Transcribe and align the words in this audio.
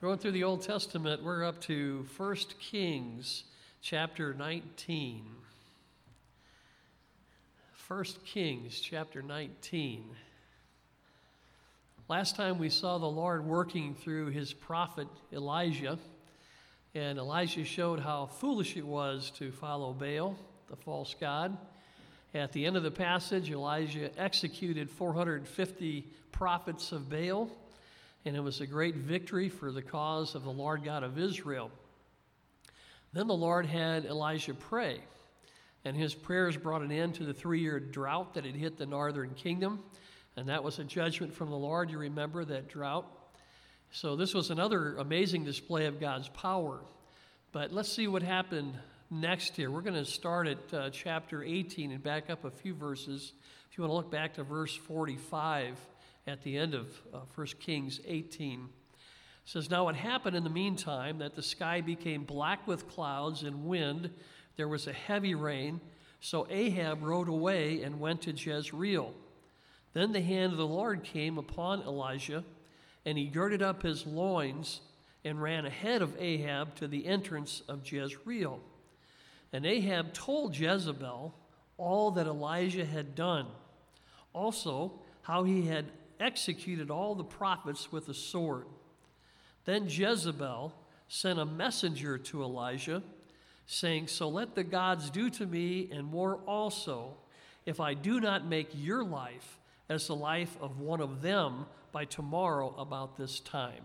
Going 0.00 0.16
through 0.16 0.32
the 0.32 0.44
Old 0.44 0.62
Testament, 0.62 1.22
we're 1.22 1.44
up 1.44 1.60
to 1.64 2.06
1 2.16 2.36
Kings 2.58 3.44
chapter 3.82 4.32
19. 4.32 5.26
1 7.86 8.04
Kings 8.24 8.80
chapter 8.80 9.20
19. 9.20 10.06
Last 12.08 12.34
time 12.34 12.58
we 12.58 12.70
saw 12.70 12.96
the 12.96 13.04
Lord 13.04 13.44
working 13.44 13.94
through 13.94 14.28
his 14.28 14.54
prophet 14.54 15.06
Elijah, 15.34 15.98
and 16.94 17.18
Elijah 17.18 17.66
showed 17.66 18.00
how 18.00 18.24
foolish 18.24 18.78
it 18.78 18.86
was 18.86 19.30
to 19.32 19.52
follow 19.52 19.92
Baal, 19.92 20.34
the 20.70 20.76
false 20.76 21.14
god. 21.20 21.58
At 22.32 22.52
the 22.52 22.64
end 22.64 22.78
of 22.78 22.84
the 22.84 22.90
passage, 22.90 23.50
Elijah 23.50 24.18
executed 24.18 24.88
450 24.88 26.06
prophets 26.32 26.90
of 26.90 27.10
Baal 27.10 27.50
and 28.24 28.36
it 28.36 28.40
was 28.40 28.60
a 28.60 28.66
great 28.66 28.96
victory 28.96 29.48
for 29.48 29.72
the 29.72 29.82
cause 29.82 30.34
of 30.34 30.44
the 30.44 30.50
Lord 30.50 30.84
God 30.84 31.02
of 31.02 31.18
Israel. 31.18 31.70
Then 33.12 33.26
the 33.26 33.34
Lord 33.34 33.66
had 33.66 34.04
Elijah 34.04 34.54
pray, 34.54 35.00
and 35.84 35.96
his 35.96 36.14
prayers 36.14 36.56
brought 36.56 36.82
an 36.82 36.92
end 36.92 37.14
to 37.16 37.24
the 37.24 37.34
three 37.34 37.60
year 37.60 37.80
drought 37.80 38.34
that 38.34 38.44
had 38.44 38.54
hit 38.54 38.76
the 38.76 38.86
northern 38.86 39.34
kingdom, 39.34 39.80
and 40.36 40.48
that 40.48 40.62
was 40.62 40.78
a 40.78 40.84
judgment 40.84 41.34
from 41.34 41.50
the 41.50 41.56
Lord. 41.56 41.90
You 41.90 41.98
remember 41.98 42.44
that 42.44 42.68
drought? 42.68 43.06
So, 43.92 44.14
this 44.14 44.34
was 44.34 44.50
another 44.50 44.96
amazing 44.96 45.44
display 45.44 45.86
of 45.86 45.98
God's 45.98 46.28
power. 46.28 46.80
But 47.50 47.72
let's 47.72 47.90
see 47.90 48.06
what 48.06 48.22
happened 48.22 48.74
next 49.10 49.56
here. 49.56 49.68
We're 49.68 49.80
going 49.80 49.96
to 49.96 50.04
start 50.04 50.46
at 50.46 50.72
uh, 50.74 50.90
chapter 50.90 51.42
18 51.42 51.90
and 51.90 52.00
back 52.00 52.30
up 52.30 52.44
a 52.44 52.50
few 52.52 52.74
verses. 52.74 53.32
If 53.68 53.76
you 53.76 53.82
want 53.82 53.90
to 53.90 53.96
look 53.96 54.10
back 54.12 54.34
to 54.34 54.44
verse 54.44 54.76
45 54.76 55.76
at 56.30 56.42
the 56.42 56.56
end 56.56 56.74
of 56.74 56.86
uh, 57.12 57.18
1 57.34 57.46
Kings 57.58 58.00
18. 58.06 58.60
It 58.60 58.68
says, 59.44 59.68
Now 59.68 59.88
it 59.88 59.96
happened 59.96 60.36
in 60.36 60.44
the 60.44 60.50
meantime 60.50 61.18
that 61.18 61.34
the 61.34 61.42
sky 61.42 61.80
became 61.80 62.22
black 62.22 62.66
with 62.68 62.88
clouds 62.88 63.42
and 63.42 63.66
wind. 63.66 64.10
There 64.56 64.68
was 64.68 64.86
a 64.86 64.92
heavy 64.92 65.34
rain. 65.34 65.80
So 66.20 66.46
Ahab 66.48 67.02
rode 67.02 67.28
away 67.28 67.82
and 67.82 67.98
went 67.98 68.22
to 68.22 68.32
Jezreel. 68.32 69.12
Then 69.92 70.12
the 70.12 70.20
hand 70.20 70.52
of 70.52 70.58
the 70.58 70.66
Lord 70.66 71.02
came 71.02 71.36
upon 71.36 71.82
Elijah, 71.82 72.44
and 73.04 73.18
he 73.18 73.26
girded 73.26 73.60
up 73.60 73.82
his 73.82 74.06
loins 74.06 74.82
and 75.24 75.42
ran 75.42 75.66
ahead 75.66 76.00
of 76.00 76.14
Ahab 76.20 76.76
to 76.76 76.86
the 76.86 77.06
entrance 77.06 77.62
of 77.68 77.90
Jezreel. 77.90 78.60
And 79.52 79.66
Ahab 79.66 80.12
told 80.12 80.56
Jezebel 80.56 81.34
all 81.76 82.10
that 82.12 82.28
Elijah 82.28 82.84
had 82.84 83.16
done, 83.16 83.46
also 84.32 84.92
how 85.22 85.42
he 85.42 85.62
had 85.62 85.86
executed 86.20 86.90
all 86.90 87.14
the 87.14 87.24
prophets 87.24 87.90
with 87.90 88.08
a 88.08 88.14
sword. 88.14 88.66
Then 89.64 89.86
Jezebel 89.88 90.74
sent 91.08 91.38
a 91.38 91.44
messenger 91.44 92.18
to 92.18 92.42
Elijah, 92.42 93.02
saying, 93.66 94.06
So 94.06 94.28
let 94.28 94.54
the 94.54 94.64
gods 94.64 95.10
do 95.10 95.30
to 95.30 95.46
me 95.46 95.88
and 95.92 96.06
more 96.06 96.36
also, 96.46 97.16
if 97.66 97.80
I 97.80 97.94
do 97.94 98.20
not 98.20 98.46
make 98.46 98.68
your 98.74 99.02
life 99.02 99.58
as 99.88 100.06
the 100.06 100.16
life 100.16 100.56
of 100.60 100.78
one 100.78 101.00
of 101.00 101.20
them 101.22 101.66
by 101.92 102.04
tomorrow 102.04 102.74
about 102.78 103.16
this 103.16 103.40
time. 103.40 103.82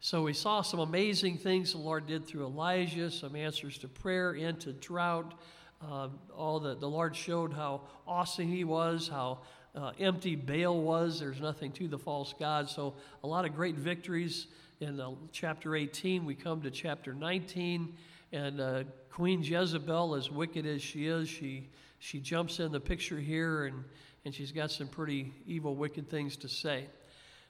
So 0.00 0.22
we 0.22 0.32
saw 0.32 0.62
some 0.62 0.80
amazing 0.80 1.38
things 1.38 1.72
the 1.72 1.78
Lord 1.78 2.06
did 2.06 2.26
through 2.26 2.44
Elijah, 2.44 3.10
some 3.10 3.36
answers 3.36 3.78
to 3.78 3.88
prayer, 3.88 4.34
into 4.34 4.72
drought. 4.72 5.34
Uh, 5.80 6.08
all 6.36 6.60
that 6.60 6.80
the 6.80 6.88
Lord 6.88 7.14
showed 7.14 7.52
how 7.52 7.82
awesome 8.06 8.48
He 8.48 8.64
was, 8.64 9.08
how 9.08 9.40
uh, 9.74 9.92
empty 9.98 10.36
Baal 10.36 10.80
was. 10.80 11.20
There's 11.20 11.40
nothing 11.40 11.72
to 11.72 11.88
the 11.88 11.98
false 11.98 12.34
God. 12.38 12.68
So, 12.68 12.94
a 13.24 13.26
lot 13.26 13.44
of 13.44 13.54
great 13.54 13.76
victories 13.76 14.46
in 14.80 15.00
uh, 15.00 15.12
chapter 15.32 15.76
18. 15.76 16.24
We 16.24 16.34
come 16.34 16.60
to 16.62 16.70
chapter 16.70 17.14
19, 17.14 17.94
and 18.32 18.60
uh, 18.60 18.84
Queen 19.10 19.42
Jezebel, 19.42 20.14
as 20.14 20.30
wicked 20.30 20.66
as 20.66 20.82
she 20.82 21.06
is, 21.06 21.28
she, 21.28 21.68
she 21.98 22.20
jumps 22.20 22.60
in 22.60 22.72
the 22.72 22.80
picture 22.80 23.18
here, 23.18 23.64
and, 23.66 23.84
and 24.24 24.34
she's 24.34 24.52
got 24.52 24.70
some 24.70 24.88
pretty 24.88 25.32
evil, 25.46 25.74
wicked 25.74 26.10
things 26.10 26.36
to 26.38 26.48
say. 26.48 26.86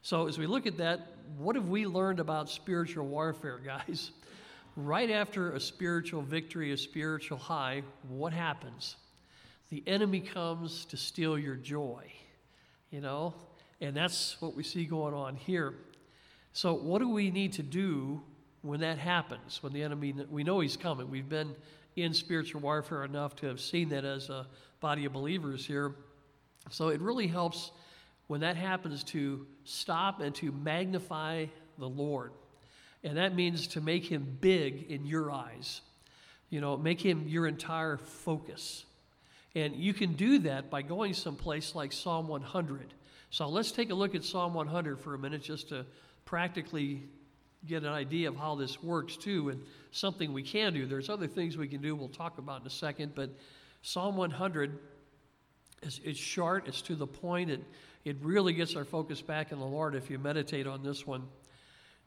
So, 0.03 0.29
as 0.29 0.39
we 0.39 0.47
look 0.47 0.67
at 0.67 0.77
that, 0.79 1.09
what 1.39 1.57
have 1.57 1.69
we 1.69 1.87
learned 1.87 2.21
about 2.21 2.51
spiritual 2.51 3.07
warfare, 3.07 3.61
guys? 3.65 4.13
right 4.77 5.11
after 5.11 5.53
a 5.53 5.61
spiritual 5.61 6.23
victory, 6.23 6.73
a 6.73 6.77
spiritual 6.77 7.39
high, 7.39 7.83
what 8.09 8.33
happens? 8.33 8.97
The 9.73 9.83
enemy 9.87 10.21
comes 10.21 10.85
to 10.85 10.99
steal 10.99 11.39
your 11.39 11.57
joy, 11.57 12.05
you 12.91 13.01
know? 13.01 13.33
And 13.81 13.97
that's 13.97 14.39
what 14.39 14.55
we 14.55 14.63
see 14.63 14.85
going 14.85 15.15
on 15.15 15.35
here. 15.35 15.73
So, 16.53 16.75
what 16.75 16.99
do 16.99 17.09
we 17.09 17.31
need 17.31 17.55
to 17.55 17.63
do 17.63 18.21
when 18.61 18.81
that 18.81 18.99
happens? 18.99 19.63
When 19.63 19.73
the 19.73 19.83
enemy, 19.83 20.15
we 20.31 20.45
know 20.45 20.61
he's 20.61 20.77
coming. 20.77 21.11
We've 21.11 21.27
been 21.27 21.57
in 21.97 22.13
spiritual 22.13 22.61
warfare 22.61 23.03
enough 23.03 23.35
to 23.37 23.47
have 23.47 23.63
seen 23.63 23.89
that 23.89 24.05
as 24.05 24.29
a 24.29 24.47
body 24.81 25.07
of 25.07 25.15
believers 25.15 25.65
here. 25.65 25.95
So, 26.69 26.89
it 26.89 27.01
really 27.01 27.27
helps 27.27 27.71
when 28.27 28.43
that 28.43 28.57
happens 28.57 29.03
to 29.05 29.47
stop 29.65 30.21
and 30.21 30.35
to 30.35 30.53
magnify 30.53 31.47
the 31.79 31.89
Lord. 31.89 32.33
And 33.05 33.17
that 33.17 33.35
means 33.35 33.69
to 33.69 33.81
make 33.81 34.05
him 34.05 34.37
big 34.43 34.91
in 34.91 35.07
your 35.07 35.33
eyes. 35.33 35.81
You 36.51 36.61
know, 36.61 36.77
make 36.77 37.01
him 37.01 37.27
your 37.27 37.47
entire 37.47 37.97
focus. 37.97 38.85
And 39.55 39.77
you 39.77 39.93
can 39.93 40.15
do 40.15 40.39
that 40.41 40.71
by 40.71 40.83
going 40.83 41.15
someplace 41.15 41.75
like 41.75 41.93
Psalm 41.93 42.29
100. 42.29 42.95
So 43.31 43.49
let's 43.49 43.73
take 43.73 43.91
a 43.91 43.95
look 43.95 44.15
at 44.15 44.25
Psalm 44.25 44.55
100 44.55 45.01
for 45.01 45.15
a 45.15 45.19
minute 45.19 45.43
just 45.43 45.69
to 45.71 45.85
practically 46.25 47.03
get 47.67 47.83
an 47.83 47.91
idea 47.91 48.29
of 48.29 48.37
how 48.37 48.55
this 48.55 48.83
works 48.83 49.17
too 49.17 49.51
and 49.51 49.63
something 49.91 50.33
we 50.33 50.43
can 50.43 50.73
do. 50.73 50.87
There's 50.87 51.09
other 51.09 51.27
things 51.27 51.57
we 51.57 51.69
can 51.69 51.81
do 51.81 51.95
we'll 51.95 52.09
talk 52.09 52.39
about 52.39 52.63
in 52.63 52.67
a 52.67 52.71
second, 52.71 53.15
but 53.15 53.31
Psalm 53.83 54.17
100 54.17 54.79
is 55.83 56.01
it's 56.05 56.19
short, 56.19 56.67
it's 56.67 56.83
to 56.83 56.95
the 56.95 57.07
point, 57.07 57.51
it, 57.51 57.61
it 58.05 58.17
really 58.23 58.53
gets 58.53 58.75
our 58.75 58.85
focus 58.85 59.21
back 59.21 59.53
in 59.53 59.59
the 59.59 59.67
Lord 59.67 59.95
if 59.95 60.11
you 60.11 60.19
meditate 60.19 60.67
on 60.67 60.83
this 60.83 61.07
one. 61.07 61.23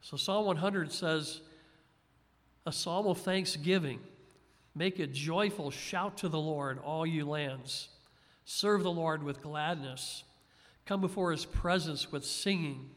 So 0.00 0.16
Psalm 0.16 0.46
100 0.46 0.92
says, 0.92 1.40
a 2.66 2.72
psalm 2.72 3.06
of 3.06 3.18
thanksgiving 3.18 4.00
Make 4.76 4.98
a 4.98 5.06
joyful 5.06 5.70
shout 5.70 6.18
to 6.18 6.28
the 6.28 6.38
Lord, 6.38 6.78
all 6.78 7.06
you 7.06 7.24
lands. 7.24 7.88
Serve 8.44 8.82
the 8.82 8.92
Lord 8.92 9.22
with 9.22 9.40
gladness. 9.40 10.22
Come 10.84 11.00
before 11.00 11.32
his 11.32 11.46
presence 11.46 12.12
with 12.12 12.26
singing. 12.26 12.90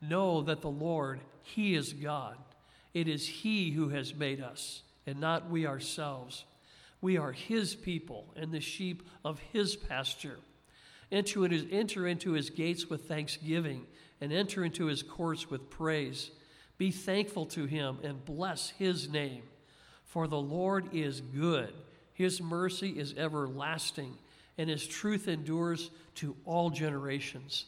Know 0.00 0.42
that 0.42 0.62
the 0.62 0.68
Lord, 0.70 1.20
he 1.44 1.76
is 1.76 1.92
God. 1.92 2.38
It 2.92 3.06
is 3.06 3.24
he 3.24 3.70
who 3.70 3.90
has 3.90 4.12
made 4.12 4.40
us, 4.40 4.82
and 5.06 5.20
not 5.20 5.48
we 5.48 5.64
ourselves. 5.64 6.44
We 7.00 7.16
are 7.18 7.30
his 7.30 7.76
people 7.76 8.34
and 8.34 8.50
the 8.50 8.60
sheep 8.60 9.08
of 9.24 9.38
his 9.52 9.76
pasture. 9.76 10.40
Enter 11.12 11.44
into, 11.44 11.68
enter 11.70 12.08
into 12.08 12.32
his 12.32 12.50
gates 12.50 12.90
with 12.90 13.06
thanksgiving 13.06 13.86
and 14.20 14.32
enter 14.32 14.64
into 14.64 14.86
his 14.86 15.04
courts 15.04 15.48
with 15.48 15.70
praise. 15.70 16.32
Be 16.78 16.90
thankful 16.90 17.46
to 17.46 17.66
him 17.66 17.98
and 18.02 18.24
bless 18.24 18.70
his 18.70 19.08
name. 19.08 19.42
For 20.12 20.28
the 20.28 20.36
Lord 20.36 20.94
is 20.94 21.22
good, 21.22 21.72
his 22.12 22.38
mercy 22.38 22.90
is 22.90 23.14
everlasting, 23.16 24.18
and 24.58 24.68
his 24.68 24.86
truth 24.86 25.26
endures 25.26 25.90
to 26.16 26.36
all 26.44 26.68
generations. 26.68 27.64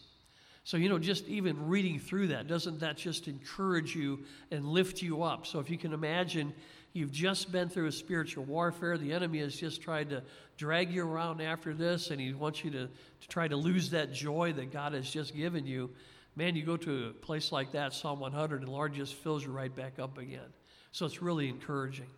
So, 0.62 0.77
you 0.77 0.91
know, 0.91 0.99
just 0.99 1.27
even 1.27 1.69
reading 1.69 1.99
through 1.99 2.28
that, 2.28 2.47
doesn't 2.47 2.81
that 2.81 2.99
just 2.99 3.28
encourage 3.28 3.97
you 3.97 4.25
and 4.50 4.66
lift 4.66 5.00
you 5.00 5.22
up? 5.22 5.47
So, 5.47 5.59
if 5.59 5.71
you 5.71 5.78
can 5.78 5.94
imagine, 5.94 6.53
you've 6.93 7.12
just 7.12 7.50
been 7.50 7.71
through 7.71 7.87
a 7.87 7.93
spiritual 7.93 8.44
warfare, 8.44 8.99
the 8.99 9.15
enemy 9.15 9.38
has 9.38 9.56
just 9.56 9.81
tried 9.81 10.11
to 10.11 10.22
drag 10.59 10.93
you 10.93 11.03
around 11.06 11.41
after 11.41 11.72
this, 11.72 12.11
and 12.11 12.21
he 12.21 12.34
wants 12.34 12.62
you 12.62 12.71
to, 12.72 12.88
to 12.88 13.28
try 13.28 13.49
to 13.49 13.56
lose 13.56 13.88
that 13.88 14.12
joy 14.12 14.53
that 14.53 14.71
God 14.71 14.93
has 14.93 15.09
just 15.09 15.34
given 15.34 15.65
you. 15.65 15.88
Man, 16.37 16.56
you 16.56 16.66
go 16.66 16.76
to 16.76 17.06
a 17.06 17.11
place 17.12 17.53
like 17.53 17.72
that, 17.72 17.94
Psalm 17.94 18.21
100, 18.21 18.56
and 18.56 18.69
the 18.69 18.71
Lord 18.71 18.93
just 18.93 19.15
fills 19.15 19.43
you 19.43 19.50
right 19.50 19.75
back 19.75 19.99
up 19.99 20.19
again. 20.19 20.52
So, 20.93 21.06
it's 21.06 21.23
really 21.23 21.49
encouraging. 21.49 22.08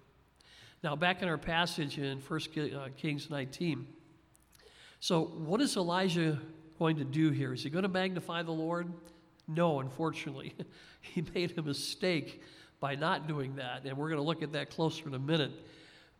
Now, 0.86 0.94
back 0.94 1.20
in 1.20 1.28
our 1.28 1.36
passage 1.36 1.98
in 1.98 2.20
1 2.20 2.40
uh, 2.72 2.88
Kings 2.96 3.28
19. 3.28 3.88
So, 5.00 5.24
what 5.24 5.60
is 5.60 5.76
Elijah 5.76 6.40
going 6.78 6.98
to 6.98 7.04
do 7.04 7.30
here? 7.30 7.52
Is 7.52 7.64
he 7.64 7.70
going 7.70 7.82
to 7.82 7.88
magnify 7.88 8.44
the 8.44 8.52
Lord? 8.52 8.92
No, 9.48 9.80
unfortunately. 9.80 10.54
he 11.00 11.24
made 11.34 11.58
a 11.58 11.62
mistake 11.62 12.40
by 12.78 12.94
not 12.94 13.26
doing 13.26 13.56
that, 13.56 13.84
and 13.84 13.98
we're 13.98 14.10
going 14.10 14.20
to 14.20 14.24
look 14.24 14.44
at 14.44 14.52
that 14.52 14.70
closer 14.70 15.08
in 15.08 15.14
a 15.14 15.18
minute. 15.18 15.50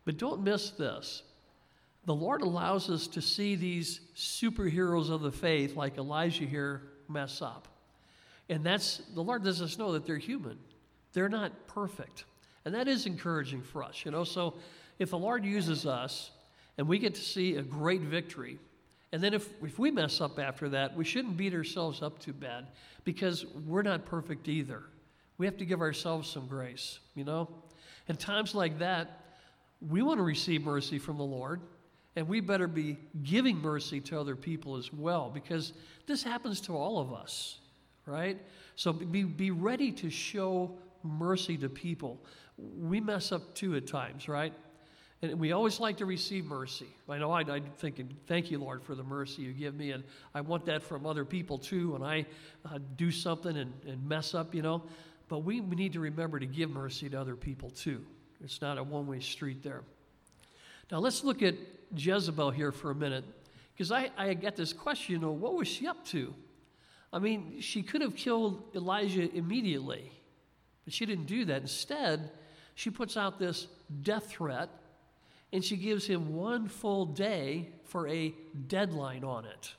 But 0.05 0.17
don't 0.17 0.43
miss 0.43 0.71
this. 0.71 1.23
The 2.05 2.17
Lord 2.17 2.43
allows 2.43 2.91
us 2.91 3.07
to 3.07 3.23
see 3.23 3.55
these 3.55 4.01
superheroes 4.17 5.11
of 5.11 5.21
the 5.21 5.31
faith, 5.31 5.77
like 5.77 5.97
Elijah 5.97 6.45
here, 6.45 6.83
mess 7.09 7.41
up. 7.41 7.69
And 8.49 8.67
that's, 8.67 8.97
the 9.15 9.23
Lord 9.23 9.45
lets 9.45 9.61
us 9.61 9.79
know 9.79 9.93
that 9.93 10.07
they're 10.07 10.19
human. 10.19 10.59
They're 11.13 11.29
not 11.29 11.69
perfect. 11.69 12.25
And 12.67 12.75
that 12.75 12.89
is 12.89 13.07
encouraging 13.07 13.63
for 13.63 13.85
us, 13.85 14.05
you 14.05 14.11
know. 14.11 14.25
So 14.25 14.55
if 14.99 15.11
the 15.11 15.19
Lord 15.19 15.45
uses 15.45 15.87
us 15.87 16.33
and 16.77 16.89
we 16.89 16.99
get 16.99 17.15
to 17.15 17.21
see 17.21 17.55
a 17.55 17.63
great 17.63 18.01
victory, 18.01 18.59
and 19.13 19.23
then 19.23 19.35
if, 19.35 19.49
if 19.63 19.79
we 19.79 19.93
mess 19.93 20.21
up 20.21 20.41
after 20.41 20.69
that, 20.71 20.97
we 20.97 21.05
shouldn't 21.05 21.37
beat 21.37 21.55
ourselves 21.55 22.03
up 22.03 22.19
too 22.19 22.33
bad 22.33 22.67
because 23.05 23.47
we're 23.65 23.83
not 23.83 24.05
perfect 24.05 24.49
either. 24.49 24.83
We 25.39 25.47
have 25.47 25.57
to 25.59 25.65
give 25.65 25.81
ourselves 25.81 26.29
some 26.29 26.49
grace, 26.49 26.99
you 27.15 27.23
know? 27.23 27.49
In 28.09 28.17
times 28.17 28.53
like 28.53 28.81
that, 28.81 29.21
we 29.81 30.03
want 30.03 30.19
to 30.19 30.25
receive 30.25 30.65
mercy 30.65 30.99
from 30.99 31.19
the 31.19 31.25
Lord, 31.25 31.61
and 32.17 32.27
we 32.27 32.41
better 32.41 32.67
be 32.67 32.97
giving 33.23 33.59
mercy 33.59 34.01
to 34.01 34.19
other 34.19 34.35
people 34.35 34.77
as 34.77 34.93
well, 34.93 35.31
because 35.33 35.73
this 36.09 36.25
happens 36.25 36.61
to 36.63 36.73
all 36.73 36.99
of 36.99 37.13
us, 37.13 37.61
right? 38.07 38.39
So 38.75 38.93
be, 38.93 39.23
be 39.23 39.53
ready 39.53 39.93
to 39.93 40.11
show 40.11 40.77
mercy 41.05 41.57
to 41.59 41.69
people. 41.69 42.19
We 42.59 43.01
mess 43.01 43.33
up 43.33 43.55
too 43.55 43.77
at 43.77 43.87
times, 43.87 44.29
right? 44.29 44.53
And 45.23 45.39
we 45.39 45.53
always 45.53 45.81
like 45.81 45.97
to 45.99 46.07
receive 46.07 46.45
mercy. 46.45 46.89
I 47.09 47.19
know 47.19 47.31
I, 47.33 47.41
I'm 47.41 47.65
thinking, 47.79 48.15
thank 48.27 48.51
you, 48.51 48.59
Lord, 48.59 48.83
for 48.83 48.95
the 48.95 49.03
mercy 49.03 49.43
you 49.43 49.53
give 49.53 49.75
me. 49.75 49.93
And 49.93 50.05
I 50.35 50.43
want 50.43 50.67
that 50.67 50.83
from 50.83 51.07
other 51.07 51.25
people 51.25 51.59
too 51.59 51.93
when 51.93 52.03
I 52.03 52.27
uh, 52.65 52.79
do 52.97 53.11
something 53.11 53.57
and, 53.57 53.73
and 53.87 54.07
mess 54.07 54.35
up, 54.35 54.55
you 54.55 54.63
know. 54.63 54.83
But 55.29 55.39
we, 55.39 55.61
we 55.61 55.75
need 55.75 55.95
to 55.95 56.01
remember 56.01 56.39
to 56.39 56.47
give 56.47 56.71
mercy 56.71 57.09
to 57.09 57.21
other 57.21 57.35
people 57.35 57.71
too. 57.71 58.05
It's 58.45 58.61
not 58.61 58.79
a 58.79 58.83
one 58.83 59.07
way 59.07 59.21
street 59.21 59.63
there. 59.63 59.83
Now 60.91 60.99
let's 60.99 61.25
look 61.25 61.43
at 61.43 61.55
Jezebel 61.95 62.51
here 62.51 62.73
for 62.73 62.91
a 62.91 62.95
minute. 62.95 63.25
Because 63.75 63.93
I, 63.93 64.11
I 64.17 64.35
get 64.35 64.57
this 64.57 64.73
question, 64.73 65.15
you 65.15 65.21
know, 65.21 65.33
what 65.33 65.55
was 65.55 65.69
she 65.69 65.87
up 65.87 66.05
to? 66.07 66.35
I 67.13 67.19
mean, 67.19 67.61
she 67.61 67.83
could 67.83 68.01
have 68.01 68.17
killed 68.17 68.63
Elijah 68.75 69.31
immediately, 69.35 70.11
but 70.85 70.95
she 70.95 71.05
didn't 71.07 71.27
do 71.27 71.45
that. 71.47 71.63
Instead, 71.63 72.31
she 72.77 72.91
puts 72.91 73.17
out 73.17 73.39
this 73.39 73.67
death 74.03 74.29
threat 74.29 74.69
and 75.53 75.65
she 75.65 75.77
gives 75.77 76.07
him 76.07 76.35
one 76.35 76.69
full 76.69 77.07
day 77.07 77.71
for 77.85 78.07
a 78.07 78.35
deadline 78.69 79.25
on 79.25 79.47
it. 79.47 79.73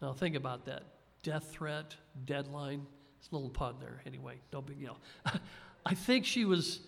Now, 0.00 0.14
think 0.14 0.34
about 0.34 0.64
that 0.64 0.82
death 1.22 1.50
threat, 1.50 1.94
deadline. 2.24 2.86
It's 3.18 3.30
a 3.30 3.34
little 3.34 3.50
pun 3.50 3.76
there. 3.80 4.00
Anyway, 4.06 4.36
no 4.52 4.62
big 4.62 4.80
deal. 4.80 4.98
I 5.86 5.94
think 5.94 6.24
she 6.24 6.46
was 6.46 6.80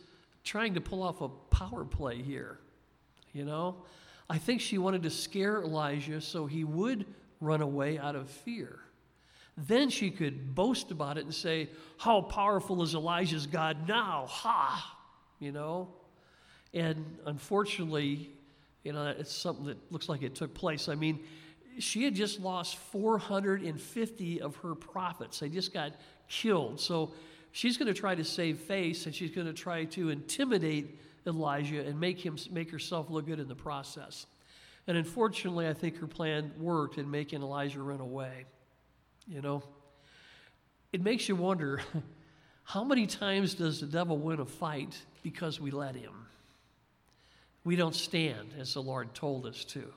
trying 0.45 0.75
to 0.75 0.81
pull 0.81 1.03
off 1.03 1.21
a 1.21 1.29
power 1.29 1.85
play 1.85 2.23
here. 2.23 2.59
You 3.35 3.45
know? 3.45 3.77
I 4.31 4.39
think 4.39 4.63
she 4.63 4.79
wanted 4.79 5.03
to 5.03 5.11
scare 5.11 5.63
Elijah 5.63 6.23
so 6.23 6.47
he 6.47 6.65
would 6.65 7.05
run 7.43 7.61
away 7.61 7.99
out 7.99 8.17
of 8.17 8.31
fear. 8.31 8.79
Then 9.57 9.89
she 9.89 10.11
could 10.11 10.55
boast 10.55 10.91
about 10.91 11.17
it 11.17 11.25
and 11.25 11.35
say, 11.35 11.71
How 11.99 12.21
powerful 12.21 12.83
is 12.83 12.95
Elijah's 12.95 13.47
God 13.47 13.89
now? 13.89 14.27
Ha! 14.29 14.99
You 15.39 15.53
know? 15.53 15.89
And 16.75 17.19
unfortunately, 17.25 18.31
you 18.85 18.93
know, 18.93 19.07
it's 19.07 19.33
something 19.33 19.67
that 19.67 19.79
looks 19.91 20.09
like 20.09 20.23
it 20.23 20.35
took 20.35 20.53
place. 20.55 20.89
I 20.89 20.95
mean, 20.95 21.21
she 21.79 22.05
had 22.05 22.15
just 22.15 22.41
lost 22.41 22.77
450 22.77 24.41
of 24.41 24.57
her 24.57 24.75
prophets. 24.75 25.41
They 25.41 25.49
just 25.49 25.73
got 25.73 25.93
killed. 26.29 26.81
So 26.81 27.13
she's 27.53 27.77
going 27.77 27.93
to 27.93 27.99
try 27.99 28.15
to 28.15 28.25
save 28.25 28.59
face 28.59 29.07
and 29.07 29.15
she's 29.15 29.31
going 29.31 29.47
to 29.47 29.53
try 29.53 29.85
to 29.87 30.11
intimidate 30.11 30.99
Elijah 31.27 31.85
and 31.85 31.99
make 31.99 32.21
him 32.21 32.37
make 32.51 32.71
herself 32.71 33.11
look 33.11 33.27
good 33.27 33.41
in 33.41 33.49
the 33.49 33.55
process. 33.55 34.27
And 34.87 34.97
unfortunately, 34.97 35.67
I 35.67 35.75
think 35.75 35.99
her 35.99 36.07
plan 36.07 36.53
worked 36.59 36.99
in 36.99 37.11
making 37.11 37.43
Elijah 37.43 37.83
run 37.83 38.01
away. 38.01 38.45
You 39.27 39.43
know, 39.43 39.63
it 40.93 41.03
makes 41.03 41.29
you 41.29 41.37
wonder 41.37 41.81
how 42.65 42.85
many 42.85 43.07
times 43.07 43.55
does 43.55 43.81
the 43.81 43.87
devil 43.87 44.19
win 44.19 44.41
a 44.41 44.47
fight 44.47 44.97
because 45.23 45.61
we 45.61 45.71
let 45.71 45.95
him? 45.97 46.27
we 47.67 47.75
don't 47.75 47.97
stand 47.97 48.55
as 48.57 48.73
the 48.75 48.81
Lord 48.81 49.13
told 49.13 49.45
us 49.45 49.65
to. 49.65 49.93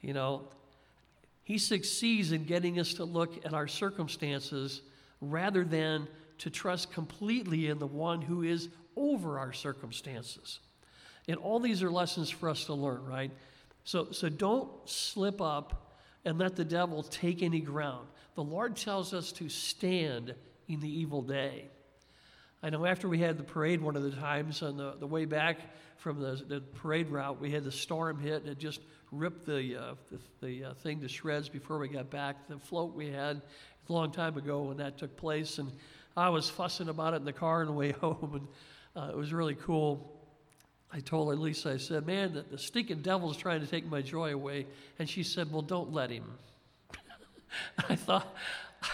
You 0.00 0.14
know, 0.14 0.44
He 1.42 1.58
succeeds 1.58 2.30
in 2.30 2.44
getting 2.44 2.78
us 2.78 2.94
to 2.94 3.04
look 3.04 3.44
at 3.44 3.52
our 3.52 3.66
circumstances 3.66 4.82
rather 5.20 5.64
than 5.64 6.06
to 6.38 6.48
trust 6.48 6.92
completely 6.92 7.66
in 7.66 7.80
the 7.80 7.88
one 7.88 8.22
who 8.22 8.42
is 8.44 8.68
over 8.94 9.38
our 9.38 9.52
circumstances. 9.52 10.60
And 11.26 11.38
all 11.38 11.58
these 11.58 11.82
are 11.82 11.90
lessons 11.90 12.30
for 12.30 12.48
us 12.48 12.66
to 12.66 12.74
learn, 12.74 13.04
right? 13.04 13.32
So, 13.82 14.12
so 14.12 14.28
don't 14.28 14.70
slip 14.88 15.40
up 15.40 15.96
and 16.24 16.38
let 16.38 16.54
the 16.54 16.64
devil 16.64 17.02
take 17.02 17.42
any 17.42 17.60
ground. 17.60 18.06
The 18.36 18.44
Lord 18.44 18.76
tells 18.76 19.14
us 19.14 19.32
to 19.32 19.48
stand 19.48 20.34
in 20.68 20.80
the 20.80 20.88
evil 20.88 21.22
day. 21.22 21.68
I 22.62 22.68
know 22.68 22.84
after 22.84 23.08
we 23.08 23.18
had 23.18 23.38
the 23.38 23.44
parade 23.44 23.80
one 23.80 23.96
of 23.96 24.02
the 24.02 24.10
times 24.10 24.62
on 24.62 24.76
the, 24.76 24.94
the 25.00 25.06
way 25.06 25.24
back 25.24 25.58
from 25.96 26.20
the, 26.20 26.42
the 26.46 26.60
parade 26.60 27.08
route, 27.08 27.40
we 27.40 27.50
had 27.50 27.64
the 27.64 27.72
storm 27.72 28.20
hit 28.20 28.42
and 28.42 28.50
it 28.50 28.58
just 28.58 28.80
ripped 29.10 29.46
the, 29.46 29.76
uh, 29.76 29.94
the, 30.10 30.46
the 30.46 30.64
uh, 30.64 30.74
thing 30.74 31.00
to 31.00 31.08
shreds 31.08 31.48
before 31.48 31.78
we 31.78 31.88
got 31.88 32.10
back. 32.10 32.46
The 32.46 32.58
float 32.58 32.94
we 32.94 33.10
had 33.10 33.40
a 33.88 33.92
long 33.92 34.12
time 34.12 34.36
ago 34.36 34.64
when 34.64 34.76
that 34.76 34.98
took 34.98 35.16
place, 35.16 35.58
and 35.58 35.72
I 36.14 36.28
was 36.28 36.50
fussing 36.50 36.90
about 36.90 37.14
it 37.14 37.16
in 37.16 37.24
the 37.24 37.32
car 37.32 37.60
on 37.60 37.66
the 37.66 37.72
way 37.72 37.92
home, 38.00 38.48
and 38.94 39.02
uh, 39.02 39.10
it 39.12 39.16
was 39.16 39.32
really 39.32 39.54
cool. 39.54 40.12
I 40.92 41.00
told 41.00 41.36
Lisa, 41.38 41.70
I 41.70 41.76
said, 41.78 42.06
man, 42.06 42.34
the, 42.34 42.42
the 42.42 42.58
stinking 42.58 43.00
devil's 43.00 43.36
trying 43.36 43.60
to 43.60 43.66
take 43.66 43.86
my 43.86 44.02
joy 44.02 44.32
away. 44.32 44.66
And 44.98 45.08
she 45.08 45.22
said, 45.22 45.50
well, 45.50 45.62
don't 45.62 45.92
let 45.92 46.10
him. 46.10 46.24
I 47.88 47.96
thought 47.96 48.34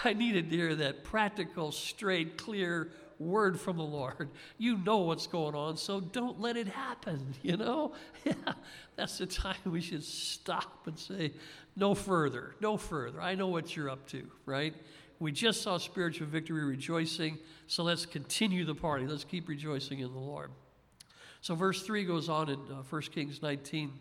I 0.03 0.13
needed 0.13 0.49
to 0.49 0.55
hear 0.55 0.75
that 0.75 1.03
practical, 1.03 1.71
straight, 1.71 2.37
clear 2.37 2.89
word 3.19 3.59
from 3.59 3.77
the 3.77 3.83
Lord. 3.83 4.29
You 4.57 4.77
know 4.77 4.99
what's 4.99 5.27
going 5.27 5.55
on, 5.55 5.77
so 5.77 5.99
don't 5.99 6.39
let 6.39 6.57
it 6.57 6.67
happen, 6.67 7.33
you 7.41 7.57
know? 7.57 7.93
Yeah, 8.25 8.53
that's 8.95 9.17
the 9.17 9.25
time 9.25 9.57
we 9.65 9.81
should 9.81 10.03
stop 10.03 10.87
and 10.87 10.97
say, 10.97 11.33
no 11.75 11.93
further, 11.93 12.55
no 12.61 12.77
further. 12.77 13.19
I 13.19 13.35
know 13.35 13.47
what 13.47 13.75
you're 13.75 13.89
up 13.89 14.07
to, 14.09 14.25
right? 14.45 14.73
We 15.19 15.31
just 15.31 15.61
saw 15.61 15.77
spiritual 15.77 16.27
victory 16.27 16.63
rejoicing, 16.63 17.37
so 17.67 17.83
let's 17.83 18.05
continue 18.05 18.65
the 18.65 18.75
party. 18.75 19.05
Let's 19.05 19.23
keep 19.23 19.49
rejoicing 19.49 19.99
in 19.99 20.13
the 20.13 20.19
Lord. 20.19 20.51
So, 21.41 21.55
verse 21.55 21.83
3 21.83 22.05
goes 22.05 22.29
on 22.29 22.49
in 22.49 22.59
uh, 22.71 22.83
1 22.89 23.01
Kings 23.03 23.41
19. 23.41 23.91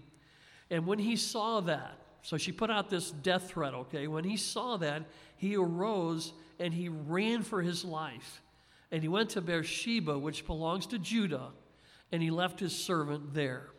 And 0.70 0.87
when 0.87 1.00
he 1.00 1.17
saw 1.17 1.61
that, 1.62 1.99
so 2.22 2.36
she 2.36 2.52
put 2.52 2.70
out 2.70 2.88
this 2.88 3.10
death 3.10 3.50
threat, 3.50 3.74
okay? 3.74 4.06
When 4.06 4.24
he 4.24 4.36
saw 4.36 4.76
that, 4.78 5.02
he 5.36 5.56
arose 5.56 6.32
and 6.60 6.72
he 6.72 6.88
ran 6.88 7.42
for 7.42 7.60
his 7.60 7.84
life. 7.84 8.40
And 8.92 9.02
he 9.02 9.08
went 9.08 9.30
to 9.30 9.40
Beersheba, 9.40 10.19
which 10.19 10.46
belongs 10.46 10.86
to 10.88 10.98
Judah, 10.98 11.48
and 12.12 12.22
he 12.22 12.30
left 12.30 12.60
his 12.60 12.74
servant 12.74 13.34
there. 13.34 13.70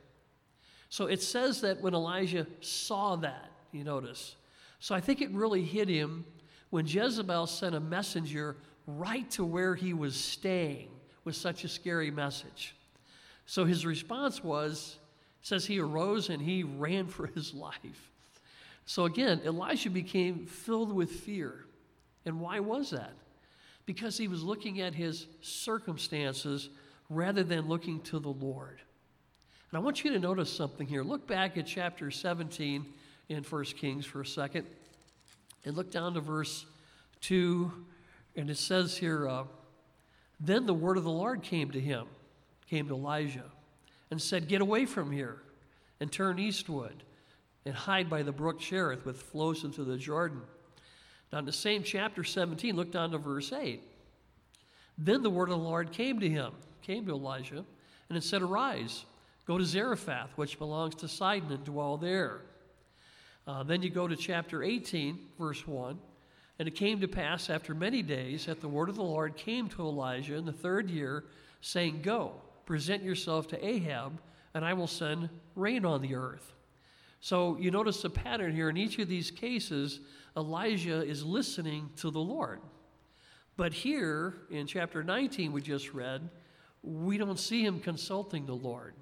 So 0.90 1.06
it 1.06 1.22
says 1.22 1.62
that 1.62 1.82
when 1.82 1.94
Elijah 1.94 2.46
saw 2.60 3.16
that, 3.18 3.52
you 3.72 3.84
notice. 3.84 4.36
So 4.80 4.94
I 4.94 5.00
think 5.00 5.22
it 5.22 5.32
really 5.32 5.64
hit 5.64 5.88
him 5.88 6.26
when 6.70 6.86
Jezebel 6.86 7.48
sent 7.48 7.76
a 7.76 7.80
messenger 7.80 8.58
right 8.86 9.30
to 9.32 9.46
where 9.46 9.76
he 9.76 9.94
was 9.94 10.16
staying 10.16 10.90
with 11.24 11.36
such 11.36 11.64
a 11.64 11.70
scary 11.70 12.12
message. 12.12 12.76
So 13.46 13.64
his 13.64 13.86
response 13.86 14.44
was, 14.44 14.98
says 15.42 15.66
he 15.66 15.80
arose 15.80 16.30
and 16.30 16.42
he 16.42 16.64
ran 16.64 17.08
for 17.08 17.28
his 17.28 17.54
life. 17.54 18.12
So 18.86 19.06
again, 19.06 19.42
Elijah 19.46 19.90
became 19.90 20.46
filled 20.46 20.92
with 20.92 21.12
fear. 21.12 21.66
And 22.26 22.40
why 22.40 22.60
was 22.60 22.92
that? 22.92 23.14
because 23.86 24.18
he 24.18 24.28
was 24.28 24.44
looking 24.44 24.82
at 24.82 24.94
his 24.94 25.28
circumstances 25.42 26.70
rather 27.10 27.44
than 27.44 27.68
looking 27.68 28.00
to 28.02 28.20
the 28.20 28.30
Lord. 28.30 28.82
And 29.72 29.78
I 29.78 29.80
want 29.80 30.04
you 30.04 30.12
to 30.14 30.20
notice 30.20 30.52
something 30.52 30.88
here. 30.88 31.04
Look 31.04 31.28
back 31.28 31.58
at 31.58 31.66
chapter 31.66 32.12
17 32.12 32.86
in 33.30 33.44
1 33.44 33.64
Kings 33.66 34.06
for 34.06 34.22
a 34.22 34.26
second 34.26 34.66
and 35.66 35.76
look 35.76 35.92
down 35.92 36.14
to 36.14 36.22
verse 36.22 36.66
2. 37.22 37.72
And 38.36 38.50
it 38.50 38.58
says 38.58 38.98
here, 38.98 39.28
uh, 39.28 39.44
Then 40.40 40.66
the 40.66 40.74
word 40.74 40.98
of 40.98 41.04
the 41.04 41.12
Lord 41.12 41.44
came 41.44 41.72
to 41.72 41.80
him, 41.80 42.06
came 42.70 42.88
to 42.88 42.94
Elijah, 42.94 43.52
and 44.12 44.22
said, 44.22 44.48
Get 44.48 44.62
away 44.62 44.86
from 44.86 45.12
here 45.12 45.42
and 46.00 46.12
turn 46.12 46.40
eastward 46.40 47.04
and 47.66 47.74
hide 47.76 48.10
by 48.10 48.24
the 48.24 48.32
brook 48.32 48.60
Cherith, 48.60 49.06
which 49.06 49.18
flows 49.18 49.64
into 49.64 49.84
the 49.84 49.98
Jordan. 49.98 50.42
Now, 51.32 51.40
in 51.40 51.46
the 51.46 51.52
same 51.52 51.84
chapter 51.84 52.24
17, 52.24 52.76
look 52.76 52.92
down 52.92 53.12
to 53.12 53.18
verse 53.18 53.52
8. 53.52 53.82
Then 54.98 55.24
the 55.24 55.30
word 55.30 55.50
of 55.50 55.58
the 55.58 55.64
Lord 55.64 55.92
came 55.92 56.20
to 56.20 56.30
him, 56.30 56.52
came 56.82 57.06
to 57.08 57.14
Elijah, 57.14 57.66
and 58.10 58.18
it 58.18 58.24
said, 58.24 58.42
Arise, 58.42 59.06
go 59.48 59.58
to 59.58 59.66
Zarephath, 59.66 60.32
which 60.36 60.60
belongs 60.60 60.96
to 60.96 61.08
Sidon, 61.08 61.52
and 61.52 61.64
dwell 61.64 61.98
there. 61.98 62.42
Uh, 63.48 63.64
then 63.64 63.82
you 63.82 63.90
go 63.90 64.08
to 64.08 64.16
chapter 64.16 64.64
18, 64.64 65.20
verse 65.40 65.68
1. 65.68 65.98
And 66.60 66.68
it 66.68 66.76
came 66.76 67.02
to 67.02 67.08
pass 67.08 67.50
after 67.50 67.74
many 67.74 68.02
days 68.02 68.46
that 68.46 68.62
the 68.62 68.68
word 68.68 68.90
of 68.90 68.96
the 68.96 69.04
Lord 69.04 69.36
came 69.36 69.68
to 69.70 69.82
Elijah 69.82 70.36
in 70.36 70.46
the 70.46 70.52
third 70.52 70.90
year, 70.90 71.26
saying, 71.62 72.02
Go, 72.04 72.34
present 72.66 73.04
yourself 73.04 73.48
to 73.50 73.66
Ahab, 73.66 74.20
and 74.54 74.64
I 74.64 74.74
will 74.74 74.88
send 74.88 75.30
rain 75.56 75.84
on 75.84 76.02
the 76.02 76.16
earth. 76.16 76.54
So 77.24 77.56
you 77.58 77.72
notice 77.72 78.04
a 78.04 78.10
pattern 78.10 78.54
here. 78.54 78.68
In 78.68 78.76
each 78.76 79.00
of 79.00 79.08
these 79.08 79.32
cases, 79.32 80.02
Elijah 80.36 81.02
is 81.02 81.24
listening 81.24 81.90
to 81.96 82.12
the 82.12 82.20
Lord. 82.20 82.60
But 83.56 83.72
here 83.72 84.34
in 84.52 84.68
chapter 84.68 85.06
19, 85.06 85.54
we 85.54 85.62
just 85.62 85.94
read, 85.94 86.30
we 86.82 87.18
don't 87.18 87.40
see 87.40 87.64
him 87.64 87.80
consulting 87.80 88.46
the 88.46 88.58
Lord, 88.58 88.94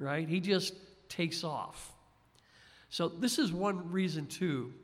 right? 0.00 0.28
He 0.28 0.40
just 0.40 0.74
takes 1.08 1.44
off. 1.44 1.92
So, 2.90 3.08
this 3.08 3.38
is 3.38 3.52
one 3.52 3.92
reason, 3.92 4.26
too, 4.26 4.74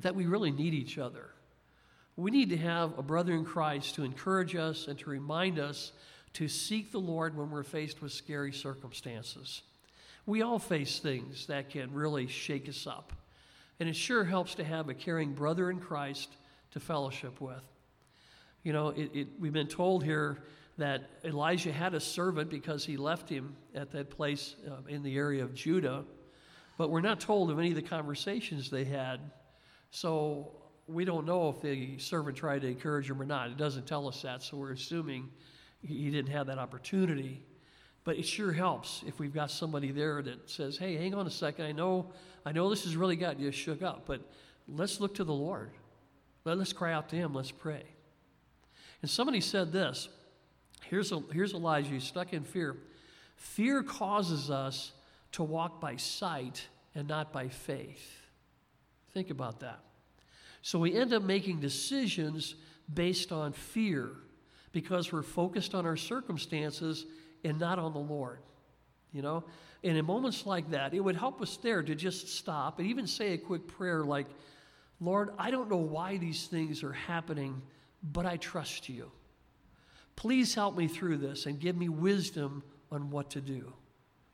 that 0.00 0.14
we 0.14 0.26
really 0.26 0.50
need 0.50 0.74
each 0.74 0.98
other. 0.98 1.30
We 2.16 2.30
need 2.30 2.50
to 2.50 2.58
have 2.58 2.98
a 2.98 3.02
brother 3.02 3.32
in 3.32 3.46
Christ 3.46 3.94
to 3.94 4.04
encourage 4.04 4.54
us 4.54 4.88
and 4.88 4.98
to 4.98 5.08
remind 5.08 5.58
us 5.58 5.92
to 6.34 6.48
seek 6.48 6.92
the 6.92 7.00
Lord 7.00 7.34
when 7.34 7.48
we're 7.50 7.62
faced 7.62 8.02
with 8.02 8.12
scary 8.12 8.52
circumstances. 8.52 9.62
We 10.26 10.42
all 10.42 10.58
face 10.58 10.98
things 10.98 11.46
that 11.46 11.70
can 11.70 11.92
really 11.92 12.26
shake 12.26 12.68
us 12.68 12.86
up. 12.86 13.12
And 13.78 13.88
it 13.88 13.96
sure 13.96 14.24
helps 14.24 14.54
to 14.56 14.64
have 14.64 14.88
a 14.88 14.94
caring 14.94 15.32
brother 15.32 15.70
in 15.70 15.80
Christ 15.80 16.28
to 16.72 16.80
fellowship 16.80 17.40
with. 17.40 17.62
You 18.62 18.72
know, 18.72 18.88
it, 18.88 19.10
it, 19.14 19.28
we've 19.38 19.52
been 19.52 19.66
told 19.66 20.04
here 20.04 20.42
that 20.76 21.08
Elijah 21.24 21.72
had 21.72 21.94
a 21.94 22.00
servant 22.00 22.50
because 22.50 22.84
he 22.84 22.96
left 22.96 23.28
him 23.28 23.56
at 23.74 23.90
that 23.92 24.10
place 24.10 24.56
uh, 24.68 24.86
in 24.88 25.02
the 25.02 25.16
area 25.16 25.42
of 25.42 25.54
Judah, 25.54 26.04
but 26.76 26.90
we're 26.90 27.00
not 27.00 27.20
told 27.20 27.50
of 27.50 27.58
any 27.58 27.70
of 27.70 27.74
the 27.74 27.82
conversations 27.82 28.70
they 28.70 28.84
had. 28.84 29.20
So 29.90 30.52
we 30.86 31.04
don't 31.04 31.26
know 31.26 31.48
if 31.48 31.60
the 31.60 31.98
servant 31.98 32.36
tried 32.36 32.62
to 32.62 32.68
encourage 32.68 33.10
him 33.10 33.20
or 33.20 33.24
not. 33.24 33.50
It 33.50 33.56
doesn't 33.56 33.86
tell 33.86 34.08
us 34.08 34.22
that, 34.22 34.42
so 34.42 34.56
we're 34.56 34.72
assuming 34.72 35.28
he 35.82 36.10
didn't 36.10 36.30
have 36.30 36.46
that 36.48 36.58
opportunity. 36.58 37.42
But 38.04 38.16
it 38.16 38.26
sure 38.26 38.52
helps 38.52 39.02
if 39.06 39.18
we've 39.18 39.34
got 39.34 39.50
somebody 39.50 39.90
there 39.90 40.22
that 40.22 40.48
says, 40.48 40.78
"Hey, 40.78 40.96
hang 40.96 41.14
on 41.14 41.26
a 41.26 41.30
second. 41.30 41.66
I 41.66 41.72
know, 41.72 42.12
I 42.44 42.52
know 42.52 42.70
this 42.70 42.84
has 42.84 42.96
really 42.96 43.16
got 43.16 43.38
you 43.38 43.50
shook 43.50 43.82
up, 43.82 44.06
but 44.06 44.20
let's 44.66 45.00
look 45.00 45.14
to 45.16 45.24
the 45.24 45.34
Lord. 45.34 45.70
Let's 46.44 46.72
cry 46.72 46.92
out 46.92 47.08
to 47.10 47.16
Him. 47.16 47.34
Let's 47.34 47.50
pray." 47.50 47.84
And 49.02 49.10
somebody 49.10 49.40
said 49.40 49.72
this. 49.72 50.08
Here's, 50.84 51.12
a, 51.12 51.22
here's 51.32 51.52
Elijah. 51.52 51.90
He's 51.90 52.04
stuck 52.04 52.32
in 52.32 52.42
fear. 52.42 52.76
Fear 53.36 53.82
causes 53.82 54.50
us 54.50 54.92
to 55.32 55.42
walk 55.42 55.80
by 55.80 55.96
sight 55.96 56.66
and 56.94 57.06
not 57.06 57.32
by 57.32 57.48
faith. 57.48 58.22
Think 59.12 59.30
about 59.30 59.60
that. 59.60 59.80
So 60.62 60.78
we 60.78 60.94
end 60.94 61.12
up 61.12 61.22
making 61.22 61.60
decisions 61.60 62.54
based 62.92 63.32
on 63.32 63.52
fear 63.52 64.10
because 64.72 65.12
we're 65.12 65.22
focused 65.22 65.74
on 65.74 65.86
our 65.86 65.96
circumstances 65.96 67.06
and 67.44 67.58
not 67.58 67.78
on 67.78 67.92
the 67.92 67.98
Lord. 67.98 68.38
You 69.12 69.22
know? 69.22 69.44
And 69.82 69.96
in 69.96 70.04
moments 70.04 70.46
like 70.46 70.70
that, 70.70 70.94
it 70.94 71.00
would 71.00 71.16
help 71.16 71.40
us 71.40 71.56
there 71.56 71.82
to 71.82 71.94
just 71.94 72.28
stop 72.28 72.78
and 72.78 72.88
even 72.88 73.06
say 73.06 73.32
a 73.32 73.38
quick 73.38 73.66
prayer 73.66 74.04
like, 74.04 74.26
Lord, 75.00 75.30
I 75.38 75.50
don't 75.50 75.70
know 75.70 75.78
why 75.78 76.18
these 76.18 76.46
things 76.46 76.82
are 76.82 76.92
happening, 76.92 77.62
but 78.02 78.26
I 78.26 78.36
trust 78.36 78.88
you. 78.88 79.10
Please 80.16 80.54
help 80.54 80.76
me 80.76 80.86
through 80.86 81.16
this 81.16 81.46
and 81.46 81.58
give 81.58 81.76
me 81.76 81.88
wisdom 81.88 82.62
on 82.92 83.10
what 83.10 83.30
to 83.30 83.40
do. 83.40 83.72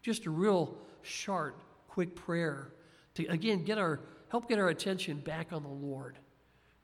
Just 0.03 0.27
a 0.27 0.31
real 0.31 0.77
short, 1.03 1.57
quick 1.87 2.17
prayer 2.17 2.73
to, 3.15 3.27
again, 3.27 3.65
get 3.65 3.79
our, 3.79 4.01
help 4.29 4.49
get 4.49 4.59
our 4.59 4.69
attention 4.69 5.21
back 5.21 5.53
on 5.53 5.63
the 5.63 5.69
Lord. 5.69 6.19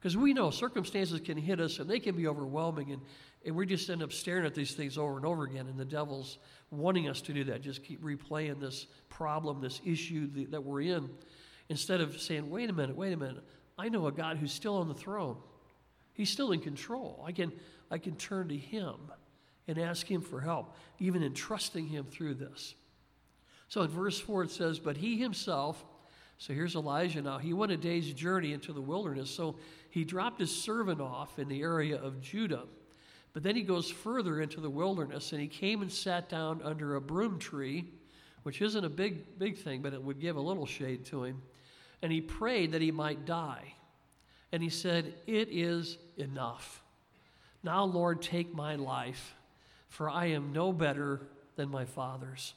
Because 0.02 0.16
we 0.16 0.35
know 0.35 0.50
circumstances 0.50 1.21
can 1.21 1.38
hit 1.38 1.61
us 1.61 1.78
and 1.78 1.88
they 1.88 2.00
can 2.00 2.16
be 2.16 2.26
overwhelming, 2.26 2.90
and, 2.90 3.00
and 3.47 3.54
we 3.54 3.66
just 3.66 3.88
end 3.88 4.02
up 4.02 4.12
staring 4.12 4.44
at 4.44 4.52
these 4.52 4.73
things 4.73 4.99
over 4.99 5.16
and 5.16 5.25
over 5.25 5.44
again. 5.44 5.68
And 5.68 5.78
the 5.78 5.85
devil's 5.85 6.38
wanting 6.73 7.09
us 7.09 7.21
to 7.21 7.32
do 7.32 7.44
that, 7.44 7.62
just 7.62 7.85
keep 7.85 8.02
replaying 8.02 8.59
this 8.59 8.87
problem, 9.09 9.61
this 9.61 9.80
issue 9.85 10.28
that 10.49 10.64
we're 10.64 10.80
in, 10.80 11.09
instead 11.68 12.00
of 12.00 12.21
saying, 12.21 12.50
wait 12.50 12.68
a 12.68 12.73
minute, 12.73 12.97
wait 12.97 13.12
a 13.12 13.16
minute. 13.16 13.44
I 13.78 13.88
know 13.90 14.09
a 14.09 14.12
God 14.12 14.38
who's 14.38 14.52
still 14.52 14.78
on 14.78 14.88
the 14.88 14.94
throne. 14.94 15.37
He's 16.14 16.30
still 16.30 16.50
in 16.50 16.59
control. 16.59 17.23
I 17.25 17.30
can, 17.30 17.52
I 17.88 17.99
can 17.99 18.16
turn 18.16 18.49
to 18.49 18.56
Him 18.56 18.97
and 19.68 19.78
ask 19.78 20.11
Him 20.11 20.21
for 20.21 20.40
help, 20.40 20.75
even 20.99 21.23
in 21.23 21.32
trusting 21.32 21.87
Him 21.87 22.06
through 22.11 22.35
this. 22.35 22.75
So 23.68 23.82
in 23.82 23.88
verse 23.88 24.18
4, 24.18 24.42
it 24.42 24.50
says, 24.50 24.80
But 24.80 24.99
he 24.99 25.16
himself, 25.16 25.82
so 26.42 26.52
here's 26.52 26.75
Elijah 26.75 27.22
now, 27.22 27.38
he 27.38 27.52
went 27.52 27.70
a 27.70 27.76
day's 27.76 28.12
journey 28.12 28.52
into 28.52 28.72
the 28.72 28.80
wilderness. 28.80 29.30
So 29.30 29.54
he 29.90 30.02
dropped 30.02 30.40
his 30.40 30.50
servant 30.50 31.00
off 31.00 31.38
in 31.38 31.46
the 31.46 31.62
area 31.62 32.02
of 32.02 32.20
Judah. 32.20 32.64
But 33.32 33.44
then 33.44 33.54
he 33.54 33.62
goes 33.62 33.88
further 33.88 34.40
into 34.40 34.61
the 34.61 34.68
wilderness 34.68 35.30
and 35.30 35.40
he 35.40 35.46
came 35.46 35.82
and 35.82 35.92
sat 35.92 36.28
down 36.28 36.61
under 36.64 36.96
a 36.96 37.00
broom 37.00 37.38
tree, 37.38 37.84
which 38.42 38.61
isn't 38.61 38.84
a 38.84 38.88
big, 38.88 39.38
big 39.38 39.56
thing, 39.56 39.82
but 39.82 39.92
it 39.92 40.02
would 40.02 40.18
give 40.18 40.34
a 40.34 40.40
little 40.40 40.66
shade 40.66 41.04
to 41.06 41.22
him. 41.22 41.40
And 42.02 42.11
he 42.11 42.20
prayed 42.20 42.72
that 42.72 42.82
he 42.82 42.90
might 42.90 43.25
die. 43.25 43.75
And 44.50 44.64
he 44.64 44.68
said, 44.68 45.14
It 45.28 45.49
is 45.49 45.96
enough. 46.16 46.82
Now, 47.62 47.84
Lord, 47.84 48.20
take 48.20 48.52
my 48.52 48.75
life, 48.75 49.37
for 49.88 50.11
I 50.11 50.26
am 50.30 50.52
no 50.52 50.72
better 50.72 51.20
than 51.54 51.68
my 51.68 51.84
father's. 51.84 52.54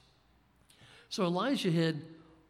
So 1.10 1.26
Elijah 1.26 1.72
had 1.72 2.02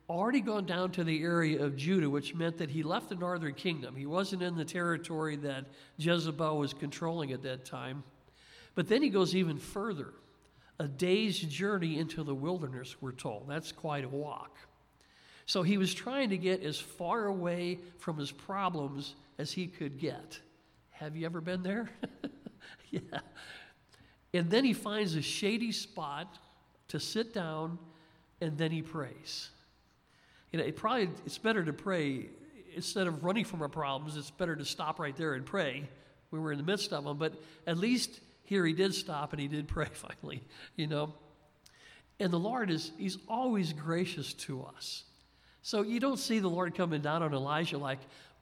already 0.09 0.41
gone 0.41 0.65
down 0.65 0.91
to 0.91 1.03
the 1.03 1.23
area 1.23 1.63
of 1.63 1.75
Judah, 1.75 2.09
which 2.09 2.35
meant 2.35 2.57
that 2.57 2.69
he 2.69 2.83
left 2.83 3.09
the 3.09 3.15
northern 3.15 3.53
kingdom. 3.53 3.95
He 3.95 4.05
wasn't 4.05 4.43
in 4.43 4.55
the 4.55 4.65
territory 4.65 5.35
that 5.37 5.65
Jezebel 5.97 6.57
was 6.57 6.73
controlling 6.73 7.31
at 7.31 7.41
that 7.43 7.65
time. 7.65 8.03
But 8.75 8.87
then 8.87 9.01
he 9.01 9.09
goes 9.09 9.35
even 9.35 9.57
further 9.57 10.13
a 10.79 10.87
day's 10.87 11.39
journey 11.39 11.99
into 11.99 12.23
the 12.23 12.35
wilderness, 12.35 12.97
we're 13.01 13.13
told. 13.13 13.47
That's 13.47 13.71
quite 13.71 14.03
a 14.03 14.09
walk. 14.09 14.57
So 15.45 15.63
he 15.63 15.77
was 15.77 15.93
trying 15.93 16.31
to 16.31 16.37
get 16.37 16.63
as 16.63 16.79
far 16.79 17.27
away 17.27 17.79
from 17.97 18.17
his 18.17 18.31
problems 18.31 19.15
as 19.37 19.51
he 19.51 19.67
could 19.67 19.99
get. 19.99 20.39
Have 20.89 21.15
you 21.15 21.25
ever 21.25 21.39
been 21.39 21.63
there? 21.63 21.89
yeah. 22.89 22.99
And 24.33 24.49
then 24.49 24.65
he 24.65 24.73
finds 24.73 25.15
a 25.15 25.21
shady 25.21 25.71
spot 25.71 26.39
to 26.89 26.99
sit 26.99 27.33
down 27.33 27.77
and 28.41 28.57
then 28.57 28.71
he 28.71 28.81
prays. 28.81 29.49
You 30.55 30.61
know, 30.61 30.67
it 30.67 30.77
probably 30.77 31.09
it's 31.25 31.37
better 31.37 31.65
to 31.65 31.73
pray 31.73 32.27
instead 32.73 33.07
of 33.07 33.25
running 33.25 33.43
from 33.43 33.61
our 33.61 33.67
problems. 33.67 34.15
It's 34.15 34.31
better 34.31 34.55
to 34.55 34.63
stop 34.63 35.01
right 35.01 35.13
there 35.17 35.33
and 35.33 35.45
pray 35.45 35.83
when 36.29 36.41
we're 36.41 36.53
in 36.53 36.57
the 36.57 36.63
midst 36.63 36.93
of 36.93 37.03
them. 37.03 37.17
But 37.17 37.33
at 37.67 37.77
least 37.77 38.21
here 38.45 38.65
he 38.65 38.71
did 38.71 38.95
stop 38.95 39.33
and 39.33 39.41
he 39.41 39.49
did 39.49 39.67
pray 39.75 39.89
finally. 39.91 40.41
You 40.77 40.87
know, 40.87 41.13
and 42.21 42.31
the 42.31 42.39
Lord 42.39 42.71
is 42.71 42.93
He's 42.97 43.17
always 43.27 43.73
gracious 43.73 44.31
to 44.45 44.63
us. 44.63 45.03
So 45.61 45.81
you 45.81 45.99
don't 45.99 46.19
see 46.19 46.39
the 46.39 46.47
Lord 46.49 46.73
coming 46.73 47.01
down 47.01 47.21
on 47.21 47.33
Elijah 47.33 47.77
like, 47.77 47.99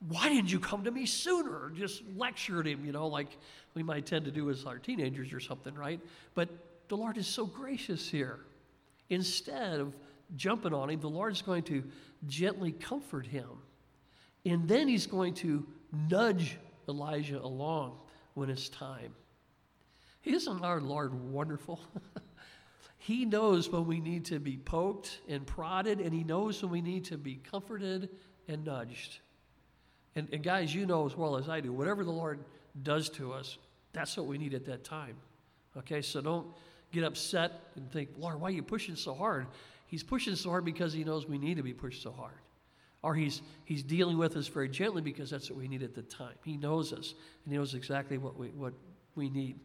why 0.08 0.30
didn't 0.30 0.52
you 0.52 0.60
come 0.60 0.84
to 0.84 0.92
me 0.92 1.08
sooner? 1.08 1.72
Just 1.76 2.04
lectured 2.16 2.68
him, 2.68 2.86
you 2.86 2.92
know, 2.92 3.08
like 3.08 3.40
we 3.74 3.82
might 3.82 4.06
tend 4.06 4.26
to 4.26 4.32
do 4.32 4.52
as 4.52 4.66
our 4.66 4.78
teenagers 4.78 5.34
or 5.34 5.40
something, 5.40 5.74
right? 5.74 6.00
But 6.36 6.50
the 6.90 6.96
Lord 6.96 7.18
is 7.18 7.26
so 7.26 7.48
gracious 7.48 8.08
here. 8.08 8.42
Instead 9.10 9.80
of 9.80 9.96
jumping 10.36 10.74
on 10.74 10.90
him, 10.90 11.00
the 11.00 11.10
Lord's 11.10 11.42
going 11.42 11.64
to 11.64 11.84
gently 12.28 12.72
comfort 12.72 13.26
him. 13.26 13.48
And 14.46 14.68
then 14.68 14.88
he's 14.88 15.06
going 15.06 15.34
to 15.36 15.66
nudge 16.10 16.58
Elijah 16.88 17.40
along 17.42 17.98
when 18.34 18.50
it's 18.50 18.70
time. 18.70 19.14
Isn't 20.24 20.64
our 20.64 20.82
Lord 20.82 21.14
wonderful? 21.32 21.80
he 22.98 23.26
knows 23.26 23.70
when 23.70 23.86
we 23.86 24.00
need 24.00 24.26
to 24.26 24.40
be 24.40 24.58
poked 24.58 25.20
and 25.28 25.46
prodded, 25.46 26.00
and 26.00 26.14
he 26.14 26.24
knows 26.24 26.62
when 26.62 26.72
we 26.72 26.82
need 26.82 27.06
to 27.06 27.18
be 27.18 27.36
comforted 27.36 28.10
and 28.48 28.64
nudged. 28.64 29.20
And, 30.16 30.30
and 30.32 30.44
guys, 30.44 30.74
you 30.74 30.86
know 30.86 31.06
as 31.06 31.18
well 31.18 31.38
as 31.38 31.50
I 31.50 31.60
do, 31.60 31.74
whatever 31.74 32.04
the 32.04 32.12
Lord 32.12 32.40
does 32.84 33.10
to 33.12 33.34
us, 33.34 33.58
that's 33.92 34.16
what 34.18 34.26
we 34.26 34.38
need 34.38 34.54
at 34.54 34.66
that 34.66 34.84
time. 34.84 35.16
Okay, 35.78 36.02
so 36.02 36.22
don't 36.22 36.48
get 36.92 37.04
upset 37.04 37.62
and 37.76 37.92
think, 37.92 38.10
Lord, 38.18 38.40
why 38.40 38.50
are 38.50 38.52
you 38.52 38.64
pushing 38.64 38.96
so 38.96 39.14
hard? 39.14 39.48
He's 39.94 40.02
pushing 40.02 40.36
so 40.36 40.50
hard 40.50 40.66
because 40.66 40.92
he 40.92 41.04
knows 41.04 41.28
we 41.28 41.38
need 41.38 41.58
to 41.58 41.62
be 41.62 41.72
pushed 41.72 42.02
so 42.02 42.12
hard. 42.12 42.40
Or 43.04 43.14
he's, 43.14 43.44
he's 43.64 43.84
dealing 43.84 44.18
with 44.18 44.36
us 44.36 44.48
very 44.48 44.68
gently 44.68 45.04
because 45.04 45.30
that's 45.30 45.52
what 45.52 45.60
we 45.60 45.68
need 45.68 45.84
at 45.84 45.94
the 45.94 46.02
time. 46.02 46.34
He 46.44 46.58
knows 46.58 46.92
us 46.92 47.14
and 47.46 47.54
he 47.54 47.60
knows 47.60 47.76
exactly 47.76 48.18
what 48.18 48.36
we, 48.36 48.48
what 48.48 48.74
we 49.14 49.30
need. 49.30 49.60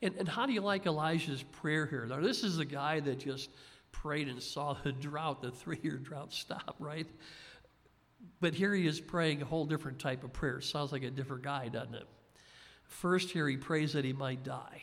And, 0.00 0.14
and 0.16 0.26
how 0.26 0.46
do 0.46 0.54
you 0.54 0.62
like 0.62 0.86
Elijah's 0.86 1.42
prayer 1.42 1.84
here? 1.84 2.06
Now, 2.06 2.18
this 2.22 2.44
is 2.44 2.56
the 2.56 2.64
guy 2.64 3.00
that 3.00 3.18
just 3.18 3.50
prayed 3.92 4.28
and 4.28 4.42
saw 4.42 4.74
the 4.82 4.92
drought, 4.92 5.42
the 5.42 5.50
three 5.50 5.80
year 5.82 5.98
drought 5.98 6.32
stop, 6.32 6.76
right? 6.80 7.06
But 8.40 8.54
here 8.54 8.72
he 8.72 8.86
is 8.86 9.02
praying 9.02 9.42
a 9.42 9.44
whole 9.44 9.66
different 9.66 9.98
type 9.98 10.24
of 10.24 10.32
prayer. 10.32 10.62
Sounds 10.62 10.92
like 10.92 11.02
a 11.02 11.10
different 11.10 11.42
guy, 11.42 11.68
doesn't 11.68 11.94
it? 11.94 12.08
First, 12.84 13.32
here 13.32 13.46
he 13.46 13.58
prays 13.58 13.92
that 13.92 14.06
he 14.06 14.14
might 14.14 14.44
die. 14.44 14.80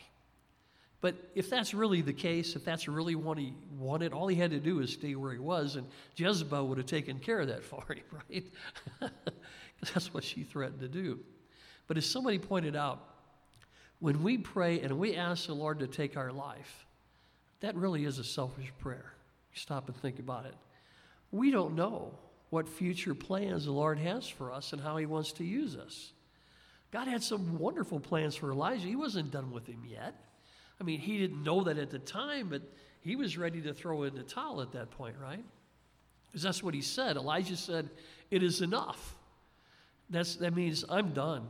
But 1.04 1.16
if 1.36 1.50
that's 1.50 1.74
really 1.74 2.02
the 2.02 2.14
case, 2.14 2.56
if 2.56 2.64
that's 2.64 2.88
really 2.88 3.16
what 3.16 3.38
he 3.38 3.54
wanted, 3.78 4.14
all 4.14 4.26
he 4.26 4.38
had 4.38 4.52
to 4.52 4.60
do 4.62 4.80
is 4.80 4.94
stay 4.94 5.16
where 5.16 5.34
he 5.34 5.38
was, 5.38 5.76
and 5.76 5.86
Jezebel 6.16 6.66
would 6.70 6.78
have 6.78 6.88
taken 6.88 7.20
care 7.20 7.42
of 7.42 7.50
that 7.50 7.62
for 7.72 7.84
him, 7.90 8.04
right? 8.30 8.46
That's 9.94 10.14
what 10.14 10.24
she 10.24 10.44
threatened 10.44 10.80
to 10.80 10.88
do. 10.88 11.20
But 11.88 11.98
as 11.98 12.06
somebody 12.06 12.40
pointed 12.40 12.78
out, 12.78 13.04
when 14.00 14.24
we 14.24 14.38
pray 14.38 14.80
and 14.80 14.98
we 14.98 15.18
ask 15.18 15.48
the 15.48 15.54
Lord 15.54 15.80
to 15.80 15.88
take 15.88 16.16
our 16.16 16.32
life, 16.32 16.86
that 17.60 17.76
really 17.76 18.06
is 18.06 18.18
a 18.18 18.24
selfish 18.24 18.72
prayer. 18.80 19.12
Stop 19.54 19.90
and 19.90 19.98
think 19.98 20.20
about 20.20 20.46
it. 20.46 20.56
We 21.32 21.52
don't 21.52 21.76
know 21.76 22.18
what 22.50 22.70
future 22.70 23.14
plans 23.14 23.66
the 23.66 23.74
Lord 23.74 24.00
has 24.00 24.26
for 24.30 24.54
us 24.54 24.72
and 24.72 24.82
how 24.82 24.96
he 24.96 25.06
wants 25.06 25.34
to 25.34 25.44
use 25.44 25.76
us. 25.76 26.14
God 26.92 27.10
had 27.10 27.22
some 27.22 27.60
wonderful 27.60 28.00
plans 28.00 28.38
for 28.38 28.54
Elijah. 28.54 28.88
He 28.88 28.96
wasn't 28.96 29.32
done 29.32 29.52
with 29.52 29.68
him 29.68 29.84
yet. 29.86 30.16
I 30.80 30.84
mean, 30.84 31.00
he 31.00 31.18
didn't 31.18 31.44
know 31.44 31.64
that 31.64 31.78
at 31.78 31.90
the 31.90 32.00
time, 32.00 32.50
but 32.50 32.62
he 33.02 33.16
was 33.16 33.38
ready 33.38 33.62
to 33.62 33.74
throw 33.74 34.04
in 34.04 34.16
the 34.16 34.24
towel 34.24 34.62
at 34.62 34.72
that 34.72 34.92
point, 34.92 35.16
right? 35.22 35.44
Because 36.28 36.44
that's 36.44 36.64
what 36.64 36.74
he 36.74 36.82
said. 36.82 37.16
Elijah 37.16 37.58
said, 37.58 37.90
It 38.32 38.44
is 38.44 38.62
enough. 38.62 39.16
That's, 40.10 40.36
that 40.38 40.56
means 40.56 40.84
I'm 40.90 41.14
done. 41.14 41.48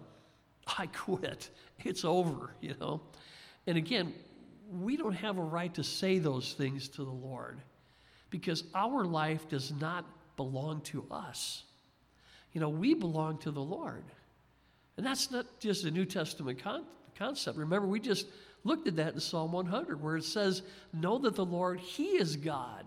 I 0.77 0.87
quit. 0.93 1.49
It's 1.83 2.05
over, 2.05 2.55
you 2.61 2.75
know. 2.79 3.01
And 3.67 3.77
again, 3.77 4.13
we 4.81 4.97
don't 4.97 5.13
have 5.13 5.37
a 5.37 5.43
right 5.43 5.73
to 5.75 5.83
say 5.83 6.17
those 6.17 6.53
things 6.53 6.89
to 6.89 7.03
the 7.03 7.11
Lord 7.11 7.61
because 8.29 8.63
our 8.73 9.05
life 9.05 9.47
does 9.47 9.71
not 9.71 10.05
belong 10.35 10.81
to 10.81 11.05
us. 11.11 11.63
You 12.53 12.61
know, 12.61 12.69
we 12.69 12.93
belong 12.93 13.37
to 13.39 13.51
the 13.51 13.61
Lord. 13.61 14.03
And 14.97 15.05
that's 15.05 15.31
not 15.31 15.45
just 15.59 15.85
a 15.85 15.91
New 15.91 16.05
Testament 16.05 16.63
con- 16.63 16.85
concept. 17.17 17.57
Remember, 17.57 17.87
we 17.87 17.99
just 17.99 18.27
looked 18.63 18.87
at 18.87 18.95
that 18.97 19.13
in 19.13 19.19
Psalm 19.19 19.51
100 19.51 20.01
where 20.01 20.17
it 20.17 20.23
says, 20.23 20.61
Know 20.93 21.17
that 21.19 21.35
the 21.35 21.45
Lord, 21.45 21.79
He 21.79 22.11
is 22.17 22.35
God. 22.35 22.85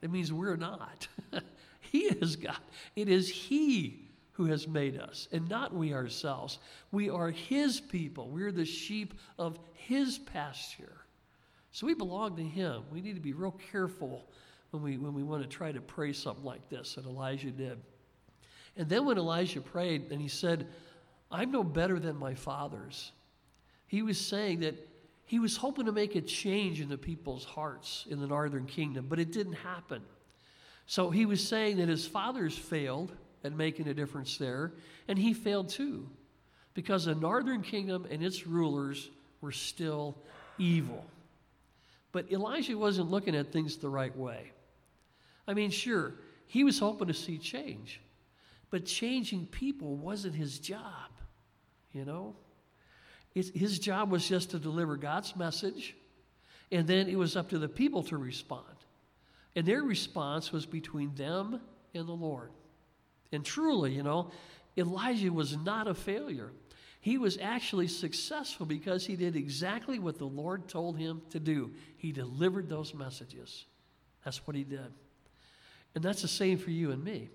That 0.00 0.10
means 0.10 0.32
we're 0.32 0.56
not. 0.56 1.08
he 1.80 2.04
is 2.04 2.36
God. 2.36 2.56
It 2.96 3.08
is 3.08 3.28
He 3.28 4.06
who 4.32 4.46
has 4.46 4.66
made 4.66 4.98
us, 4.98 5.28
and 5.32 5.48
not 5.48 5.74
we 5.74 5.92
ourselves. 5.92 6.58
We 6.92 7.10
are 7.10 7.30
His 7.30 7.80
people. 7.80 8.28
We're 8.30 8.52
the 8.52 8.64
sheep 8.64 9.14
of 9.38 9.58
His 9.74 10.18
pasture. 10.18 10.96
So 11.72 11.86
we 11.86 11.94
belong 11.94 12.36
to 12.36 12.42
Him. 12.42 12.82
We 12.90 13.00
need 13.00 13.16
to 13.16 13.20
be 13.20 13.32
real 13.32 13.58
careful 13.70 14.26
when 14.70 14.82
we, 14.82 14.96
when 14.96 15.14
we 15.14 15.22
want 15.22 15.42
to 15.42 15.48
try 15.48 15.72
to 15.72 15.80
pray 15.80 16.12
something 16.12 16.44
like 16.44 16.68
this, 16.68 16.96
and 16.96 17.06
Elijah 17.06 17.50
did. 17.50 17.78
And 18.76 18.88
then 18.88 19.04
when 19.04 19.18
Elijah 19.18 19.60
prayed 19.60 20.10
and 20.10 20.20
he 20.20 20.28
said, 20.28 20.66
I'm 21.30 21.50
no 21.50 21.62
better 21.62 21.98
than 21.98 22.16
my 22.16 22.34
fathers, 22.34 23.12
he 23.86 24.02
was 24.02 24.18
saying 24.18 24.60
that 24.60 24.74
he 25.30 25.38
was 25.38 25.56
hoping 25.56 25.86
to 25.86 25.92
make 25.92 26.16
a 26.16 26.20
change 26.20 26.80
in 26.80 26.88
the 26.88 26.98
people's 26.98 27.44
hearts 27.44 28.04
in 28.10 28.18
the 28.18 28.26
northern 28.26 28.66
kingdom, 28.66 29.06
but 29.08 29.20
it 29.20 29.30
didn't 29.30 29.52
happen. 29.52 30.02
So 30.86 31.08
he 31.08 31.24
was 31.24 31.46
saying 31.46 31.76
that 31.76 31.88
his 31.88 32.04
fathers 32.04 32.58
failed 32.58 33.12
at 33.44 33.52
making 33.52 33.86
a 33.86 33.94
difference 33.94 34.38
there, 34.38 34.72
and 35.06 35.16
he 35.16 35.32
failed 35.32 35.68
too, 35.68 36.08
because 36.74 37.04
the 37.04 37.14
northern 37.14 37.62
kingdom 37.62 38.08
and 38.10 38.24
its 38.24 38.44
rulers 38.44 39.08
were 39.40 39.52
still 39.52 40.18
evil. 40.58 41.06
But 42.10 42.32
Elijah 42.32 42.76
wasn't 42.76 43.12
looking 43.12 43.36
at 43.36 43.52
things 43.52 43.76
the 43.76 43.88
right 43.88 44.16
way. 44.16 44.50
I 45.46 45.54
mean, 45.54 45.70
sure, 45.70 46.14
he 46.48 46.64
was 46.64 46.80
hoping 46.80 47.06
to 47.06 47.14
see 47.14 47.38
change, 47.38 48.00
but 48.68 48.84
changing 48.84 49.46
people 49.46 49.94
wasn't 49.94 50.34
his 50.34 50.58
job, 50.58 51.12
you 51.92 52.04
know? 52.04 52.34
It's, 53.34 53.50
his 53.50 53.78
job 53.78 54.10
was 54.10 54.26
just 54.26 54.50
to 54.50 54.58
deliver 54.58 54.96
God's 54.96 55.36
message, 55.36 55.96
and 56.72 56.86
then 56.86 57.08
it 57.08 57.16
was 57.16 57.36
up 57.36 57.50
to 57.50 57.58
the 57.58 57.68
people 57.68 58.02
to 58.04 58.16
respond. 58.16 58.64
And 59.56 59.66
their 59.66 59.82
response 59.82 60.52
was 60.52 60.66
between 60.66 61.14
them 61.14 61.60
and 61.94 62.06
the 62.06 62.12
Lord. 62.12 62.50
And 63.32 63.44
truly, 63.44 63.92
you 63.94 64.02
know, 64.02 64.30
Elijah 64.76 65.32
was 65.32 65.56
not 65.56 65.88
a 65.88 65.94
failure. 65.94 66.52
He 67.00 67.18
was 67.18 67.38
actually 67.38 67.88
successful 67.88 68.66
because 68.66 69.06
he 69.06 69.16
did 69.16 69.34
exactly 69.34 69.98
what 69.98 70.18
the 70.18 70.26
Lord 70.26 70.68
told 70.68 70.98
him 70.98 71.22
to 71.30 71.40
do. 71.40 71.72
He 71.96 72.12
delivered 72.12 72.68
those 72.68 72.94
messages. 72.94 73.64
That's 74.24 74.46
what 74.46 74.54
he 74.54 74.64
did. 74.64 74.92
And 75.94 76.04
that's 76.04 76.22
the 76.22 76.28
same 76.28 76.58
for 76.58 76.70
you 76.70 76.92
and 76.92 77.02
me. 77.02 77.30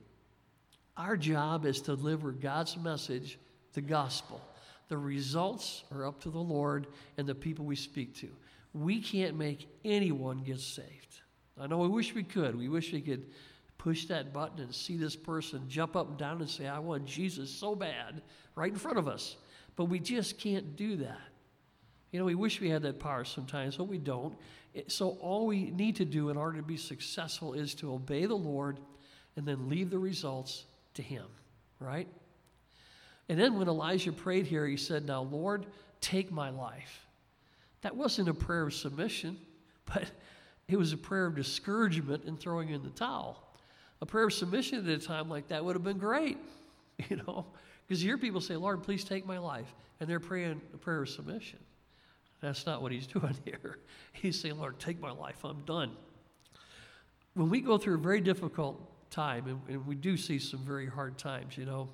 Our 0.95 1.17
job 1.17 1.65
is 1.65 1.81
to 1.81 1.95
deliver 1.95 2.31
God's 2.31 2.77
message, 2.77 3.37
the 3.73 3.81
gospel. 3.81 4.39
The 4.87 4.97
results 4.97 5.83
are 5.91 6.05
up 6.05 6.21
to 6.21 6.29
the 6.29 6.39
Lord 6.39 6.87
and 7.17 7.27
the 7.27 7.35
people 7.35 7.65
we 7.65 7.75
speak 7.75 8.15
to. 8.17 8.29
We 8.73 9.01
can't 9.01 9.35
make 9.35 9.67
anyone 9.83 10.43
get 10.43 10.59
saved. 10.59 11.21
I 11.59 11.67
know 11.67 11.77
we 11.77 11.87
wish 11.87 12.13
we 12.13 12.23
could. 12.23 12.57
We 12.57 12.67
wish 12.67 12.91
we 12.91 13.01
could 13.01 13.25
push 13.77 14.05
that 14.05 14.33
button 14.33 14.59
and 14.59 14.73
see 14.73 14.97
this 14.97 15.15
person 15.15 15.63
jump 15.69 15.95
up 15.95 16.09
and 16.09 16.17
down 16.17 16.41
and 16.41 16.49
say, 16.49 16.67
I 16.67 16.79
want 16.79 17.05
Jesus 17.05 17.49
so 17.49 17.75
bad 17.75 18.21
right 18.55 18.71
in 18.71 18.77
front 18.77 18.97
of 18.97 19.07
us. 19.07 19.37
But 19.75 19.85
we 19.85 19.99
just 19.99 20.37
can't 20.37 20.75
do 20.75 20.97
that. 20.97 21.21
You 22.11 22.19
know, 22.19 22.25
we 22.25 22.35
wish 22.35 22.61
we 22.61 22.69
had 22.69 22.81
that 22.83 22.99
power 22.99 23.25
sometimes, 23.25 23.77
but 23.77 23.85
we 23.85 23.97
don't. 23.97 24.35
So, 24.87 25.17
all 25.21 25.47
we 25.47 25.71
need 25.71 25.97
to 25.97 26.05
do 26.05 26.29
in 26.29 26.37
order 26.37 26.57
to 26.57 26.63
be 26.63 26.77
successful 26.77 27.53
is 27.53 27.73
to 27.75 27.93
obey 27.93 28.25
the 28.25 28.35
Lord 28.35 28.79
and 29.35 29.45
then 29.45 29.69
leave 29.69 29.89
the 29.89 29.99
results 29.99 30.65
to 30.95 31.01
Him, 31.01 31.25
right? 31.79 32.07
And 33.29 33.39
then 33.39 33.57
when 33.57 33.67
Elijah 33.67 34.11
prayed 34.11 34.45
here, 34.45 34.67
he 34.67 34.77
said, 34.77 35.05
Now, 35.05 35.21
Lord, 35.23 35.65
take 36.01 36.31
my 36.31 36.49
life. 36.49 37.05
That 37.81 37.95
wasn't 37.95 38.29
a 38.29 38.33
prayer 38.33 38.67
of 38.67 38.73
submission, 38.73 39.37
but 39.85 40.05
it 40.67 40.77
was 40.77 40.93
a 40.93 40.97
prayer 40.97 41.27
of 41.27 41.35
discouragement 41.35 42.23
and 42.25 42.39
throwing 42.39 42.69
in 42.69 42.83
the 42.83 42.89
towel. 42.89 43.41
A 44.01 44.05
prayer 44.05 44.27
of 44.27 44.33
submission 44.33 44.79
at 44.79 45.03
a 45.03 45.03
time 45.03 45.29
like 45.29 45.47
that 45.47 45.63
would 45.63 45.75
have 45.75 45.83
been 45.83 45.97
great, 45.97 46.37
you 47.09 47.17
know, 47.17 47.45
because 47.87 48.03
you 48.03 48.09
hear 48.09 48.17
people 48.17 48.41
say, 48.41 48.55
Lord, 48.55 48.83
please 48.83 49.03
take 49.03 49.25
my 49.25 49.37
life, 49.37 49.73
and 49.99 50.09
they're 50.09 50.19
praying 50.19 50.61
a 50.73 50.77
prayer 50.77 51.03
of 51.03 51.09
submission. 51.09 51.59
That's 52.41 52.65
not 52.65 52.81
what 52.81 52.91
he's 52.91 53.07
doing 53.07 53.35
here. 53.45 53.79
He's 54.13 54.39
saying, 54.39 54.57
Lord, 54.57 54.79
take 54.79 54.99
my 54.99 55.11
life, 55.11 55.43
I'm 55.43 55.61
done. 55.61 55.91
When 57.33 57.49
we 57.49 57.61
go 57.61 57.77
through 57.77 57.95
a 57.95 57.99
very 57.99 58.21
difficult 58.21 59.11
time, 59.11 59.47
and, 59.47 59.61
and 59.67 59.87
we 59.87 59.95
do 59.95 60.17
see 60.17 60.39
some 60.39 60.59
very 60.59 60.87
hard 60.87 61.17
times, 61.17 61.57
you 61.57 61.65
know, 61.65 61.89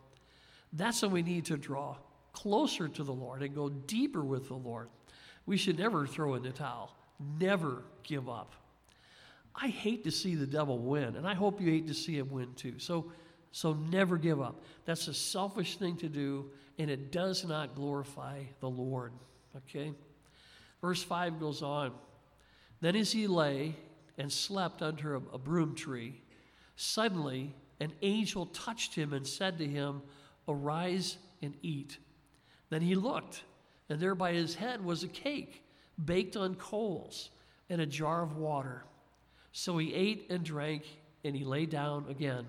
that's 0.73 1.01
when 1.01 1.11
we 1.11 1.21
need 1.21 1.45
to 1.45 1.57
draw 1.57 1.97
closer 2.33 2.87
to 2.87 3.03
the 3.03 3.13
Lord 3.13 3.43
and 3.43 3.53
go 3.53 3.69
deeper 3.69 4.23
with 4.23 4.47
the 4.47 4.55
Lord. 4.55 4.89
We 5.45 5.57
should 5.57 5.77
never 5.77 6.07
throw 6.07 6.35
in 6.35 6.43
the 6.43 6.51
towel, 6.51 6.95
never 7.39 7.83
give 8.03 8.29
up. 8.29 8.55
I 9.53 9.67
hate 9.67 10.03
to 10.05 10.11
see 10.11 10.35
the 10.35 10.47
devil 10.47 10.79
win, 10.79 11.15
and 11.15 11.27
I 11.27 11.33
hope 11.33 11.59
you 11.59 11.69
hate 11.69 11.87
to 11.87 11.93
see 11.93 12.17
him 12.17 12.29
win 12.29 12.53
too. 12.55 12.75
So, 12.77 13.11
so 13.51 13.73
never 13.73 14.17
give 14.17 14.39
up. 14.39 14.63
That's 14.85 15.07
a 15.07 15.13
selfish 15.13 15.77
thing 15.77 15.97
to 15.97 16.07
do, 16.07 16.49
and 16.79 16.89
it 16.89 17.11
does 17.11 17.43
not 17.43 17.75
glorify 17.75 18.43
the 18.61 18.69
Lord. 18.69 19.11
Okay? 19.57 19.91
Verse 20.79 21.03
5 21.03 21.39
goes 21.39 21.61
on. 21.61 21.91
Then 22.79 22.95
as 22.95 23.11
he 23.11 23.27
lay 23.27 23.75
and 24.17 24.31
slept 24.31 24.81
under 24.81 25.15
a, 25.15 25.21
a 25.33 25.37
broom 25.37 25.75
tree, 25.75 26.21
suddenly 26.77 27.53
an 27.79 27.91
angel 28.01 28.45
touched 28.47 28.95
him 28.95 29.11
and 29.13 29.27
said 29.27 29.57
to 29.57 29.67
him, 29.67 30.01
Arise 30.47 31.17
and 31.41 31.53
eat. 31.61 31.97
Then 32.69 32.81
he 32.81 32.95
looked, 32.95 33.43
and 33.89 33.99
there 33.99 34.15
by 34.15 34.33
his 34.33 34.55
head 34.55 34.83
was 34.83 35.03
a 35.03 35.07
cake 35.07 35.63
baked 36.03 36.35
on 36.35 36.55
coals 36.55 37.29
and 37.69 37.81
a 37.81 37.85
jar 37.85 38.23
of 38.23 38.37
water. 38.37 38.83
So 39.51 39.77
he 39.77 39.93
ate 39.93 40.27
and 40.29 40.43
drank, 40.43 40.83
and 41.23 41.35
he 41.35 41.43
lay 41.43 41.65
down 41.65 42.05
again. 42.09 42.45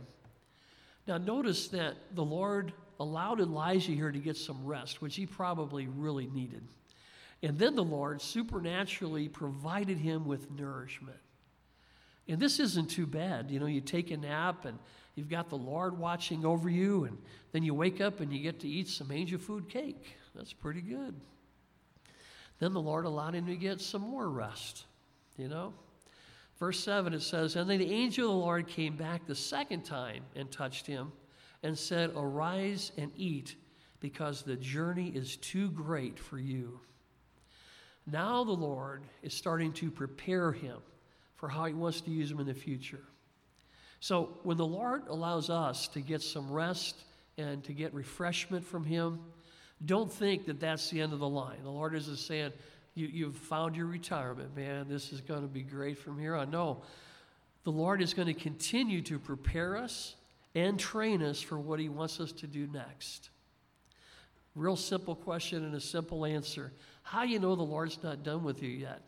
Now, 1.06 1.18
notice 1.18 1.68
that 1.68 1.96
the 2.14 2.24
Lord 2.24 2.72
allowed 3.00 3.40
Elijah 3.40 3.92
here 3.92 4.12
to 4.12 4.18
get 4.18 4.36
some 4.36 4.64
rest, 4.64 5.02
which 5.02 5.16
he 5.16 5.26
probably 5.26 5.88
really 5.88 6.26
needed. 6.28 6.62
And 7.42 7.58
then 7.58 7.74
the 7.74 7.82
Lord 7.82 8.22
supernaturally 8.22 9.28
provided 9.28 9.98
him 9.98 10.24
with 10.26 10.50
nourishment. 10.52 11.18
And 12.28 12.38
this 12.38 12.60
isn't 12.60 12.90
too 12.90 13.06
bad. 13.06 13.50
You 13.50 13.58
know, 13.58 13.66
you 13.66 13.80
take 13.80 14.12
a 14.12 14.16
nap 14.16 14.64
and 14.64 14.78
you've 15.14 15.28
got 15.28 15.48
the 15.48 15.56
Lord 15.56 15.98
watching 15.98 16.44
over 16.44 16.68
you, 16.68 17.04
and 17.04 17.18
then 17.52 17.62
you 17.62 17.74
wake 17.74 18.00
up 18.00 18.20
and 18.20 18.32
you 18.32 18.40
get 18.40 18.60
to 18.60 18.68
eat 18.68 18.88
some 18.88 19.10
angel 19.12 19.38
food 19.38 19.68
cake. 19.68 20.16
That's 20.34 20.52
pretty 20.52 20.80
good. 20.80 21.14
Then 22.58 22.72
the 22.72 22.80
Lord 22.80 23.04
allowed 23.04 23.34
him 23.34 23.46
to 23.46 23.56
get 23.56 23.80
some 23.80 24.02
more 24.02 24.28
rest, 24.28 24.84
you 25.36 25.48
know. 25.48 25.74
Verse 26.58 26.78
7 26.78 27.12
it 27.12 27.22
says, 27.22 27.56
And 27.56 27.68
then 27.68 27.80
the 27.80 27.92
angel 27.92 28.28
of 28.28 28.34
the 28.34 28.38
Lord 28.38 28.68
came 28.68 28.96
back 28.96 29.26
the 29.26 29.34
second 29.34 29.84
time 29.84 30.22
and 30.36 30.50
touched 30.50 30.86
him 30.86 31.12
and 31.62 31.76
said, 31.76 32.12
Arise 32.14 32.92
and 32.96 33.10
eat, 33.16 33.56
because 34.00 34.42
the 34.42 34.56
journey 34.56 35.08
is 35.08 35.36
too 35.36 35.70
great 35.70 36.18
for 36.18 36.38
you. 36.38 36.80
Now 38.06 38.44
the 38.44 38.52
Lord 38.52 39.04
is 39.22 39.34
starting 39.34 39.72
to 39.74 39.90
prepare 39.90 40.52
him 40.52 40.78
for 41.36 41.48
how 41.48 41.64
he 41.64 41.74
wants 41.74 42.00
to 42.02 42.10
use 42.10 42.30
him 42.30 42.40
in 42.40 42.46
the 42.46 42.54
future. 42.54 43.02
So 44.02 44.30
when 44.42 44.56
the 44.56 44.66
Lord 44.66 45.04
allows 45.06 45.48
us 45.48 45.86
to 45.88 46.00
get 46.00 46.22
some 46.22 46.50
rest 46.50 47.04
and 47.38 47.62
to 47.62 47.72
get 47.72 47.94
refreshment 47.94 48.64
from 48.64 48.84
him, 48.84 49.20
don't 49.86 50.12
think 50.12 50.46
that 50.46 50.58
that's 50.58 50.90
the 50.90 51.00
end 51.00 51.12
of 51.12 51.20
the 51.20 51.28
line. 51.28 51.58
The 51.62 51.70
Lord 51.70 51.94
isn't 51.94 52.16
saying, 52.16 52.50
you, 52.96 53.06
you've 53.06 53.36
found 53.36 53.76
your 53.76 53.86
retirement, 53.86 54.56
man. 54.56 54.88
This 54.88 55.12
is 55.12 55.20
going 55.20 55.42
to 55.42 55.46
be 55.46 55.62
great 55.62 55.98
from 55.98 56.18
here 56.18 56.34
on. 56.34 56.50
No, 56.50 56.82
the 57.62 57.70
Lord 57.70 58.02
is 58.02 58.12
going 58.12 58.26
to 58.26 58.34
continue 58.34 59.02
to 59.02 59.20
prepare 59.20 59.76
us 59.76 60.16
and 60.56 60.80
train 60.80 61.22
us 61.22 61.40
for 61.40 61.56
what 61.56 61.78
He 61.78 61.88
wants 61.88 62.18
us 62.18 62.32
to 62.32 62.48
do 62.48 62.66
next. 62.72 63.30
Real 64.56 64.74
simple 64.74 65.14
question 65.14 65.64
and 65.64 65.76
a 65.76 65.80
simple 65.80 66.26
answer. 66.26 66.72
How 67.04 67.22
you 67.22 67.38
know 67.38 67.54
the 67.54 67.62
Lord's 67.62 68.02
not 68.02 68.24
done 68.24 68.42
with 68.42 68.64
you 68.64 68.70
yet? 68.70 69.00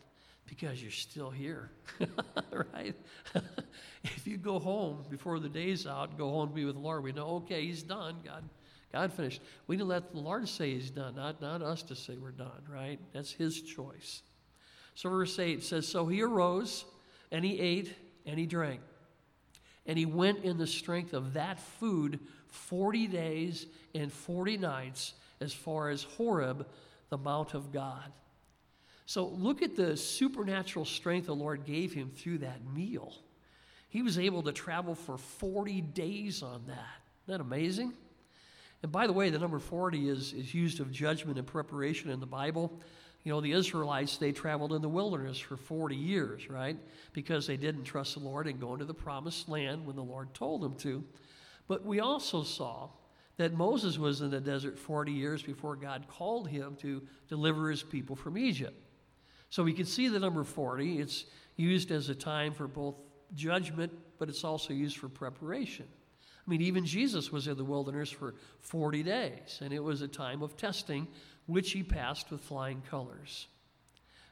Because 0.47 0.81
you're 0.81 0.91
still 0.91 1.31
here, 1.31 1.71
right? 2.73 2.95
if 4.03 4.27
you 4.27 4.37
go 4.37 4.59
home 4.59 5.03
before 5.09 5.39
the 5.39 5.49
day's 5.49 5.87
out, 5.87 6.17
go 6.17 6.29
home 6.29 6.49
to 6.49 6.55
be 6.55 6.65
with 6.65 6.75
the 6.75 6.81
Lord, 6.81 7.03
we 7.03 7.11
know, 7.11 7.27
okay, 7.37 7.65
He's 7.65 7.81
done. 7.81 8.17
God, 8.23 8.43
God 8.93 9.11
finished. 9.11 9.41
We 9.67 9.75
need 9.75 9.81
to 9.81 9.85
let 9.85 10.11
the 10.11 10.19
Lord 10.19 10.47
say 10.47 10.73
He's 10.73 10.91
done, 10.91 11.15
not, 11.15 11.41
not 11.41 11.61
us 11.61 11.81
to 11.83 11.95
say 11.95 12.15
we're 12.17 12.31
done, 12.31 12.61
right? 12.69 12.99
That's 13.11 13.31
His 13.31 13.61
choice. 13.61 14.21
So, 14.95 15.09
verse 15.09 15.37
8 15.37 15.61
says 15.61 15.87
So 15.87 16.07
he 16.07 16.21
arose, 16.21 16.85
and 17.31 17.43
he 17.45 17.59
ate, 17.59 17.93
and 18.25 18.39
he 18.39 18.45
drank. 18.45 18.79
And 19.85 19.99
he 19.99 20.05
went 20.05 20.43
in 20.43 20.57
the 20.57 20.65
strength 20.65 21.13
of 21.13 21.33
that 21.33 21.59
food 21.59 22.19
40 22.47 23.07
days 23.07 23.67
and 23.93 24.11
40 24.11 24.57
nights 24.57 25.13
as 25.41 25.53
far 25.53 25.89
as 25.89 26.03
Horeb, 26.03 26.65
the 27.09 27.17
Mount 27.17 27.53
of 27.53 27.71
God. 27.71 28.11
So 29.05 29.27
look 29.27 29.61
at 29.61 29.75
the 29.75 29.95
supernatural 29.95 30.85
strength 30.85 31.27
the 31.27 31.35
Lord 31.35 31.65
gave 31.65 31.93
him 31.93 32.11
through 32.15 32.39
that 32.39 32.65
meal. 32.73 33.13
He 33.89 34.01
was 34.01 34.17
able 34.17 34.43
to 34.43 34.51
travel 34.51 34.95
for 34.95 35.17
40 35.17 35.81
days 35.81 36.41
on 36.41 36.63
that. 36.67 37.01
Isn't 37.27 37.27
that 37.27 37.41
amazing? 37.41 37.93
And 38.83 38.91
by 38.91 39.07
the 39.07 39.13
way, 39.13 39.29
the 39.29 39.39
number 39.39 39.59
40 39.59 40.09
is, 40.09 40.33
is 40.33 40.53
used 40.53 40.79
of 40.79 40.91
judgment 40.91 41.37
and 41.37 41.47
preparation 41.47 42.09
in 42.09 42.19
the 42.19 42.25
Bible. 42.25 42.71
You 43.23 43.31
know, 43.31 43.41
the 43.41 43.53
Israelites, 43.53 44.17
they 44.17 44.31
traveled 44.31 44.73
in 44.73 44.81
the 44.81 44.89
wilderness 44.89 45.39
for 45.39 45.57
40 45.57 45.95
years, 45.95 46.49
right? 46.49 46.77
Because 47.13 47.47
they 47.47 47.57
didn't 47.57 47.83
trust 47.83 48.15
the 48.15 48.19
Lord 48.19 48.47
and 48.47 48.59
go 48.59 48.73
into 48.73 48.85
the 48.85 48.93
promised 48.93 49.49
land 49.49 49.85
when 49.85 49.95
the 49.95 50.03
Lord 50.03 50.33
told 50.33 50.61
them 50.61 50.75
to. 50.77 51.03
But 51.67 51.83
we 51.85 51.99
also 51.99 52.43
saw 52.43 52.89
that 53.37 53.53
Moses 53.53 53.97
was 53.97 54.21
in 54.21 54.29
the 54.29 54.39
desert 54.39 54.77
40 54.77 55.11
years 55.11 55.41
before 55.41 55.75
God 55.75 56.05
called 56.07 56.47
him 56.47 56.75
to 56.81 57.01
deliver 57.27 57.69
his 57.69 57.81
people 57.81 58.15
from 58.15 58.37
Egypt. 58.37 58.79
So 59.55 59.63
we 59.63 59.71
can 59.71 59.85
see 59.85 60.09
the 60.09 60.19
number 60.19 60.43
40. 60.43 60.99
It's 60.99 61.23
used 61.55 61.89
as 61.89 62.09
a 62.09 62.13
time 62.13 62.51
for 62.51 62.67
both 62.67 62.95
judgment, 63.33 63.89
but 64.19 64.27
it's 64.27 64.43
also 64.43 64.73
used 64.73 64.97
for 64.97 65.07
preparation. 65.07 65.85
I 66.19 66.49
mean, 66.49 66.61
even 66.61 66.85
Jesus 66.85 67.31
was 67.31 67.47
in 67.47 67.55
the 67.55 67.63
wilderness 67.63 68.09
for 68.09 68.35
40 68.59 69.01
days, 69.03 69.59
and 69.63 69.71
it 69.71 69.81
was 69.81 70.01
a 70.01 70.09
time 70.09 70.41
of 70.41 70.57
testing, 70.57 71.07
which 71.45 71.71
he 71.71 71.83
passed 71.83 72.31
with 72.31 72.41
flying 72.41 72.81
colors. 72.89 73.47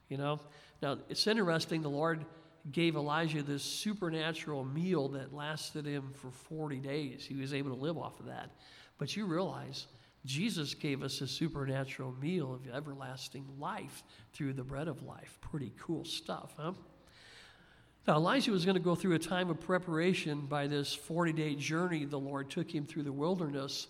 You 0.10 0.18
know, 0.18 0.42
now 0.82 0.98
it's 1.08 1.26
interesting, 1.26 1.84
the 1.84 1.90
Lord 1.90 2.26
gave 2.74 2.98
Elijah 2.98 3.44
this 3.44 3.64
supernatural 3.64 4.66
meal 4.66 5.08
that 5.08 5.34
lasted 5.34 5.86
him 5.86 6.12
for 6.16 6.32
40 6.32 6.80
days. 6.80 7.24
He 7.26 7.36
was 7.36 7.54
able 7.54 7.70
to 7.70 7.82
live 7.82 7.98
off 7.98 8.20
of 8.20 8.26
that. 8.26 8.50
But 8.98 9.16
you 9.16 9.26
realize 9.26 9.88
Jesus 10.26 10.74
gave 10.74 11.04
us 11.04 11.20
a 11.22 11.28
supernatural 11.28 12.14
meal 12.22 12.54
of 12.54 12.68
everlasting 12.74 13.46
life 13.60 14.04
through 14.34 14.54
the 14.54 14.64
bread 14.64 14.88
of 14.88 15.04
life. 15.04 15.38
Pretty 15.42 15.74
cool 15.78 16.06
stuff, 16.06 16.54
huh? 16.58 16.74
Now, 18.08 18.16
Elijah 18.16 18.52
was 18.52 18.66
going 18.66 18.76
to 18.76 18.82
go 18.82 18.96
through 18.96 19.16
a 19.16 19.20
time 19.20 19.50
of 19.50 19.62
preparation 19.62 20.46
by 20.46 20.68
this 20.68 20.94
40 20.94 21.34
day 21.34 21.56
journey 21.56 22.06
the 22.06 22.20
Lord 22.20 22.50
took 22.50 22.74
him 22.74 22.86
through 22.86 23.04
the 23.04 23.14
wilderness. 23.14 23.88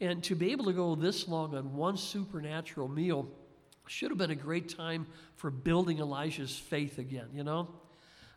And 0.00 0.22
to 0.24 0.34
be 0.34 0.50
able 0.50 0.64
to 0.66 0.72
go 0.72 0.94
this 0.94 1.28
long 1.28 1.54
on 1.54 1.74
one 1.74 1.96
supernatural 1.96 2.88
meal 2.88 3.28
should 3.86 4.10
have 4.10 4.18
been 4.18 4.32
a 4.32 4.36
great 4.36 4.68
time 4.68 5.06
for 5.36 5.50
building 5.50 5.98
Elijah's 5.98 6.56
faith 6.56 6.98
again, 6.98 7.28
you 7.32 7.44
know? 7.44 7.68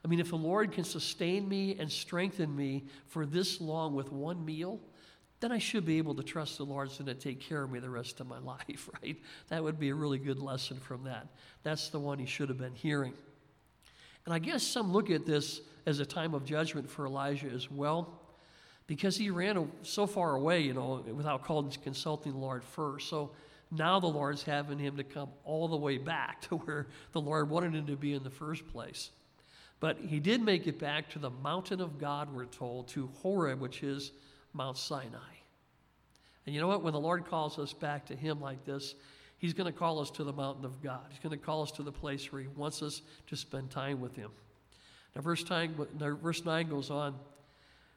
I 0.06 0.08
mean, 0.08 0.20
if 0.20 0.30
the 0.30 0.38
Lord 0.38 0.72
can 0.72 0.84
sustain 0.84 1.50
me 1.50 1.78
and 1.80 1.92
strengthen 1.92 2.56
me 2.56 2.86
for 3.08 3.26
this 3.26 3.60
long 3.60 3.96
with 3.96 4.12
one 4.12 4.46
meal, 4.46 4.80
then 5.40 5.52
I 5.52 5.60
should 5.60 5.86
be 5.86 5.98
able 5.98 6.16
to 6.16 6.24
trust 6.24 6.58
the 6.58 6.64
Lord's 6.64 6.98
going 6.98 7.08
to 7.08 7.14
take 7.14 7.40
care 7.40 7.64
of 7.64 7.72
me 7.72 7.80
the 7.80 7.90
rest 7.90 8.20
of 8.20 8.28
my 8.28 8.40
life, 8.70 8.90
right? 9.02 9.18
That 9.50 9.64
would 9.64 9.80
be 9.80 9.90
a 9.90 9.96
really 9.96 10.18
good 10.18 10.40
lesson 10.40 10.78
from 10.78 11.04
that. 11.04 11.28
That's 11.64 11.90
the 11.90 12.00
one 12.00 12.20
he 12.20 12.26
should 12.26 12.50
have 12.50 12.58
been 12.58 12.76
hearing. 12.76 13.14
And 14.26 14.34
I 14.34 14.40
guess 14.40 14.64
some 14.64 14.92
look 14.92 15.10
at 15.10 15.26
this 15.26 15.62
as 15.86 16.00
a 16.00 16.06
time 16.06 16.34
of 16.34 16.44
judgment 16.44 16.90
for 16.90 17.06
Elijah 17.06 17.48
as 17.48 17.72
well, 17.72 18.20
because 18.86 19.16
he 19.16 19.30
ran 19.30 19.72
so 19.84 20.06
far 20.06 20.36
away, 20.36 20.62
you 20.62 20.74
know, 20.74 21.04
without 21.14 21.44
calling, 21.44 21.72
consulting 21.84 22.34
the 22.34 22.38
Lord 22.38 22.64
first. 22.64 23.10
So 23.10 23.32
now 23.72 24.00
the 24.00 24.08
Lord's 24.08 24.44
having 24.44 24.80
him 24.80 24.98
to 24.98 25.04
come 25.04 25.30
all 25.46 25.68
the 25.68 25.78
way 25.78 25.98
back 25.98 26.42
to 26.50 26.58
where 26.58 26.88
the 27.12 27.22
Lord 27.22 27.50
wanted 27.50 27.74
him 27.74 27.88
to 27.88 27.96
be 27.96 28.14
in 28.14 28.24
the 28.24 28.30
first 28.30 28.68
place. 28.68 29.12
But 29.80 29.98
he 30.00 30.20
did 30.20 30.42
make 30.42 30.66
it 30.66 30.80
back 30.80 31.10
to 31.12 31.20
the 31.20 31.30
mountain 31.30 31.80
of 31.80 32.00
God, 32.00 32.34
we're 32.34 32.46
told, 32.46 32.88
to 32.90 33.08
Horeb, 33.22 33.60
which 33.60 33.84
is 33.84 34.12
Mount 34.58 34.78
Sinai. 34.78 35.18
And 36.46 36.56
you 36.56 36.60
know 36.60 36.68
what? 36.68 36.84
When 36.84 36.94
the 36.94 37.00
Lord 37.00 37.26
calls 37.26 37.60
us 37.60 37.74
back 37.74 38.06
to 38.08 38.16
Him 38.16 38.42
like 38.42 38.66
this, 38.66 38.96
He's 39.38 39.54
going 39.54 39.72
to 39.72 39.78
call 39.78 40.00
us 40.00 40.10
to 40.12 40.24
the 40.24 40.34
mountain 40.34 40.66
of 40.66 40.82
God. 40.82 41.06
He's 41.10 41.20
going 41.20 41.38
to 41.38 41.46
call 41.46 41.62
us 41.62 41.72
to 41.74 41.84
the 41.84 41.92
place 41.92 42.32
where 42.32 42.42
He 42.42 42.48
wants 42.48 42.82
us 42.82 43.02
to 43.28 43.36
spend 43.36 43.70
time 43.70 44.02
with 44.02 44.16
Him. 44.16 44.32
Now, 45.16 45.22
verse 45.22 45.48
9, 45.50 45.76
verse 46.22 46.46
9 46.46 46.70
goes 46.70 46.92
on 46.92 47.16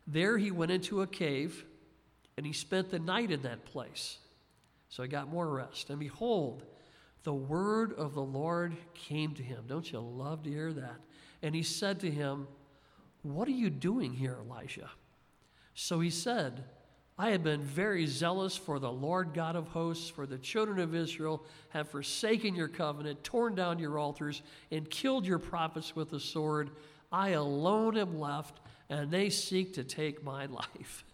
There 0.07 0.39
he 0.39 0.51
went 0.51 0.71
into 0.73 1.03
a 1.03 1.07
cave, 1.07 1.65
and 2.37 2.47
he 2.47 2.53
spent 2.53 2.91
the 2.91 2.99
night 2.99 3.31
in 3.31 3.43
that 3.43 3.65
place. 3.67 4.19
So 4.89 5.03
he 5.03 5.09
got 5.09 5.29
more 5.29 5.49
rest. 5.49 5.91
And 5.91 6.01
behold, 6.01 6.65
the 7.23 7.35
word 7.35 7.93
of 7.93 8.15
the 8.15 8.23
Lord 8.23 8.75
came 8.95 9.35
to 9.35 9.43
him. 9.43 9.65
Don't 9.69 9.91
you 9.93 10.01
love 10.01 10.43
to 10.45 10.51
hear 10.51 10.73
that? 10.73 10.97
And 11.43 11.55
he 11.55 11.63
said 11.63 12.01
to 12.01 12.11
him, 12.11 12.49
What 13.23 13.47
are 13.49 13.53
you 13.53 13.71
doing 13.71 14.15
here, 14.15 14.39
Elijah? 14.43 14.91
So 15.75 16.01
he 16.01 16.11
said, 16.11 16.65
I 17.21 17.33
have 17.33 17.45
been 17.45 17.61
very 17.61 18.07
zealous 18.07 18.57
for 18.57 18.79
the 18.79 18.91
Lord 18.91 19.35
God 19.35 19.55
of 19.55 19.69
hosts, 19.69 20.09
for 20.09 20.25
the 20.25 20.39
children 20.39 20.79
of 20.79 20.95
Israel 20.95 21.45
have 21.69 21.91
forsaken 21.91 22.55
your 22.55 22.69
covenant, 22.69 23.23
torn 23.23 23.55
down 23.55 23.79
your 23.79 23.99
altars, 23.99 24.41
and 24.71 24.89
killed 24.89 25.27
your 25.27 25.39
prophets 25.39 25.95
with 25.95 26.09
the 26.09 26.19
sword. 26.19 26.71
I 27.13 27.31
alone 27.31 27.99
am 27.99 28.19
left, 28.19 28.61
and 28.89 29.11
they 29.11 29.29
seek 29.29 29.75
to 29.75 29.85
take 29.85 30.25
my 30.25 30.47
life. 30.47 31.05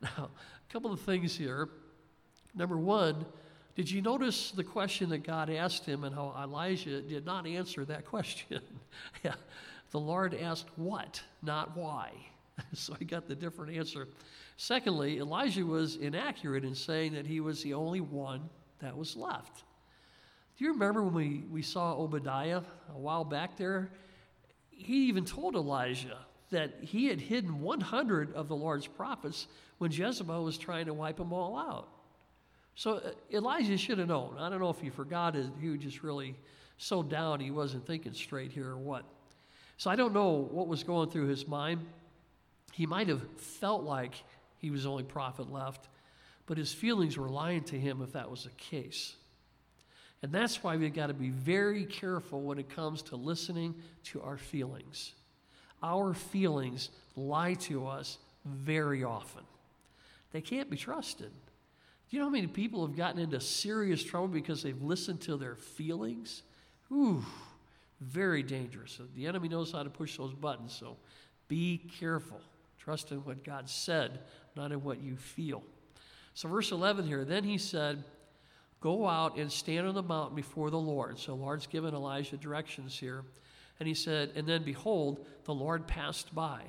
now, 0.00 0.30
a 0.30 0.72
couple 0.72 0.92
of 0.92 1.00
things 1.00 1.36
here. 1.36 1.68
Number 2.54 2.76
one, 2.76 3.26
did 3.74 3.90
you 3.90 4.02
notice 4.02 4.52
the 4.52 4.62
question 4.62 5.08
that 5.10 5.24
God 5.24 5.50
asked 5.50 5.86
him 5.86 6.04
and 6.04 6.14
how 6.14 6.36
Elijah 6.40 7.00
did 7.02 7.26
not 7.26 7.48
answer 7.48 7.84
that 7.86 8.04
question? 8.06 8.60
yeah. 9.24 9.34
The 9.90 9.98
Lord 9.98 10.34
asked 10.34 10.68
what, 10.76 11.20
not 11.42 11.76
why. 11.76 12.12
so 12.72 12.94
he 12.94 13.04
got 13.04 13.26
the 13.26 13.34
different 13.34 13.76
answer. 13.76 14.08
Secondly, 14.56 15.18
Elijah 15.18 15.64
was 15.64 15.96
inaccurate 15.96 16.64
in 16.64 16.74
saying 16.74 17.14
that 17.14 17.26
he 17.26 17.40
was 17.40 17.62
the 17.62 17.74
only 17.74 18.00
one 18.00 18.48
that 18.80 18.96
was 18.96 19.16
left. 19.16 19.64
Do 20.58 20.64
you 20.64 20.72
remember 20.72 21.02
when 21.02 21.14
we, 21.14 21.44
we 21.50 21.62
saw 21.62 21.94
Obadiah 21.94 22.62
a 22.94 22.98
while 22.98 23.24
back 23.24 23.56
there? 23.56 23.90
He 24.70 25.08
even 25.08 25.24
told 25.24 25.54
Elijah 25.56 26.18
that 26.50 26.74
he 26.80 27.06
had 27.06 27.20
hidden 27.20 27.60
100 27.60 28.34
of 28.34 28.48
the 28.48 28.56
Lord's 28.56 28.86
prophets 28.86 29.46
when 29.78 29.90
Jezebel 29.90 30.44
was 30.44 30.58
trying 30.58 30.86
to 30.86 30.94
wipe 30.94 31.16
them 31.16 31.32
all 31.32 31.56
out. 31.56 31.88
So 32.74 32.96
uh, 32.96 33.10
Elijah 33.32 33.76
should 33.76 33.98
have 33.98 34.08
known. 34.08 34.36
I 34.38 34.50
don't 34.50 34.60
know 34.60 34.70
if 34.70 34.80
he 34.80 34.90
forgot 34.90 35.36
it, 35.36 35.46
he 35.60 35.68
was 35.68 35.80
just 35.80 36.02
really 36.02 36.34
so 36.76 37.02
down 37.02 37.40
he 37.40 37.50
wasn't 37.50 37.86
thinking 37.86 38.14
straight 38.14 38.52
here 38.52 38.70
or 38.70 38.78
what. 38.78 39.04
So 39.76 39.90
I 39.90 39.96
don't 39.96 40.12
know 40.12 40.48
what 40.50 40.66
was 40.66 40.82
going 40.82 41.10
through 41.10 41.28
his 41.28 41.46
mind. 41.46 41.86
He 42.72 42.86
might 42.86 43.08
have 43.08 43.22
felt 43.38 43.82
like 43.84 44.14
he 44.58 44.70
was 44.70 44.84
the 44.84 44.90
only 44.90 45.02
prophet 45.04 45.52
left, 45.52 45.88
but 46.46 46.58
his 46.58 46.72
feelings 46.72 47.16
were 47.16 47.28
lying 47.28 47.62
to 47.64 47.78
him 47.78 48.02
if 48.02 48.12
that 48.12 48.30
was 48.30 48.44
the 48.44 48.50
case. 48.50 49.14
And 50.22 50.32
that's 50.32 50.62
why 50.62 50.76
we've 50.76 50.94
got 50.94 51.06
to 51.06 51.14
be 51.14 51.30
very 51.30 51.84
careful 51.84 52.42
when 52.42 52.58
it 52.58 52.68
comes 52.68 53.02
to 53.02 53.16
listening 53.16 53.74
to 54.04 54.20
our 54.20 54.36
feelings. 54.36 55.14
Our 55.82 56.12
feelings 56.12 56.90
lie 57.16 57.54
to 57.54 57.86
us 57.86 58.18
very 58.44 59.02
often. 59.02 59.44
They 60.32 60.42
can't 60.42 60.70
be 60.70 60.76
trusted. 60.76 61.30
Do 61.30 62.16
you 62.16 62.18
know 62.18 62.26
how 62.26 62.32
many 62.32 62.48
people 62.48 62.86
have 62.86 62.96
gotten 62.96 63.20
into 63.20 63.40
serious 63.40 64.02
trouble 64.02 64.28
because 64.28 64.62
they've 64.62 64.82
listened 64.82 65.20
to 65.22 65.36
their 65.36 65.54
feelings? 65.54 66.42
Ooh, 66.92 67.24
very 68.00 68.42
dangerous. 68.42 69.00
The 69.14 69.26
enemy 69.26 69.48
knows 69.48 69.72
how 69.72 69.82
to 69.82 69.90
push 69.90 70.16
those 70.16 70.34
buttons, 70.34 70.76
so 70.78 70.96
be 71.48 71.78
careful. 71.98 72.40
Trust 72.80 73.12
in 73.12 73.18
what 73.18 73.44
God 73.44 73.68
said, 73.68 74.20
not 74.56 74.72
in 74.72 74.82
what 74.82 75.02
you 75.02 75.16
feel. 75.16 75.62
So, 76.34 76.48
verse 76.48 76.72
11 76.72 77.06
here, 77.06 77.24
then 77.24 77.44
he 77.44 77.58
said, 77.58 78.02
Go 78.80 79.06
out 79.06 79.36
and 79.36 79.52
stand 79.52 79.86
on 79.86 79.94
the 79.94 80.02
mountain 80.02 80.34
before 80.34 80.70
the 80.70 80.78
Lord. 80.78 81.18
So, 81.18 81.34
Lord's 81.34 81.66
given 81.66 81.94
Elijah 81.94 82.38
directions 82.38 82.98
here. 82.98 83.24
And 83.78 83.86
he 83.86 83.94
said, 83.94 84.32
And 84.34 84.46
then 84.46 84.62
behold, 84.62 85.26
the 85.44 85.54
Lord 85.54 85.86
passed 85.86 86.34
by, 86.34 86.62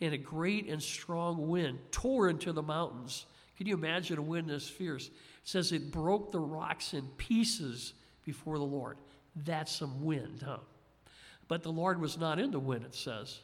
and 0.00 0.14
a 0.14 0.18
great 0.18 0.68
and 0.68 0.82
strong 0.82 1.48
wind 1.48 1.78
tore 1.90 2.28
into 2.28 2.52
the 2.52 2.62
mountains. 2.62 3.26
Can 3.58 3.66
you 3.66 3.74
imagine 3.74 4.18
a 4.18 4.22
wind 4.22 4.48
this 4.48 4.68
fierce? 4.68 5.06
It 5.06 5.12
says 5.44 5.72
it 5.72 5.92
broke 5.92 6.32
the 6.32 6.40
rocks 6.40 6.94
in 6.94 7.06
pieces 7.16 7.92
before 8.24 8.58
the 8.58 8.64
Lord. 8.64 8.96
That's 9.36 9.74
some 9.74 10.04
wind, 10.04 10.42
huh? 10.44 10.58
But 11.48 11.62
the 11.62 11.72
Lord 11.72 12.00
was 12.00 12.18
not 12.18 12.38
in 12.38 12.50
the 12.50 12.58
wind, 12.58 12.84
it 12.84 12.94
says. 12.94 13.40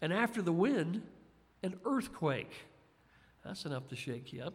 And 0.00 0.12
after 0.12 0.42
the 0.42 0.52
wind, 0.52 1.02
an 1.64 1.80
earthquake. 1.84 2.52
That's 3.44 3.64
enough 3.64 3.88
to 3.88 3.96
shake 3.96 4.32
you 4.32 4.42
up. 4.42 4.54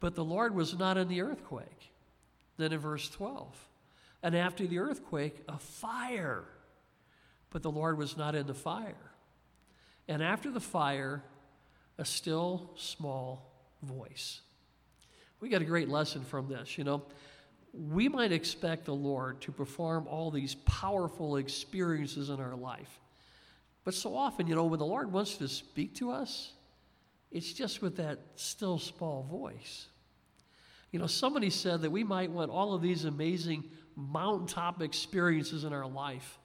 But 0.00 0.14
the 0.14 0.24
Lord 0.24 0.54
was 0.54 0.78
not 0.78 0.96
in 0.96 1.08
the 1.08 1.20
earthquake. 1.20 1.92
Then 2.56 2.72
in 2.72 2.78
verse 2.78 3.08
12, 3.10 3.68
and 4.22 4.36
after 4.36 4.66
the 4.66 4.78
earthquake, 4.78 5.42
a 5.48 5.58
fire. 5.58 6.44
But 7.50 7.62
the 7.62 7.70
Lord 7.70 7.98
was 7.98 8.16
not 8.16 8.34
in 8.34 8.46
the 8.46 8.54
fire. 8.54 9.10
And 10.06 10.22
after 10.22 10.50
the 10.50 10.60
fire, 10.60 11.22
a 11.98 12.04
still 12.04 12.70
small 12.76 13.50
voice. 13.82 14.40
We 15.40 15.48
got 15.48 15.62
a 15.62 15.66
great 15.66 15.88
lesson 15.88 16.22
from 16.22 16.48
this. 16.48 16.78
You 16.78 16.84
know, 16.84 17.02
we 17.72 18.08
might 18.08 18.32
expect 18.32 18.84
the 18.84 18.94
Lord 18.94 19.40
to 19.42 19.52
perform 19.52 20.06
all 20.06 20.30
these 20.30 20.54
powerful 20.66 21.36
experiences 21.36 22.28
in 22.28 22.38
our 22.38 22.54
life. 22.54 23.00
But 23.84 23.94
so 23.94 24.16
often, 24.16 24.46
you 24.46 24.54
know, 24.54 24.64
when 24.64 24.78
the 24.78 24.86
Lord 24.86 25.12
wants 25.12 25.36
to 25.38 25.48
speak 25.48 25.94
to 25.96 26.10
us, 26.10 26.52
it's 27.30 27.52
just 27.52 27.82
with 27.82 27.96
that 27.96 28.20
still 28.36 28.78
small 28.78 29.22
voice. 29.24 29.86
You 30.92 30.98
know, 30.98 31.06
somebody 31.06 31.50
said 31.50 31.82
that 31.82 31.90
we 31.90 32.04
might 32.04 32.30
want 32.30 32.50
all 32.50 32.74
of 32.74 32.82
these 32.82 33.06
amazing 33.06 33.64
mountaintop 33.96 34.82
experiences 34.82 35.64
in 35.64 35.72
our 35.72 35.86
life, 35.86 36.38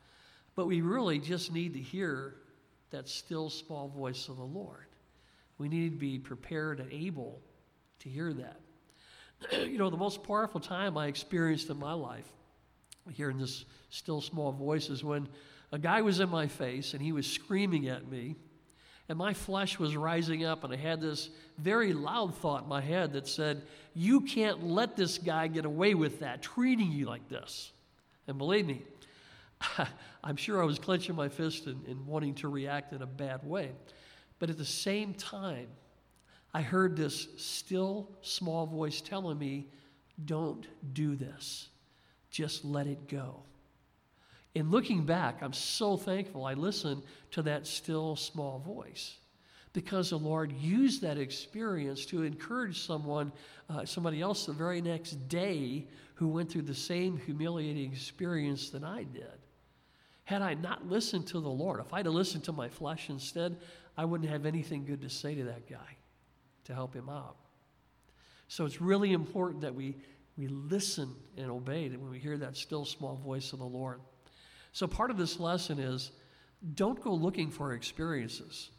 but 0.56 0.66
we 0.66 0.82
really 0.82 1.20
just 1.20 1.52
need 1.52 1.74
to 1.74 1.80
hear 1.80 2.36
that 2.92 3.10
still 3.10 3.50
small 3.50 3.90
voice 3.90 4.30
of 4.30 4.38
the 4.38 4.44
Lord. 4.44 4.86
We 5.58 5.68
need 5.68 5.92
to 5.92 5.98
be 5.98 6.18
prepared 6.18 6.80
and 6.80 6.92
able 6.92 7.42
to 8.00 8.10
hear 8.10 8.32
that. 8.34 8.62
you 9.70 9.78
know, 9.78 9.90
the 9.90 9.98
most 9.98 10.24
powerful 10.24 10.62
time 10.62 10.98
I 10.98 11.08
experienced 11.08 11.70
in 11.70 11.78
my 11.78 11.94
life, 11.94 12.32
hearing 13.12 13.38
this 13.38 13.66
still 13.90 14.22
small 14.22 14.52
voice, 14.52 14.90
is 14.90 15.04
when 15.04 15.28
a 15.72 15.80
guy 15.80 16.02
was 16.02 16.20
in 16.20 16.30
my 16.30 16.48
face 16.48 16.94
and 16.94 17.02
he 17.02 17.12
was 17.12 17.28
screaming 17.28 17.88
at 17.88 18.10
me, 18.10 18.36
and 19.10 19.18
my 19.18 19.34
flesh 19.34 19.80
was 19.80 19.96
rising 19.96 20.44
up, 20.44 20.64
and 20.64 20.74
I 20.74 20.76
had 20.76 21.00
this 21.00 21.30
very 21.58 21.94
loud 21.94 22.36
thought 22.36 22.64
in 22.64 22.70
my 22.70 22.82
head 22.82 23.14
that 23.14 23.28
said, 23.28 23.64
You 23.94 24.22
can't 24.22 24.66
let 24.66 24.98
this 24.98 25.18
guy 25.18 25.48
get 25.48 25.66
away 25.66 25.94
with 25.94 26.20
that, 26.20 26.42
treating 26.42 26.92
you 26.92 27.06
like 27.06 27.30
this. 27.30 27.72
And 28.28 28.38
believe 28.38 28.66
me, 28.66 28.84
I'm 30.24 30.36
sure 30.36 30.62
I 30.62 30.66
was 30.66 30.78
clenching 30.78 31.16
my 31.16 31.30
fist 31.30 31.68
and, 31.68 31.86
and 31.88 32.06
wanting 32.06 32.36
to 32.36 32.50
react 32.50 32.92
in 32.92 33.02
a 33.02 33.08
bad 33.08 33.46
way. 33.46 33.72
But 34.40 34.50
at 34.50 34.58
the 34.58 34.66
same 34.66 35.14
time, 35.14 35.68
I 36.54 36.62
heard 36.62 36.98
this 36.98 37.28
still 37.38 38.12
small 38.22 38.66
voice 38.66 39.00
telling 39.00 39.38
me, 39.38 39.68
Don't 40.26 40.68
do 40.94 41.16
this. 41.16 41.70
Just 42.30 42.66
let 42.66 42.88
it 42.88 43.08
go. 43.08 43.44
In 44.56 44.72
looking 44.72 45.06
back, 45.06 45.42
I'm 45.42 45.54
so 45.54 45.98
thankful 45.98 46.46
I 46.46 46.54
listened 46.54 47.04
to 47.32 47.42
that 47.44 47.68
still 47.68 48.16
small 48.16 48.60
voice 48.60 49.18
because 49.74 50.10
the 50.10 50.18
Lord 50.18 50.52
used 50.54 51.04
that 51.04 51.20
experience 51.20 52.06
to 52.08 52.24
encourage 52.24 52.82
someone, 52.82 53.32
uh, 53.70 53.86
somebody 53.86 54.22
else 54.22 54.46
the 54.46 54.54
very 54.54 54.82
next 54.82 55.30
day 55.30 55.88
who 56.16 56.28
went 56.28 56.52
through 56.52 56.64
the 56.64 56.74
same 56.74 57.18
humiliating 57.18 57.92
experience 57.92 58.72
that 58.72 58.84
I 58.84 59.04
did. 59.04 59.38
Had 60.24 60.42
I 60.42 60.56
not 60.56 60.90
listened 60.90 61.28
to 61.28 61.40
the 61.40 61.50
Lord, 61.50 61.80
if 61.80 61.94
I'd 61.94 62.06
have 62.06 62.16
listened 62.16 62.44
to 62.46 62.52
my 62.52 62.68
flesh 62.68 63.10
instead, 63.10 63.56
I 63.96 64.04
wouldn't 64.04 64.30
have 64.30 64.46
anything 64.46 64.84
good 64.84 65.02
to 65.02 65.10
say 65.10 65.36
to 65.36 65.44
that 65.44 65.70
guy 65.70 65.96
to 66.66 66.74
help 66.74 66.94
him 66.94 67.08
out. 67.08 67.36
So 68.48 68.66
it's 68.66 68.82
really 68.82 69.14
important 69.14 69.62
that 69.62 69.76
we, 69.76 69.96
we 70.38 70.48
listen 70.48 71.14
and 71.38 71.52
obey 71.52 71.88
when 71.90 72.10
we 72.10 72.20
hear 72.20 72.38
that 72.38 72.58
still 72.58 72.84
small 72.84 73.16
voice 73.16 73.54
of 73.54 73.60
the 73.60 73.66
Lord. 73.66 74.00
So 74.78 74.86
part 74.86 75.10
of 75.10 75.18
this 75.18 75.40
lesson 75.40 75.80
is 75.80 76.12
don't 76.76 77.04
go 77.04 77.12
looking 77.12 77.50
for 77.50 77.74
experiences. 77.74 78.70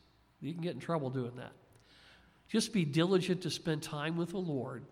You 0.40 0.52
can 0.52 0.62
get 0.62 0.74
in 0.74 0.78
trouble 0.78 1.10
doing 1.10 1.34
that. 1.38 1.50
Just 2.48 2.72
be 2.72 2.84
diligent 2.84 3.42
to 3.42 3.50
spend 3.50 3.82
time 3.82 4.16
with 4.16 4.30
the 4.30 4.38
Lord 4.38 4.84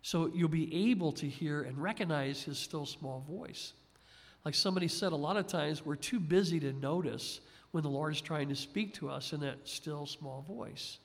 so 0.00 0.32
you'll 0.34 0.48
be 0.48 0.90
able 0.90 1.12
to 1.12 1.28
hear 1.28 1.60
and 1.60 1.76
recognize 1.76 2.44
his 2.44 2.56
still 2.56 2.86
small 2.86 3.26
voice. 3.28 3.74
Like 4.46 4.54
somebody 4.54 4.88
said, 4.88 5.12
a 5.12 5.16
lot 5.16 5.36
of 5.36 5.46
times 5.46 5.84
we're 5.84 5.96
too 5.96 6.18
busy 6.18 6.58
to 6.60 6.72
notice 6.72 7.40
when 7.72 7.82
the 7.82 7.90
Lord 7.90 8.14
is 8.14 8.22
trying 8.22 8.48
to 8.48 8.56
speak 8.56 8.94
to 8.94 9.10
us 9.10 9.34
in 9.34 9.40
that 9.40 9.68
still 9.68 10.06
small 10.06 10.46
voice. 10.48 10.96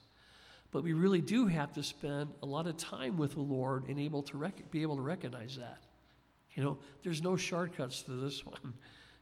But 0.72 0.86
we 0.86 0.94
really 0.94 1.20
do 1.20 1.48
have 1.48 1.74
to 1.74 1.84
spend 1.84 2.30
a 2.44 2.46
lot 2.46 2.66
of 2.66 2.78
time 2.78 3.18
with 3.18 3.34
the 3.34 3.42
Lord 3.42 3.90
and 3.90 4.00
able 4.00 4.24
to 4.24 4.38
rec- 4.38 4.72
be 4.72 4.84
able 4.84 4.96
to 4.96 5.02
recognize 5.02 5.58
that. 5.58 5.80
You 6.54 6.64
know, 6.64 6.78
there's 7.04 7.22
no 7.22 7.36
shortcuts 7.36 8.04
to 8.04 8.12
this 8.12 8.46
one. 8.46 8.74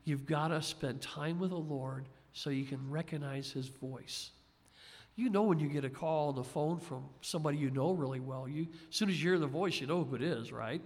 You've 0.03 0.25
got 0.25 0.49
to 0.49 0.61
spend 0.61 1.01
time 1.01 1.39
with 1.39 1.51
the 1.51 1.57
Lord 1.57 2.07
so 2.33 2.49
you 2.49 2.65
can 2.65 2.89
recognize 2.89 3.51
His 3.51 3.67
voice. 3.67 4.31
You 5.15 5.29
know 5.29 5.43
when 5.43 5.59
you 5.59 5.67
get 5.67 5.85
a 5.85 5.89
call 5.89 6.29
on 6.29 6.35
the 6.35 6.43
phone 6.43 6.79
from 6.79 7.05
somebody 7.21 7.57
you 7.57 7.69
know 7.69 7.91
really 7.91 8.19
well. 8.19 8.47
You, 8.47 8.67
as 8.89 8.95
soon 8.95 9.09
as 9.09 9.21
you 9.21 9.29
hear 9.29 9.39
the 9.39 9.47
voice, 9.47 9.79
you 9.79 9.87
know 9.87 10.03
who 10.03 10.15
it 10.15 10.21
is, 10.21 10.51
right? 10.51 10.81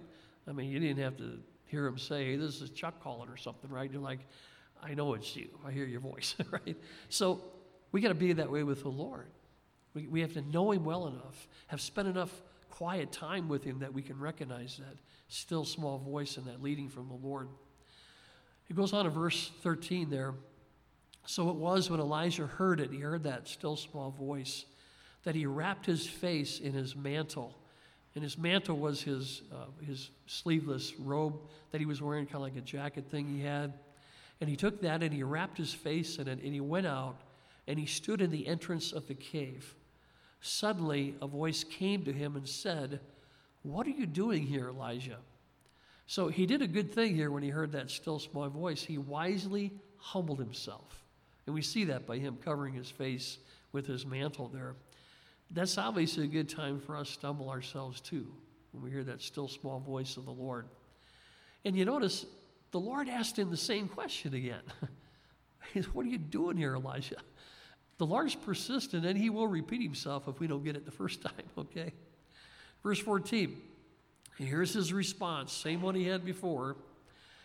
I 0.48 0.52
mean, 0.52 0.70
you 0.70 0.78
didn't 0.78 1.02
have 1.02 1.16
to 1.18 1.38
hear 1.64 1.86
him 1.86 1.98
say, 1.98 2.26
hey, 2.26 2.36
"This 2.36 2.60
is 2.60 2.70
Chuck 2.70 3.02
calling" 3.02 3.28
or 3.28 3.36
something, 3.36 3.70
right? 3.70 3.90
You're 3.90 4.02
like, 4.02 4.20
"I 4.82 4.94
know 4.94 5.14
it's 5.14 5.34
you. 5.36 5.48
I 5.64 5.72
hear 5.72 5.86
your 5.86 6.00
voice," 6.00 6.34
right? 6.50 6.76
So 7.08 7.40
we 7.92 8.00
got 8.00 8.08
to 8.08 8.14
be 8.14 8.32
that 8.32 8.50
way 8.50 8.62
with 8.62 8.82
the 8.82 8.88
Lord. 8.88 9.28
We, 9.94 10.06
we 10.08 10.20
have 10.20 10.34
to 10.34 10.42
know 10.42 10.72
Him 10.72 10.84
well 10.84 11.06
enough, 11.06 11.48
have 11.68 11.80
spent 11.80 12.08
enough 12.08 12.42
quiet 12.68 13.12
time 13.12 13.48
with 13.48 13.64
Him 13.64 13.78
that 13.78 13.92
we 13.92 14.02
can 14.02 14.18
recognize 14.18 14.76
that 14.78 14.96
still 15.28 15.64
small 15.64 15.98
voice 15.98 16.36
and 16.36 16.46
that 16.46 16.62
leading 16.62 16.88
from 16.88 17.08
the 17.08 17.14
Lord. 17.14 17.48
It 18.68 18.76
goes 18.76 18.92
on 18.92 19.04
to 19.04 19.10
verse 19.10 19.50
13 19.62 20.10
there. 20.10 20.34
So 21.26 21.50
it 21.50 21.56
was 21.56 21.90
when 21.90 22.00
Elijah 22.00 22.46
heard 22.46 22.80
it, 22.80 22.92
he 22.92 23.00
heard 23.00 23.24
that 23.24 23.48
still 23.48 23.76
small 23.76 24.10
voice, 24.10 24.64
that 25.24 25.34
he 25.34 25.46
wrapped 25.46 25.86
his 25.86 26.06
face 26.06 26.60
in 26.60 26.72
his 26.72 26.94
mantle. 26.94 27.54
And 28.14 28.22
his 28.22 28.38
mantle 28.38 28.78
was 28.78 29.02
his, 29.02 29.42
uh, 29.52 29.66
his 29.84 30.10
sleeveless 30.26 30.94
robe 30.98 31.34
that 31.70 31.80
he 31.80 31.86
was 31.86 32.00
wearing, 32.00 32.26
kind 32.26 32.36
of 32.36 32.42
like 32.42 32.56
a 32.56 32.60
jacket 32.60 33.06
thing 33.10 33.28
he 33.28 33.42
had. 33.42 33.74
And 34.40 34.48
he 34.48 34.56
took 34.56 34.80
that 34.82 35.02
and 35.02 35.12
he 35.12 35.22
wrapped 35.22 35.58
his 35.58 35.74
face 35.74 36.16
in 36.18 36.28
it 36.28 36.40
and 36.42 36.54
he 36.54 36.60
went 36.60 36.86
out 36.86 37.16
and 37.66 37.78
he 37.78 37.86
stood 37.86 38.20
in 38.20 38.30
the 38.30 38.46
entrance 38.46 38.92
of 38.92 39.06
the 39.08 39.14
cave. 39.14 39.74
Suddenly, 40.40 41.16
a 41.20 41.26
voice 41.26 41.64
came 41.64 42.04
to 42.04 42.12
him 42.12 42.36
and 42.36 42.48
said, 42.48 43.00
What 43.62 43.86
are 43.86 43.90
you 43.90 44.06
doing 44.06 44.46
here, 44.46 44.68
Elijah? 44.68 45.18
So 46.06 46.28
he 46.28 46.46
did 46.46 46.62
a 46.62 46.68
good 46.68 46.92
thing 46.92 47.14
here 47.14 47.30
when 47.30 47.42
he 47.42 47.48
heard 47.48 47.72
that 47.72 47.90
still 47.90 48.18
small 48.18 48.48
voice. 48.48 48.82
He 48.82 48.98
wisely 48.98 49.72
humbled 49.98 50.38
himself. 50.38 51.02
And 51.46 51.54
we 51.54 51.62
see 51.62 51.84
that 51.84 52.06
by 52.06 52.18
him 52.18 52.38
covering 52.44 52.74
his 52.74 52.90
face 52.90 53.38
with 53.72 53.86
his 53.86 54.06
mantle 54.06 54.48
there. 54.48 54.74
That's 55.50 55.78
obviously 55.78 56.24
a 56.24 56.28
good 56.28 56.48
time 56.48 56.80
for 56.80 56.96
us 56.96 57.16
to 57.18 57.26
humble 57.26 57.50
ourselves 57.50 58.00
too 58.00 58.26
when 58.72 58.82
we 58.82 58.90
hear 58.90 59.04
that 59.04 59.22
still 59.22 59.48
small 59.48 59.80
voice 59.80 60.16
of 60.16 60.24
the 60.24 60.32
Lord. 60.32 60.66
And 61.64 61.76
you 61.76 61.84
notice 61.84 62.26
the 62.70 62.80
Lord 62.80 63.08
asked 63.08 63.38
him 63.38 63.50
the 63.50 63.56
same 63.56 63.88
question 63.88 64.34
again. 64.34 64.62
He 65.74 65.82
said, 65.82 65.92
what 65.94 66.06
are 66.06 66.08
you 66.08 66.18
doing 66.18 66.56
here, 66.56 66.76
Elijah? 66.76 67.16
The 67.98 68.06
Lord's 68.06 68.36
persistent 68.36 69.04
and 69.04 69.18
he 69.18 69.30
will 69.30 69.48
repeat 69.48 69.82
himself 69.82 70.28
if 70.28 70.38
we 70.38 70.46
don't 70.46 70.62
get 70.62 70.76
it 70.76 70.84
the 70.84 70.92
first 70.92 71.22
time, 71.22 71.32
okay? 71.58 71.92
Verse 72.84 73.00
14. 73.00 73.60
Here's 74.38 74.74
his 74.74 74.92
response, 74.92 75.52
same 75.52 75.80
one 75.82 75.94
he 75.94 76.04
had 76.04 76.24
before. 76.24 76.76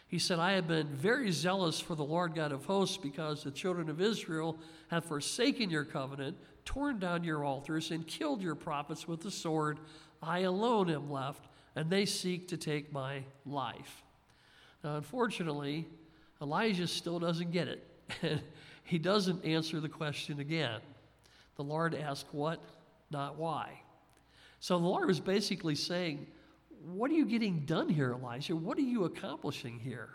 He 0.07 0.19
said, 0.19 0.39
I 0.39 0.53
have 0.53 0.67
been 0.67 0.87
very 0.87 1.31
zealous 1.31 1.79
for 1.79 1.95
the 1.95 2.03
Lord 2.03 2.35
God 2.35 2.51
of 2.51 2.65
hosts 2.65 2.97
because 2.97 3.43
the 3.43 3.51
children 3.51 3.89
of 3.89 4.01
Israel 4.01 4.57
have 4.89 5.05
forsaken 5.05 5.69
your 5.69 5.85
covenant, 5.85 6.35
torn 6.65 6.99
down 6.99 7.23
your 7.23 7.45
altars, 7.45 7.91
and 7.91 8.05
killed 8.05 8.41
your 8.41 8.55
prophets 8.55 9.07
with 9.07 9.21
the 9.21 9.31
sword. 9.31 9.79
I 10.21 10.39
alone 10.39 10.89
am 10.89 11.09
left, 11.09 11.45
and 11.77 11.89
they 11.89 12.05
seek 12.05 12.49
to 12.49 12.57
take 12.57 12.91
my 12.91 13.23
life. 13.45 14.03
Now, 14.83 14.97
unfortunately, 14.97 15.87
Elijah 16.41 16.87
still 16.87 17.19
doesn't 17.19 17.51
get 17.51 17.69
it. 17.69 17.87
he 18.83 18.97
doesn't 18.97 19.45
answer 19.45 19.79
the 19.79 19.87
question 19.87 20.41
again. 20.41 20.81
The 21.55 21.63
Lord 21.63 21.95
asked 21.95 22.27
what, 22.33 22.59
not 23.11 23.37
why. 23.37 23.79
So 24.59 24.77
the 24.77 24.85
Lord 24.85 25.07
was 25.07 25.21
basically 25.21 25.75
saying, 25.75 26.27
what 26.85 27.11
are 27.11 27.13
you 27.13 27.25
getting 27.25 27.65
done 27.65 27.89
here, 27.89 28.11
Elijah? 28.13 28.55
What 28.55 28.77
are 28.77 28.81
you 28.81 29.05
accomplishing 29.05 29.79
here? 29.79 30.09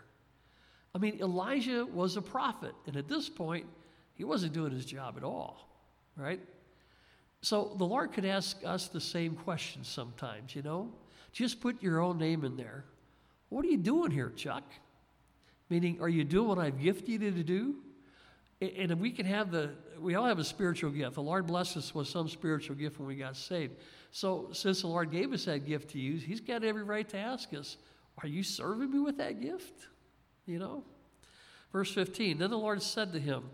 I 0.95 0.99
mean, 0.99 1.21
Elijah 1.21 1.85
was 1.85 2.17
a 2.17 2.23
prophet, 2.23 2.75
and 2.87 2.97
at 2.97 3.09
this 3.09 3.29
point, 3.29 3.67
he 4.15 4.25
wasn't 4.25 4.55
doing 4.55 4.73
his 4.73 4.87
job 4.87 5.17
at 5.17 5.25
all, 5.25 5.69
right? 6.17 6.41
So 7.43 7.75
the 7.77 7.85
Lord 7.85 8.13
could 8.13 8.25
ask 8.25 8.57
us 8.65 8.89
the 8.89 9.01
same 9.01 9.35
question 9.37 9.85
sometimes, 9.85 10.55
you 10.55 10.63
know? 10.63 10.91
Just 11.33 11.61
put 11.61 11.83
your 11.83 12.01
own 12.01 12.19
name 12.19 12.45
in 12.45 12.57
there. 12.57 12.85
What 13.51 13.65
are 13.65 13.69
you 13.69 13.77
doing 13.77 14.11
here, 14.11 14.31
Chuck? 14.31 14.65
Meaning, 15.69 16.01
are 16.01 16.09
you 16.09 16.25
doing 16.25 16.49
what 16.49 16.59
I've 16.59 16.81
gifted 16.81 17.23
you 17.23 17.31
to 17.31 17.43
do? 17.43 17.77
And 18.61 18.91
if 18.91 18.99
we 18.99 19.11
can 19.11 19.27
have 19.27 19.51
the, 19.51 19.71
we 20.01 20.15
all 20.15 20.25
have 20.25 20.39
a 20.39 20.45
spiritual 20.45 20.91
gift. 20.91 21.15
The 21.15 21.23
Lord 21.23 21.47
blessed 21.47 21.77
us 21.77 21.95
with 21.95 22.09
some 22.09 22.29
spiritual 22.29 22.75
gift 22.75 22.99
when 22.99 23.07
we 23.07 23.17
got 23.17 23.37
saved. 23.37 23.75
So, 24.13 24.49
since 24.53 24.81
the 24.81 24.87
Lord 24.87 25.11
gave 25.11 25.33
us 25.35 25.45
that 25.45 25.67
gift 25.67 25.91
to 25.91 25.99
use, 25.99 26.23
He's 26.23 26.41
got 26.41 26.65
every 26.65 26.83
right 26.83 27.07
to 27.11 27.19
ask 27.19 27.53
us, 27.53 27.77
Are 28.23 28.29
you 28.29 28.43
serving 28.43 28.91
me 28.91 28.99
with 28.99 29.19
that 29.19 29.43
gift? 29.43 29.89
You 30.47 30.59
know? 30.59 30.85
Verse 31.71 31.93
15 31.93 32.39
Then 32.39 32.49
the 32.49 32.59
Lord 32.59 32.83
said 32.83 33.13
to 33.13 33.21
him, 33.21 33.45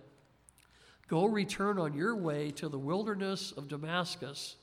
Go 1.09 1.27
return 1.27 1.79
on 1.79 1.95
your 1.95 2.15
way 2.15 2.53
to 2.53 2.69
the 2.69 2.79
wilderness 2.79 3.53
of 3.53 3.67
Damascus, 3.67 4.55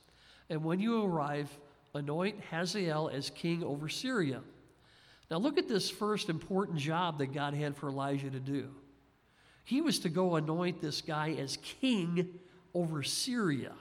and 0.50 0.64
when 0.64 0.80
you 0.80 1.04
arrive, 1.04 1.50
anoint 1.94 2.40
Hazael 2.50 3.10
as 3.10 3.30
king 3.30 3.64
over 3.64 3.90
Syria. 3.90 4.42
Now, 5.30 5.38
look 5.38 5.58
at 5.58 5.68
this 5.68 5.90
first 5.90 6.30
important 6.30 6.78
job 6.78 7.20
that 7.20 7.34
God 7.34 7.54
had 7.54 7.76
for 7.76 7.90
Elijah 7.90 8.30
to 8.30 8.40
do. 8.40 8.70
He 9.70 9.82
was 9.82 10.00
to 10.00 10.10
go 10.10 10.36
anoint 10.36 10.82
this 10.82 11.00
guy 11.00 11.36
as 11.40 11.58
king 11.58 12.40
over 12.74 13.04
Syria. 13.04 13.74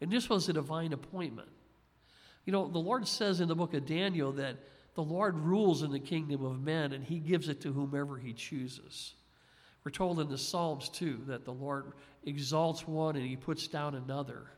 And 0.00 0.08
this 0.08 0.28
was 0.28 0.48
a 0.48 0.52
divine 0.52 0.92
appointment. 0.92 1.48
You 2.44 2.52
know, 2.52 2.68
the 2.68 2.78
Lord 2.78 3.08
says 3.08 3.40
in 3.40 3.48
the 3.48 3.56
book 3.56 3.74
of 3.74 3.84
Daniel 3.84 4.30
that 4.34 4.58
the 4.94 5.02
Lord 5.02 5.36
rules 5.36 5.82
in 5.82 5.90
the 5.90 5.98
kingdom 5.98 6.44
of 6.44 6.62
men 6.62 6.92
and 6.92 7.02
he 7.02 7.18
gives 7.18 7.48
it 7.48 7.60
to 7.62 7.72
whomever 7.72 8.16
he 8.16 8.32
chooses. 8.32 9.14
We're 9.82 9.90
told 9.90 10.20
in 10.20 10.28
the 10.28 10.38
Psalms 10.38 10.88
too 10.88 11.20
that 11.26 11.44
the 11.44 11.52
Lord 11.52 11.94
exalts 12.22 12.86
one 12.86 13.16
and 13.16 13.26
he 13.26 13.34
puts 13.34 13.66
down 13.66 13.96
another. 13.96 14.52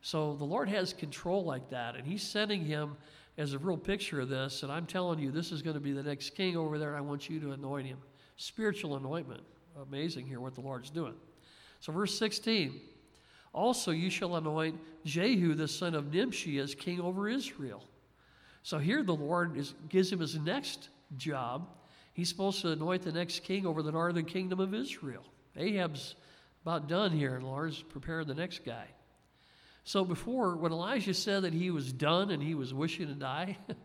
So 0.00 0.36
the 0.36 0.44
Lord 0.44 0.70
has 0.70 0.94
control 0.94 1.44
like 1.44 1.68
that, 1.68 1.96
and 1.96 2.06
he's 2.06 2.22
sending 2.22 2.64
him 2.64 2.96
as 3.36 3.52
a 3.52 3.58
real 3.58 3.76
picture 3.76 4.22
of 4.22 4.30
this, 4.30 4.62
and 4.62 4.72
I'm 4.72 4.86
telling 4.86 5.18
you, 5.18 5.30
this 5.30 5.52
is 5.52 5.60
going 5.60 5.74
to 5.74 5.80
be 5.80 5.92
the 5.92 6.02
next 6.02 6.30
king 6.30 6.56
over 6.56 6.78
there, 6.78 6.88
and 6.88 6.96
I 6.96 7.02
want 7.02 7.28
you 7.28 7.40
to 7.40 7.52
anoint 7.52 7.86
him. 7.86 7.98
Spiritual 8.36 8.96
anointment. 8.96 9.42
Amazing 9.82 10.26
here 10.26 10.40
what 10.40 10.54
the 10.54 10.60
Lord's 10.60 10.90
doing. 10.90 11.14
So, 11.80 11.92
verse 11.92 12.16
16 12.18 12.80
Also, 13.52 13.90
you 13.90 14.10
shall 14.10 14.36
anoint 14.36 14.80
Jehu 15.04 15.54
the 15.54 15.68
son 15.68 15.94
of 15.94 16.12
Nimshi 16.12 16.58
as 16.58 16.74
king 16.74 17.00
over 17.00 17.28
Israel. 17.28 17.84
So, 18.62 18.78
here 18.78 19.02
the 19.02 19.14
Lord 19.14 19.56
is, 19.56 19.74
gives 19.88 20.12
him 20.12 20.20
his 20.20 20.38
next 20.38 20.88
job. 21.16 21.68
He's 22.12 22.28
supposed 22.28 22.60
to 22.62 22.70
anoint 22.70 23.02
the 23.02 23.12
next 23.12 23.40
king 23.40 23.66
over 23.66 23.82
the 23.82 23.92
northern 23.92 24.24
kingdom 24.24 24.60
of 24.60 24.72
Israel. 24.72 25.24
Ahab's 25.56 26.14
about 26.62 26.88
done 26.88 27.10
here, 27.12 27.34
and 27.34 27.44
the 27.44 27.48
Lord's 27.48 27.82
preparing 27.82 28.26
the 28.26 28.34
next 28.34 28.64
guy. 28.64 28.86
So 29.84 30.02
before, 30.02 30.56
when 30.56 30.72
Elijah 30.72 31.12
said 31.12 31.42
that 31.42 31.52
he 31.52 31.70
was 31.70 31.92
done 31.92 32.30
and 32.30 32.42
he 32.42 32.54
was 32.54 32.72
wishing 32.72 33.08
to 33.08 33.14
die, 33.14 33.58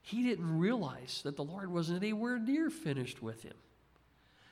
he 0.00 0.22
didn't 0.22 0.58
realize 0.58 1.20
that 1.24 1.36
the 1.36 1.44
Lord 1.44 1.70
wasn't 1.70 2.02
anywhere 2.02 2.38
near 2.38 2.70
finished 2.70 3.22
with 3.22 3.42
him. 3.42 3.52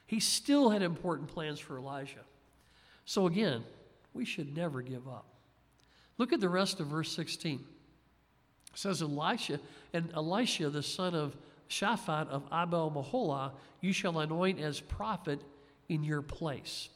He 0.07 0.21
still 0.21 0.71
had 0.71 0.83
important 0.83 1.29
plans 1.29 1.59
for 1.59 1.79
Elijah. 1.79 2.25
So 3.05 3.27
again, 3.27 3.65
we 4.13 4.25
should 4.25 4.57
never 4.57 4.83
give 4.83 5.09
up. 5.09 5.27
Look 6.19 6.33
at 6.33 6.41
the 6.41 6.49
rest 6.49 6.81
of 6.81 6.87
verse 6.87 7.11
16. 7.13 7.65
It 8.73 8.79
says, 8.79 9.03
Elisha, 9.03 9.61
and 9.93 10.11
Elisha, 10.15 10.71
the 10.71 10.83
son 10.83 11.15
of 11.15 11.37
Shaphat 11.69 12.29
of 12.29 12.45
Abel 12.53 12.91
Meholah, 12.91 13.53
you 13.81 13.93
shall 13.93 14.19
anoint 14.21 14.61
as 14.61 14.81
prophet 14.81 15.41
in 15.89 16.05
your 16.05 16.23
place. 16.23 16.89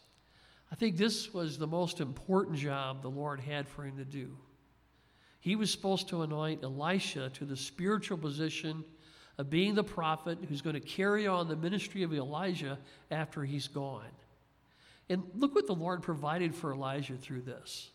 I 0.70 0.74
think 0.74 0.96
this 0.96 1.32
was 1.32 1.56
the 1.56 1.66
most 1.66 2.00
important 2.00 2.56
job 2.56 3.02
the 3.02 3.08
Lord 3.08 3.40
had 3.40 3.68
for 3.68 3.84
him 3.84 3.96
to 3.96 4.04
do. 4.04 4.36
He 5.40 5.56
was 5.56 5.70
supposed 5.70 6.08
to 6.08 6.22
anoint 6.22 6.62
Elisha 6.62 7.30
to 7.30 7.44
the 7.44 7.56
spiritual 7.56 8.18
position 8.18 8.84
of 9.38 9.48
being 9.48 9.74
the 9.74 9.84
prophet 9.84 10.38
who's 10.48 10.62
going 10.62 10.74
to 10.74 10.80
carry 10.80 11.26
on 11.26 11.48
the 11.48 11.56
ministry 11.56 12.02
of 12.02 12.12
Elijah 12.12 12.78
after 13.10 13.44
he's 13.44 13.68
gone. 13.68 14.10
And 15.08 15.22
look 15.34 15.54
what 15.54 15.66
the 15.66 15.74
Lord 15.74 16.02
provided 16.02 16.54
for 16.54 16.72
Elijah 16.72 17.16
through 17.16 17.42
this. 17.42 17.90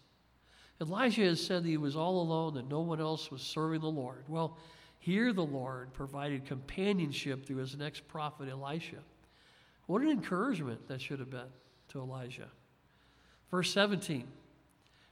Elijah 0.82 1.22
has 1.24 1.46
said 1.46 1.64
that 1.64 1.70
he 1.70 1.78
was 1.78 1.96
all 1.96 2.22
alone, 2.22 2.56
that 2.56 2.70
no 2.70 2.82
one 2.82 3.00
else 3.00 3.30
was 3.30 3.42
serving 3.42 3.82
the 3.82 3.88
Lord. 3.88 4.24
Well, 4.28 4.58
here 5.00 5.34
the 5.34 5.46
Lord 5.46 5.94
provided 5.94 6.46
companionship 6.46 7.46
through 7.46 7.58
his 7.58 7.78
next 7.78 8.08
prophet, 8.08 8.50
Elisha. 8.50 8.98
What 9.86 10.02
an 10.02 10.10
encouragement 10.10 10.88
that 10.88 11.02
should 11.02 11.20
have 11.20 11.30
been 11.30 11.52
to 11.90 12.00
Elijah. 12.00 12.48
Verse 13.52 13.72
17 13.74 14.26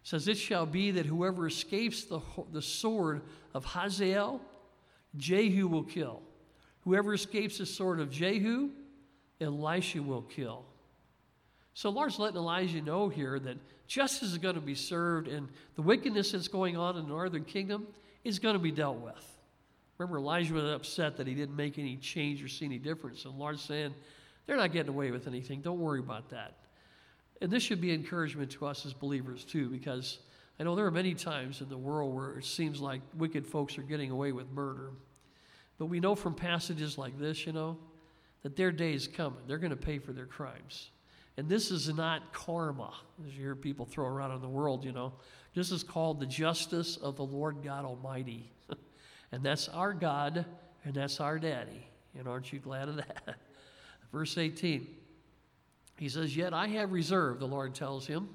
says, 0.04 0.28
It 0.28 0.38
shall 0.38 0.66
be 0.66 0.92
that 0.92 1.06
whoever 1.06 1.46
escapes 1.46 2.06
the, 2.06 2.22
the 2.52 2.62
sword 2.62 3.22
of 3.54 3.66
Hazael, 3.66 4.42
Jehu 5.18 5.68
will 5.68 5.84
kill. 5.84 6.22
Whoever 6.82 7.14
escapes 7.14 7.58
the 7.58 7.66
sword 7.66 8.00
of 8.00 8.12
Jehu, 8.12 8.70
Elisha 9.40 10.02
will 10.02 10.24
kill. 10.24 10.66
So 11.74 11.90
Lord's 11.90 12.20
letting 12.20 12.38
Elijah 12.38 12.82
know 12.82 13.10
here 13.10 13.40
that 13.40 13.58
justice 13.88 14.32
is 14.32 14.38
going 14.38 14.56
to 14.56 14.62
be 14.62 14.76
served 14.76 15.28
and 15.28 15.48
the 15.76 15.82
wickedness 15.82 16.32
that's 16.32 16.48
going 16.48 16.78
on 16.78 16.98
in 16.98 17.04
the 17.04 17.10
northern 17.10 17.46
kingdom 17.46 17.88
is 18.24 18.40
going 18.40 18.54
to 18.54 18.60
be 18.60 18.72
dealt 18.72 18.98
with. 18.98 19.38
Remember, 19.98 20.18
Elijah 20.18 20.54
was 20.54 20.64
upset 20.64 21.18
that 21.18 21.28
he 21.28 21.34
didn't 21.34 21.56
make 21.56 21.78
any 21.78 21.96
change 21.98 22.44
or 22.44 22.48
see 22.48 22.66
any 22.66 22.80
difference. 22.80 23.26
And 23.26 23.36
Lord's 23.36 23.62
saying, 23.62 23.94
they're 24.48 24.58
not 24.58 24.74
getting 24.74 24.90
away 24.90 25.12
with 25.12 25.28
anything. 25.28 25.62
Don't 25.62 25.80
worry 25.80 26.00
about 26.00 26.30
that. 26.32 26.56
And 27.42 27.52
this 27.52 27.64
should 27.64 27.82
be 27.82 27.94
encouragement 27.94 28.52
to 28.52 28.66
us 28.66 28.86
as 28.86 28.94
believers, 28.94 29.44
too, 29.44 29.70
because 29.70 30.20
I 30.60 30.64
know 30.64 30.76
there 30.76 30.86
are 30.86 30.92
many 30.92 31.16
times 31.16 31.62
in 31.62 31.70
the 31.70 31.78
world 31.78 32.14
where 32.14 32.38
it 32.38 32.46
seems 32.46 32.80
like 32.80 33.02
wicked 33.16 33.48
folks 33.48 33.78
are 33.78 33.84
getting 33.84 34.12
away 34.12 34.32
with 34.32 34.52
murder. 34.52 34.92
But 35.80 35.88
we 35.88 36.00
know 36.00 36.14
from 36.14 36.36
passages 36.36 36.98
like 36.98 37.18
this, 37.18 37.46
you 37.48 37.54
know, 37.54 37.78
that 38.44 38.56
their 38.56 38.72
day 38.72 38.94
is 38.94 39.08
coming. 39.08 39.40
They're 39.48 39.58
going 39.58 39.72
to 39.72 39.76
pay 39.76 39.98
for 39.98 40.14
their 40.14 40.26
crimes. 40.26 40.92
And 41.38 41.50
this 41.50 41.72
is 41.72 41.90
not 41.94 42.34
karma, 42.34 42.94
as 43.26 43.34
you 43.34 43.42
hear 43.42 43.56
people 43.56 43.86
throw 43.86 44.06
around 44.06 44.32
in 44.32 44.42
the 44.42 44.50
world, 44.50 44.84
you 44.84 44.92
know. 44.92 45.14
This 45.56 45.72
is 45.72 45.84
called 45.84 46.20
the 46.20 46.26
justice 46.26 46.98
of 46.98 47.16
the 47.16 47.26
Lord 47.26 47.64
God 47.64 47.86
Almighty. 47.86 48.52
and 49.32 49.42
that's 49.42 49.68
our 49.70 49.94
God, 49.94 50.46
and 50.84 50.94
that's 50.94 51.20
our 51.20 51.40
daddy. 51.40 51.88
And 52.18 52.28
aren't 52.28 52.54
you 52.54 52.60
glad 52.60 52.90
of 52.90 52.98
that? 52.98 53.36
Verse 54.12 54.38
18 54.38 54.88
he 56.02 56.10
says, 56.10 56.36
Yet 56.36 56.52
I 56.52 56.66
have 56.66 56.92
reserved, 56.92 57.42
the 57.42 57.48
Lord 57.48 57.76
tells 57.76 58.08
him, 58.08 58.28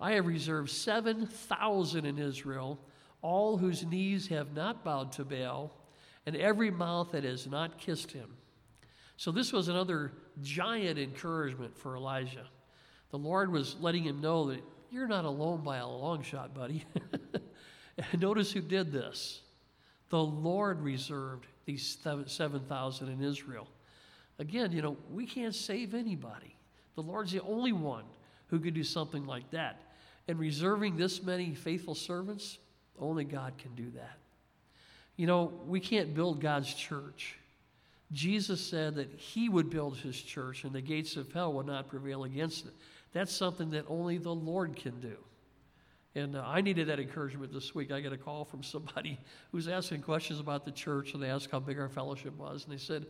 I 0.00 0.12
have 0.12 0.26
reserved 0.26 0.70
7,000 0.70 2.06
in 2.06 2.18
Israel, 2.18 2.78
all 3.22 3.58
whose 3.58 3.84
knees 3.84 4.28
have 4.28 4.54
not 4.54 4.82
bowed 4.82 5.12
to 5.12 5.24
Baal, 5.24 5.72
and 6.24 6.36
every 6.36 6.70
mouth 6.70 7.12
that 7.12 7.24
has 7.24 7.46
not 7.46 7.78
kissed 7.78 8.10
him. 8.12 8.36
So 9.16 9.30
this 9.30 9.52
was 9.52 9.68
another 9.68 10.12
giant 10.42 10.98
encouragement 10.98 11.76
for 11.76 11.96
Elijah. 11.96 12.46
The 13.10 13.18
Lord 13.18 13.52
was 13.52 13.76
letting 13.80 14.04
him 14.04 14.20
know 14.20 14.48
that 14.48 14.62
you're 14.90 15.08
not 15.08 15.26
alone 15.26 15.62
by 15.62 15.78
a 15.78 15.86
long 15.86 16.22
shot, 16.22 16.54
buddy. 16.54 16.84
and 18.12 18.22
notice 18.22 18.52
who 18.52 18.62
did 18.62 18.92
this. 18.92 19.42
The 20.08 20.22
Lord 20.22 20.80
reserved 20.80 21.46
these 21.66 21.98
7,000 22.26 23.08
in 23.08 23.22
Israel. 23.22 23.68
Again, 24.38 24.72
you 24.72 24.80
know, 24.80 24.96
we 25.12 25.26
can't 25.26 25.54
save 25.54 25.94
anybody. 25.94 26.56
The 26.94 27.02
Lord's 27.02 27.32
the 27.32 27.42
only 27.42 27.72
one 27.72 28.04
who 28.46 28.58
could 28.58 28.74
do 28.74 28.82
something 28.82 29.26
like 29.26 29.50
that. 29.50 29.80
And 30.30 30.38
reserving 30.38 30.96
this 30.96 31.24
many 31.24 31.56
faithful 31.56 31.96
servants, 31.96 32.58
only 33.00 33.24
God 33.24 33.54
can 33.58 33.74
do 33.74 33.90
that. 33.96 34.16
You 35.16 35.26
know, 35.26 35.52
we 35.66 35.80
can't 35.80 36.14
build 36.14 36.40
God's 36.40 36.72
church. 36.72 37.36
Jesus 38.12 38.60
said 38.60 38.94
that 38.94 39.10
he 39.10 39.48
would 39.48 39.70
build 39.70 39.96
his 39.96 40.22
church 40.22 40.62
and 40.62 40.72
the 40.72 40.80
gates 40.80 41.16
of 41.16 41.32
hell 41.32 41.52
would 41.54 41.66
not 41.66 41.88
prevail 41.88 42.22
against 42.22 42.66
it. 42.66 42.72
That's 43.12 43.32
something 43.32 43.70
that 43.70 43.86
only 43.88 44.18
the 44.18 44.32
Lord 44.32 44.76
can 44.76 45.00
do. 45.00 45.16
And 46.14 46.36
uh, 46.36 46.44
I 46.46 46.60
needed 46.60 46.86
that 46.86 47.00
encouragement 47.00 47.52
this 47.52 47.74
week. 47.74 47.90
I 47.90 48.00
got 48.00 48.12
a 48.12 48.16
call 48.16 48.44
from 48.44 48.62
somebody 48.62 49.18
who's 49.50 49.66
asking 49.66 50.02
questions 50.02 50.38
about 50.38 50.64
the 50.64 50.70
church, 50.70 51.12
and 51.12 51.20
they 51.20 51.28
asked 51.28 51.50
how 51.50 51.58
big 51.58 51.80
our 51.80 51.88
fellowship 51.88 52.38
was. 52.38 52.62
And 52.62 52.72
they 52.72 52.78
said, 52.78 53.04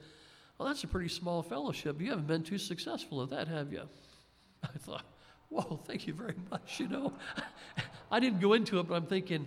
well, 0.56 0.68
that's 0.68 0.84
a 0.84 0.88
pretty 0.88 1.08
small 1.08 1.42
fellowship. 1.42 2.00
You 2.00 2.08
haven't 2.08 2.28
been 2.28 2.44
too 2.44 2.56
successful 2.56 3.22
at 3.22 3.28
that, 3.28 3.46
have 3.46 3.70
you? 3.74 3.82
I 4.62 4.78
thought, 4.78 5.04
whoa, 5.50 5.80
thank 5.86 6.06
you 6.06 6.14
very 6.14 6.36
much. 6.50 6.80
You 6.80 6.88
know, 6.88 7.12
I 8.10 8.20
didn't 8.20 8.40
go 8.40 8.54
into 8.54 8.80
it, 8.80 8.88
but 8.88 8.94
I'm 8.94 9.06
thinking, 9.06 9.46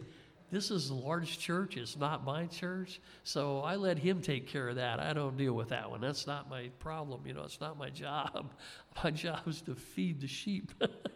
this 0.52 0.70
is 0.70 0.92
a 0.92 0.94
large 0.94 1.40
church. 1.40 1.78
It's 1.78 1.98
not 1.98 2.24
my 2.24 2.46
church. 2.46 3.02
So 3.24 3.62
I 3.62 3.76
let 3.76 3.98
him 3.98 4.22
take 4.22 4.48
care 4.48 4.70
of 4.70 4.76
that. 4.76 5.00
I 5.00 5.12
don't 5.12 5.36
deal 5.36 5.54
with 5.54 5.70
that 5.70 5.90
one. 5.90 6.00
That's 6.00 6.28
not 6.28 6.48
my 6.48 6.70
problem. 6.78 7.22
You 7.26 7.34
know, 7.34 7.42
it's 7.42 7.60
not 7.60 7.78
my 7.78 7.90
job. 7.90 8.52
My 9.04 9.10
job 9.10 9.40
is 9.48 9.64
to 9.64 9.74
feed 9.74 10.22
the 10.22 10.28
sheep. 10.28 10.72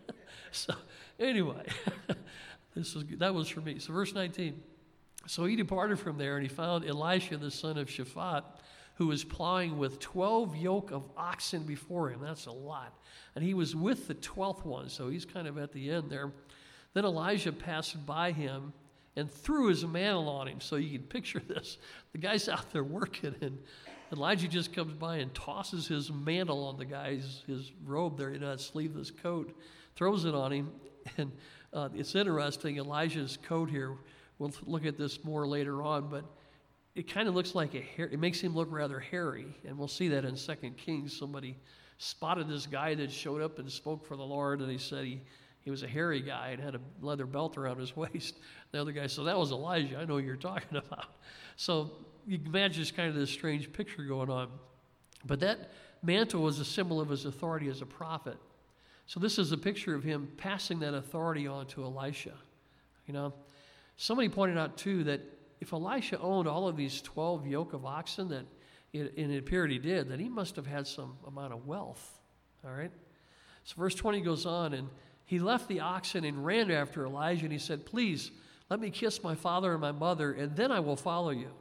so 0.52 0.73
anyway, 1.19 1.67
this 2.73 2.95
was 2.95 3.04
that 3.19 3.36
was 3.36 3.47
for 3.47 3.62
me. 3.62 3.78
So 3.78 3.93
verse 3.93 4.15
19. 4.15 4.60
So 5.28 5.45
he 5.45 5.56
departed 5.56 6.00
from 6.00 6.17
there 6.17 6.38
and 6.38 6.41
he 6.41 6.50
found 6.50 6.86
Elisha 6.86 7.38
the 7.38 7.52
son 7.52 7.78
of 7.78 7.88
Shaphat 7.88 8.41
who 8.98 9.08
was 9.08 9.24
plowing 9.24 9.78
with 9.78 10.00
12 10.00 10.56
yoke 10.58 10.92
of 10.92 11.04
oxen 11.16 11.64
before 11.64 12.10
him. 12.10 12.20
That's 12.22 12.48
a 12.48 12.52
lot. 12.52 12.98
And 13.36 13.44
he 13.44 13.54
was 13.54 13.76
with 13.76 14.08
the 14.08 14.16
12th 14.16 14.66
one, 14.66 14.90
so 14.90 15.10
he's 15.10 15.24
kind 15.24 15.48
of 15.48 15.60
at 15.60 15.72
the 15.72 15.92
end 15.92 16.10
there. 16.10 16.32
Then 16.94 17.06
Elijah 17.06 17.52
passed 17.52 18.04
by 18.08 18.32
him 18.32 18.74
and 19.16 19.30
threw 19.32 19.68
his 19.68 19.86
mantle 19.86 20.28
on 20.28 20.48
him. 20.48 20.60
So 20.60 20.78
you 20.78 20.98
can 20.98 21.08
picture 21.08 21.40
this. 21.48 21.78
The 22.12 22.18
guy's 22.18 22.50
out 22.50 22.72
there 22.72 22.84
working, 22.84 23.36
and 23.42 23.60
Elijah 24.12 24.48
just 24.48 24.74
comes 24.74 24.94
by 24.94 25.18
and 25.18 25.32
tosses 25.34 25.88
his 25.88 26.12
mantle 26.12 26.64
on 26.66 26.78
the 26.78 26.86
guy's 26.86 27.44
his 27.46 27.72
robe 27.86 28.18
there, 28.18 28.32
you 28.32 28.40
know, 28.40 28.50
that 28.50 28.62
sleeveless 28.62 29.12
coat, 29.12 29.56
throws 29.96 30.26
it 30.26 30.34
on 30.34 30.52
him. 30.52 30.72
And 31.18 31.32
uh, 31.72 31.88
it's 31.96 32.16
interesting, 32.16 32.80
Elijah's 32.80 33.38
coat 33.48 33.70
here, 33.70 33.96
we'll 34.39 34.52
look 34.66 34.86
at 34.86 34.98
this 34.98 35.24
more 35.24 35.48
later 35.48 35.82
on, 35.82 36.10
but 36.10 36.26
it 36.98 37.08
kind 37.08 37.28
of 37.28 37.36
looks 37.36 37.54
like 37.54 37.76
a 37.76 37.80
hair, 37.80 38.10
it 38.12 38.20
makes 38.20 38.41
him 38.41 38.56
look 38.56 38.70
rather 38.72 39.00
hairy. 39.00 39.56
And 39.68 39.78
we'll 39.78 39.88
see 39.88 40.08
that 40.08 40.26
in 40.26 40.36
Second 40.36 40.78
Kings. 40.78 41.16
Somebody 41.16 41.56
spotted 42.00 42.50
this 42.50 42.66
guy 42.66 42.95
that 42.95 43.12
showed 43.12 43.39
up 43.39 43.60
and 43.60 43.72
spoke 43.72 44.04
for 44.04 44.18
the 44.18 44.24
Lord, 44.24 44.62
and 44.62 44.72
he 44.72 44.80
said 44.80 45.06
he, 45.06 45.22
he 45.62 45.70
was 45.70 45.84
a 45.84 45.88
hairy 45.88 46.22
guy 46.22 46.50
and 46.50 46.62
had 46.62 46.74
a 46.74 46.80
leather 47.00 47.28
belt 47.28 47.56
around 47.56 47.80
his 47.80 47.95
waist. 47.95 48.39
The 48.72 48.82
other 48.82 48.91
guy 48.91 49.06
said, 49.06 49.26
That 49.26 49.38
was 49.38 49.52
Elijah. 49.52 50.00
I 50.00 50.06
know 50.06 50.18
you're 50.18 50.36
talking 50.36 50.76
about. 50.78 51.06
So 51.56 51.91
you 52.26 52.39
can 52.39 52.48
imagine 52.48 52.82
just 52.82 52.95
kind 52.95 53.10
of 53.10 53.16
this 53.16 53.30
strange 53.30 53.72
picture 53.72 54.04
going 54.04 54.32
on. 54.32 54.50
But 55.24 55.39
that 55.41 55.72
mantle 56.02 56.41
was 56.41 56.60
a 56.60 56.66
symbol 56.66 57.00
of 57.00 57.10
his 57.10 57.26
authority 57.26 57.70
as 57.70 57.84
a 57.84 57.86
prophet. 57.86 58.38
So 59.06 59.20
this 59.20 59.38
is 59.38 59.52
a 59.52 59.58
picture 59.58 59.93
of 59.93 60.04
him 60.04 60.30
passing 60.36 60.80
that 60.80 60.95
authority 60.95 61.45
on 61.45 61.68
to 61.68 61.84
Elisha. 61.84 62.34
You 63.06 63.14
know, 63.14 63.34
somebody 63.98 64.30
pointed 64.30 64.58
out 64.58 64.78
too 64.78 65.04
that 65.06 65.22
if 65.60 65.74
Elisha 65.74 66.20
owned 66.20 66.47
all 66.47 66.68
of 66.68 66.78
these 66.78 67.01
12 67.01 67.47
yoke 67.47 67.74
of 67.74 67.86
oxen 67.86 68.30
that 68.30 68.45
it, 68.93 69.14
and 69.18 69.32
it 69.32 69.38
appeared 69.38 69.72
he 69.72 69.80
did, 69.80 70.10
then 70.10 70.20
he 70.20 70.30
must 70.30 70.55
have 70.55 70.68
had 70.68 70.88
some 70.88 71.18
amount 71.28 71.53
of 71.53 71.66
wealth. 71.66 72.20
All 72.66 72.72
right? 72.72 72.91
So 73.64 73.76
verse 73.78 73.95
20 73.95 74.22
goes 74.22 74.45
on, 74.45 74.74
and 74.74 74.89
he 75.26 75.39
left 75.39 75.68
the 75.68 75.82
oxen 75.82 76.24
and 76.24 76.45
ran 76.45 76.72
after 76.72 77.05
Elijah, 77.05 77.43
and 77.43 77.51
he 77.51 77.60
said, 77.60 77.86
Please, 77.86 78.32
Let 78.70 78.80
me 78.80 78.89
kiss 78.89 79.24
my 79.24 79.36
father 79.36 79.72
and 79.72 79.82
my 79.82 79.91
mother, 79.91 80.34
and 80.34 80.55
then 80.55 80.72
I 80.72 80.80
will 80.80 80.97
follow 80.97 81.30
you. 81.30 81.51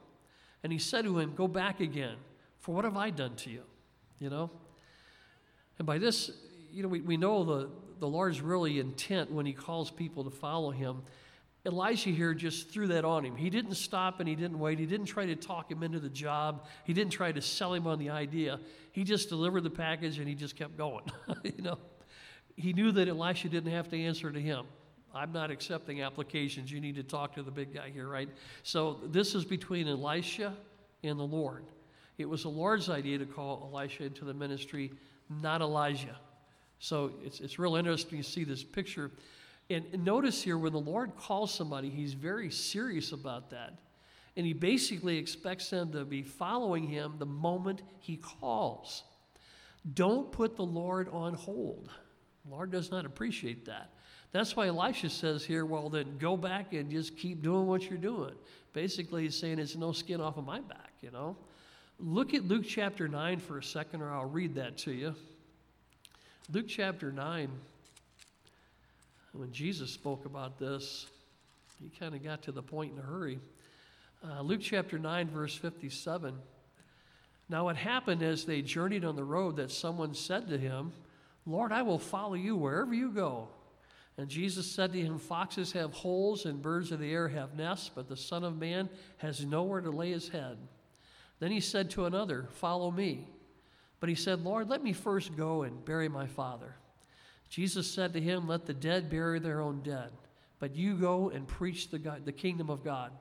And 0.63 0.73
he 0.73 0.79
said 0.79 1.05
to 1.05 1.17
him, 1.17 1.33
Go 1.35 1.47
back 1.47 1.79
again, 1.79 2.15
for 2.59 2.75
what 2.75 2.85
have 2.85 2.97
I 2.97 3.09
done 3.09 3.35
to 3.37 3.49
you? 3.49 3.63
You 4.19 4.29
know? 4.29 4.51
And 5.77 5.85
by 5.85 5.97
this, 5.97 6.31
you 6.71 6.83
know, 6.83 6.89
we, 6.89 7.01
we 7.01 7.17
know 7.17 7.43
the, 7.43 7.69
the 7.99 8.07
Lord's 8.07 8.41
really 8.41 8.79
intent 8.79 9.31
when 9.31 9.45
he 9.45 9.53
calls 9.53 9.91
people 9.91 10.23
to 10.23 10.29
follow 10.29 10.71
him. 10.71 11.01
Elisha 11.67 12.09
here 12.09 12.33
just 12.33 12.71
threw 12.71 12.87
that 12.87 13.03
on 13.03 13.25
him. 13.25 13.35
He 13.35 13.49
didn't 13.49 13.75
stop 13.75 14.21
and 14.21 14.27
he 14.27 14.35
didn't 14.35 14.57
wait. 14.57 14.79
He 14.79 14.85
didn't 14.85 15.07
try 15.07 15.25
to 15.25 15.35
talk 15.35 15.69
him 15.69 15.83
into 15.83 15.99
the 15.99 16.09
job. 16.09 16.65
He 16.85 16.93
didn't 16.93 17.11
try 17.11 17.31
to 17.31 17.41
sell 17.41 17.73
him 17.73 17.85
on 17.85 17.99
the 17.99 18.09
idea. 18.09 18.59
He 18.93 19.03
just 19.03 19.27
delivered 19.27 19.63
the 19.63 19.69
package 19.69 20.17
and 20.17 20.27
he 20.27 20.33
just 20.33 20.55
kept 20.55 20.77
going. 20.77 21.03
you 21.43 21.61
know, 21.61 21.77
he 22.55 22.71
knew 22.71 22.91
that 22.93 23.09
Elisha 23.09 23.49
didn't 23.49 23.71
have 23.71 23.89
to 23.89 24.01
answer 24.01 24.31
to 24.31 24.39
him. 24.39 24.65
I'm 25.13 25.33
not 25.33 25.51
accepting 25.51 26.01
applications. 26.01 26.71
You 26.71 26.79
need 26.79 26.95
to 26.95 27.03
talk 27.03 27.35
to 27.35 27.43
the 27.43 27.51
big 27.51 27.73
guy 27.73 27.89
here, 27.89 28.07
right? 28.07 28.29
So 28.63 28.99
this 29.05 29.35
is 29.35 29.43
between 29.43 29.87
Elisha 29.87 30.53
and 31.03 31.19
the 31.19 31.23
Lord. 31.23 31.65
It 32.17 32.29
was 32.29 32.43
the 32.43 32.49
Lord's 32.49 32.89
idea 32.89 33.17
to 33.17 33.25
call 33.25 33.69
Elisha 33.73 34.05
into 34.05 34.25
the 34.25 34.33
ministry, 34.33 34.91
not 35.41 35.61
Elijah. 35.61 36.17
So 36.79 37.11
it's, 37.23 37.41
it's 37.41 37.59
real 37.59 37.75
interesting 37.75 38.19
to 38.19 38.23
see 38.23 38.43
this 38.43 38.63
picture. 38.63 39.11
And, 39.69 40.05
notice 40.05 40.41
here, 40.41 40.57
when 40.57 40.71
the 40.71 40.79
Lord 40.79 41.15
calls 41.17 41.53
somebody, 41.53 41.89
he's 41.89 42.13
very 42.13 42.49
serious 42.49 43.11
about 43.11 43.49
that. 43.49 43.73
And 44.37 44.45
he 44.45 44.53
basically 44.53 45.17
expects 45.17 45.69
them 45.69 45.91
to 45.91 46.05
be 46.05 46.21
following 46.23 46.87
him 46.87 47.15
the 47.17 47.25
moment 47.25 47.81
he 47.99 48.17
calls. 48.17 49.03
Don't 49.93 50.31
put 50.31 50.55
the 50.55 50.63
Lord 50.65 51.09
on 51.11 51.33
hold. 51.33 51.89
The 52.45 52.51
Lord 52.51 52.71
does 52.71 52.91
not 52.91 53.05
appreciate 53.05 53.65
that. 53.65 53.93
That's 54.31 54.55
why 54.55 54.67
Elisha 54.67 55.09
says 55.09 55.45
here, 55.45 55.65
well, 55.65 55.89
then 55.89 56.17
go 56.17 56.37
back 56.37 56.73
and 56.73 56.91
just 56.91 57.17
keep 57.17 57.41
doing 57.41 57.65
what 57.65 57.89
you're 57.89 57.97
doing. 57.97 58.35
Basically, 58.73 59.23
he's 59.23 59.37
saying 59.37 59.59
it's 59.59 59.75
no 59.75 59.91
skin 59.91 60.21
off 60.21 60.37
of 60.37 60.45
my 60.45 60.59
back, 60.59 60.93
you 61.01 61.11
know. 61.11 61.35
Look 61.99 62.33
at 62.33 62.45
Luke 62.45 62.65
chapter 62.67 63.07
9 63.07 63.39
for 63.39 63.57
a 63.57 63.63
second, 63.63 64.01
or 64.01 64.11
I'll 64.13 64.29
read 64.29 64.55
that 64.55 64.77
to 64.79 64.91
you. 64.91 65.15
Luke 66.51 66.67
chapter 66.67 67.11
9, 67.11 67.49
when 69.37 69.51
Jesus 69.51 69.91
spoke 69.91 70.25
about 70.25 70.57
this, 70.57 71.05
he 71.79 71.89
kind 71.89 72.15
of 72.15 72.23
got 72.23 72.41
to 72.43 72.51
the 72.51 72.63
point 72.63 72.93
in 72.93 72.99
a 72.99 73.03
hurry. 73.03 73.39
Uh, 74.23 74.41
Luke 74.41 74.61
chapter 74.63 74.97
9, 74.97 75.29
verse 75.29 75.55
57. 75.55 76.33
Now 77.49 77.69
it 77.69 77.77
happened 77.77 78.23
as 78.23 78.45
they 78.45 78.61
journeyed 78.61 79.05
on 79.05 79.15
the 79.15 79.23
road 79.23 79.57
that 79.57 79.71
someone 79.71 80.13
said 80.13 80.47
to 80.49 80.57
him, 80.57 80.91
Lord, 81.45 81.71
I 81.71 81.83
will 81.83 81.99
follow 81.99 82.33
you 82.33 82.55
wherever 82.55 82.93
you 82.93 83.11
go. 83.11 83.47
And 84.17 84.27
Jesus 84.27 84.69
said 84.69 84.91
to 84.93 85.01
him, 85.01 85.19
Foxes 85.19 85.71
have 85.73 85.93
holes 85.93 86.45
and 86.45 86.61
birds 86.61 86.91
of 86.91 86.99
the 86.99 87.11
air 87.11 87.27
have 87.27 87.55
nests, 87.55 87.91
but 87.93 88.09
the 88.09 88.17
Son 88.17 88.43
of 88.43 88.57
Man 88.57 88.89
has 89.17 89.45
nowhere 89.45 89.81
to 89.81 89.91
lay 89.91 90.11
his 90.11 90.29
head. 90.29 90.57
Then 91.39 91.51
he 91.51 91.59
said 91.59 91.91
to 91.91 92.05
another, 92.05 92.47
Follow 92.53 92.89
me. 92.89 93.27
But 93.99 94.09
he 94.09 94.15
said, 94.15 94.43
Lord, 94.43 94.69
let 94.69 94.83
me 94.83 94.93
first 94.93 95.37
go 95.37 95.61
and 95.61 95.85
bury 95.85 96.09
my 96.09 96.25
father. 96.25 96.75
Jesus 97.49 97.89
said 97.89 98.13
to 98.13 98.21
him, 98.21 98.47
Let 98.47 98.65
the 98.65 98.73
dead 98.73 99.09
bury 99.09 99.39
their 99.39 99.61
own 99.61 99.81
dead, 99.81 100.11
but 100.59 100.75
you 100.75 100.95
go 100.95 101.29
and 101.29 101.47
preach 101.47 101.89
the, 101.89 101.99
God, 101.99 102.25
the 102.25 102.31
kingdom 102.31 102.69
of 102.69 102.83
God. 102.83 103.11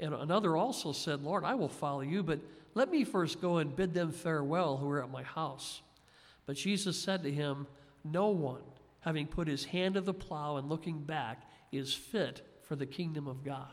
And 0.00 0.14
another 0.14 0.56
also 0.56 0.92
said, 0.92 1.22
Lord, 1.22 1.44
I 1.44 1.54
will 1.54 1.68
follow 1.68 2.00
you, 2.00 2.22
but 2.22 2.40
let 2.74 2.90
me 2.90 3.04
first 3.04 3.40
go 3.40 3.58
and 3.58 3.76
bid 3.76 3.94
them 3.94 4.10
farewell 4.10 4.76
who 4.76 4.88
are 4.90 5.02
at 5.02 5.10
my 5.10 5.22
house. 5.22 5.82
But 6.46 6.56
Jesus 6.56 6.98
said 6.98 7.22
to 7.22 7.30
him, 7.30 7.66
No 8.04 8.28
one 8.28 8.62
having 9.02 9.26
put 9.26 9.48
his 9.48 9.64
hand 9.64 9.94
to 9.94 10.00
the 10.00 10.14
plow 10.14 10.56
and 10.56 10.68
looking 10.68 11.00
back, 11.00 11.42
is 11.70 11.92
fit 11.92 12.46
for 12.62 12.76
the 12.76 12.86
kingdom 12.86 13.26
of 13.26 13.44
God. 13.44 13.68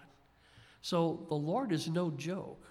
So 0.81 1.25
the 1.29 1.35
Lord 1.35 1.71
is 1.71 1.87
no 1.87 2.11
joke. 2.11 2.63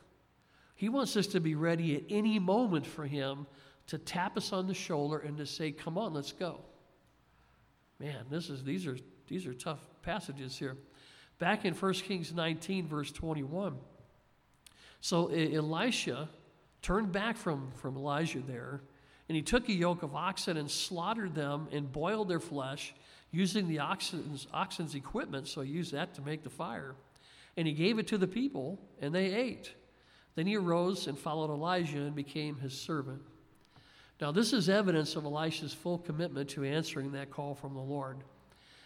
He 0.75 0.89
wants 0.89 1.17
us 1.17 1.27
to 1.29 1.41
be 1.41 1.55
ready 1.55 1.97
at 1.97 2.03
any 2.09 2.39
moment 2.39 2.87
for 2.87 3.07
Him 3.07 3.47
to 3.87 3.99
tap 3.99 4.37
us 4.37 4.53
on 4.53 4.67
the 4.67 4.75
shoulder 4.75 5.19
and 5.19 5.37
to 5.39 5.47
say, 5.47 5.71
Come 5.71 5.97
on, 5.99 6.15
let's 6.15 6.33
go. 6.33 6.61
Man, 8.01 8.27
this 8.31 8.49
is, 8.49 8.63
these, 8.63 8.87
are, 8.87 8.97
these 9.27 9.47
are 9.47 9.55
tough 9.55 9.81
passages 10.03 10.57
here. 10.57 10.77
Back 11.39 11.65
in 11.65 11.75
1 11.75 11.93
Kings 11.95 12.33
19, 12.33 12.87
verse 12.87 13.13
21. 13.13 13.77
So 15.01 15.29
Elisha 15.29 16.29
turned 16.83 17.13
back 17.13 17.37
from, 17.37 17.71
from 17.73 17.97
Elijah 17.97 18.41
there 18.41 18.81
and 19.29 19.37
he 19.37 19.43
took 19.43 19.69
a 19.69 19.73
yoke 19.73 20.03
of 20.03 20.15
oxen 20.15 20.57
and 20.57 20.71
slaughtered 20.71 21.35
them 21.35 21.69
and 21.71 21.93
boiled 21.93 22.29
their 22.29 22.41
flesh 22.41 22.95
using 23.31 23.69
the 23.69 23.79
oxen's, 23.79 24.47
oxen's 24.55 24.95
equipment. 24.95 25.49
So 25.49 25.61
he 25.61 25.71
used 25.71 25.93
that 25.93 26.15
to 26.15 26.23
make 26.23 26.43
the 26.43 26.51
fire. 26.51 26.95
And 27.57 27.67
he 27.67 27.75
gave 27.75 27.99
it 27.99 28.07
to 28.09 28.19
the 28.19 28.27
people, 28.27 28.81
and 29.03 29.15
they 29.15 29.35
ate. 29.35 29.75
Then 30.35 30.47
he 30.47 30.57
arose 30.57 31.09
and 31.09 31.19
followed 31.19 31.51
Elijah 31.51 31.99
and 31.99 32.15
became 32.15 32.57
his 32.57 32.79
servant. 32.79 33.21
Now, 34.21 34.33
this 34.33 34.53
is 34.53 34.69
evidence 34.69 35.15
of 35.15 35.25
Elisha's 35.25 35.73
full 35.73 35.99
commitment 35.99 36.51
to 36.51 36.65
answering 36.65 37.13
that 37.13 37.31
call 37.31 37.55
from 37.55 37.75
the 37.75 37.81
Lord. 37.81 38.19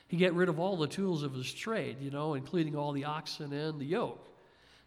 He 0.08 0.18
got 0.18 0.34
rid 0.34 0.50
of 0.50 0.58
all 0.58 0.76
the 0.76 0.86
tools 0.86 1.22
of 1.22 1.32
his 1.32 1.50
trade, 1.52 1.96
you 2.00 2.10
know, 2.10 2.34
including 2.34 2.76
all 2.76 2.92
the 2.92 3.06
oxen 3.06 3.52
and 3.52 3.80
the 3.80 3.86
yoke. 3.86 4.28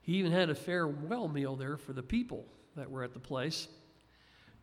He 0.04 0.14
even 0.18 0.32
had 0.32 0.52
a 0.52 0.56
farewell 0.56 1.28
meal 1.28 1.56
there 1.56 1.78
for 1.78 1.93
the 1.93 2.04
people 2.04 2.46
that 2.76 2.91
were 2.91 3.04
at 3.04 3.14
the 3.14 3.20
place. 3.20 3.68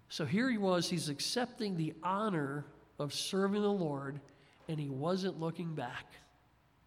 So 0.08 0.24
here 0.24 0.48
he 0.48 0.58
was, 0.58 0.88
he's 0.88 1.08
accepting 1.08 1.76
the 1.76 1.94
honor 2.04 2.64
of 3.00 3.12
serving 3.12 3.62
the 3.62 3.72
Lord, 3.72 4.20
and 4.68 4.78
he 4.78 4.88
wasn't 4.88 5.40
looking 5.40 5.74
back. 5.74 6.06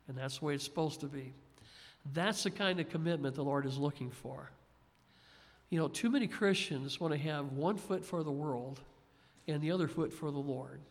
And 0.08 0.18
that's 0.18 0.40
the 0.40 0.46
way 0.46 0.54
it's 0.54 0.64
supposed 0.64 1.02
to 1.02 1.08
be. 1.08 1.34
That's 2.14 2.44
the 2.44 2.52
kind 2.52 2.80
of 2.80 2.90
commitment 2.90 3.36
the 3.36 3.44
Lord 3.44 3.66
is 3.66 3.78
looking 3.78 4.12
for. 4.12 4.52
You 5.70 5.80
know, 5.80 5.88
too 5.88 6.10
many 6.10 6.28
Christians 6.28 7.00
want 7.00 7.14
to 7.14 7.20
have 7.20 7.54
one 7.54 7.78
foot 7.78 8.06
for 8.06 8.24
the 8.24 8.32
world 8.32 8.82
and 9.48 9.62
the 9.62 9.72
other 9.72 9.88
foot 9.88 10.14
for 10.14 10.32
the 10.32 10.40
Lord. 10.40 10.82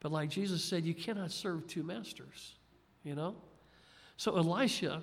But 0.00 0.12
like 0.12 0.30
Jesus 0.30 0.64
said, 0.64 0.84
you 0.84 0.94
cannot 0.94 1.30
serve 1.30 1.66
two 1.66 1.82
masters, 1.82 2.54
you 3.04 3.14
know? 3.14 3.36
So 4.16 4.36
Elisha, 4.36 5.02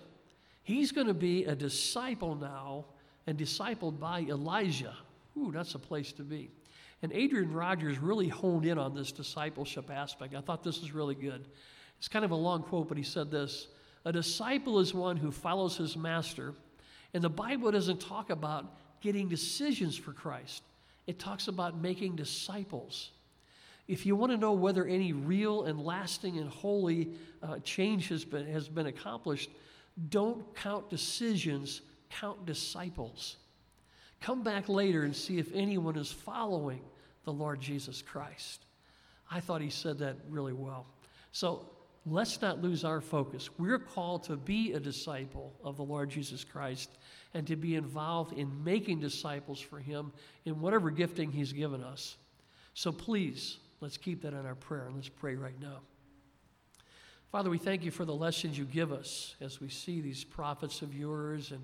he's 0.63 0.91
going 0.91 1.07
to 1.07 1.13
be 1.13 1.45
a 1.45 1.55
disciple 1.55 2.35
now 2.35 2.85
and 3.25 3.37
discipled 3.37 3.99
by 3.99 4.21
Elijah. 4.21 4.95
Ooh, 5.37 5.51
that's 5.53 5.75
a 5.75 5.79
place 5.79 6.11
to 6.13 6.23
be. 6.23 6.51
And 7.01 7.13
Adrian 7.13 7.53
Rogers 7.53 7.97
really 7.97 8.27
honed 8.27 8.65
in 8.65 8.77
on 8.77 8.93
this 8.93 9.11
discipleship 9.11 9.89
aspect. 9.89 10.35
I 10.35 10.41
thought 10.41 10.63
this 10.63 10.81
was 10.81 10.91
really 10.91 11.15
good. 11.15 11.47
It's 11.97 12.07
kind 12.07 12.25
of 12.25 12.31
a 12.31 12.35
long 12.35 12.63
quote, 12.63 12.89
but 12.89 12.97
he 12.97 13.03
said 13.03 13.31
this 13.31 13.67
A 14.05 14.11
disciple 14.11 14.79
is 14.79 14.93
one 14.93 15.15
who 15.15 15.31
follows 15.31 15.77
his 15.77 15.95
master. 15.95 16.53
And 17.13 17.23
the 17.23 17.29
Bible 17.29 17.71
doesn't 17.71 18.01
talk 18.01 18.29
about 18.29 18.77
getting 19.01 19.27
decisions 19.27 19.97
for 19.97 20.13
Christ, 20.13 20.63
it 21.07 21.19
talks 21.19 21.47
about 21.47 21.77
making 21.77 22.15
disciples. 22.15 23.11
If 23.87 24.05
you 24.05 24.15
want 24.15 24.31
to 24.31 24.37
know 24.37 24.53
whether 24.53 24.85
any 24.85 25.13
real 25.13 25.63
and 25.63 25.83
lasting 25.83 26.37
and 26.37 26.49
holy 26.49 27.09
uh, 27.41 27.57
change 27.59 28.09
has 28.09 28.23
been, 28.23 28.45
has 28.47 28.67
been 28.67 28.85
accomplished, 28.87 29.49
don't 30.09 30.55
count 30.55 30.89
decisions, 30.89 31.81
count 32.09 32.45
disciples. 32.45 33.37
Come 34.21 34.43
back 34.43 34.69
later 34.69 35.03
and 35.03 35.15
see 35.15 35.39
if 35.39 35.53
anyone 35.53 35.97
is 35.97 36.11
following 36.11 36.81
the 37.23 37.33
Lord 37.33 37.59
Jesus 37.59 38.01
Christ. 38.01 38.65
I 39.31 39.39
thought 39.39 39.61
he 39.61 39.69
said 39.69 39.97
that 39.99 40.17
really 40.29 40.53
well. 40.53 40.85
So 41.31 41.65
let's 42.11 42.41
not 42.41 42.61
lose 42.61 42.83
our 42.83 43.01
focus. 43.01 43.49
We're 43.57 43.79
called 43.79 44.23
to 44.25 44.37
be 44.37 44.73
a 44.73 44.79
disciple 44.79 45.53
of 45.63 45.77
the 45.77 45.83
Lord 45.83 46.09
Jesus 46.09 46.43
Christ 46.43 46.89
and 47.33 47.45
to 47.47 47.55
be 47.55 47.75
involved 47.75 48.33
in 48.33 48.63
making 48.63 48.99
disciples 48.99 49.59
for 49.59 49.79
him 49.79 50.11
in 50.45 50.61
whatever 50.61 50.91
gifting 50.91 51.31
he's 51.31 51.53
given 51.53 51.83
us. 51.83 52.17
So 52.73 52.91
please, 52.91 53.57
let's 53.81 53.97
keep 53.97 54.21
that 54.21 54.33
in 54.33 54.45
our 54.45 54.55
prayer 54.55 54.85
and 54.85 54.95
let's 54.95 55.09
pray 55.09 55.35
right 55.35 55.59
now. 55.59 55.79
Father, 57.31 57.49
we 57.49 57.57
thank 57.57 57.83
you 57.83 57.91
for 57.91 58.05
the 58.05 58.15
lessons 58.15 58.57
you 58.57 58.65
give 58.65 58.91
us 58.91 59.35
as 59.41 59.59
we 59.59 59.69
see 59.69 60.01
these 60.01 60.23
prophets 60.23 60.81
of 60.81 60.95
yours 60.95 61.51
and 61.51 61.61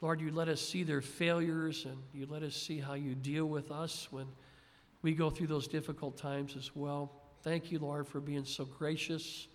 Lord, 0.00 0.20
you 0.20 0.30
let 0.30 0.46
us 0.46 0.60
see 0.60 0.84
their 0.84 1.00
failures 1.00 1.84
and 1.84 1.96
you 2.14 2.26
let 2.30 2.44
us 2.44 2.54
see 2.54 2.78
how 2.78 2.94
you 2.94 3.16
deal 3.16 3.46
with 3.46 3.72
us 3.72 4.06
when 4.12 4.26
we 5.02 5.12
go 5.12 5.28
through 5.28 5.48
those 5.48 5.66
difficult 5.66 6.16
times 6.16 6.54
as 6.56 6.70
well. 6.76 7.17
Thank 7.42 7.70
you, 7.70 7.78
Lord, 7.78 8.06
for 8.06 8.20
being 8.20 8.44
so 8.44 8.64
gracious. 8.64 9.46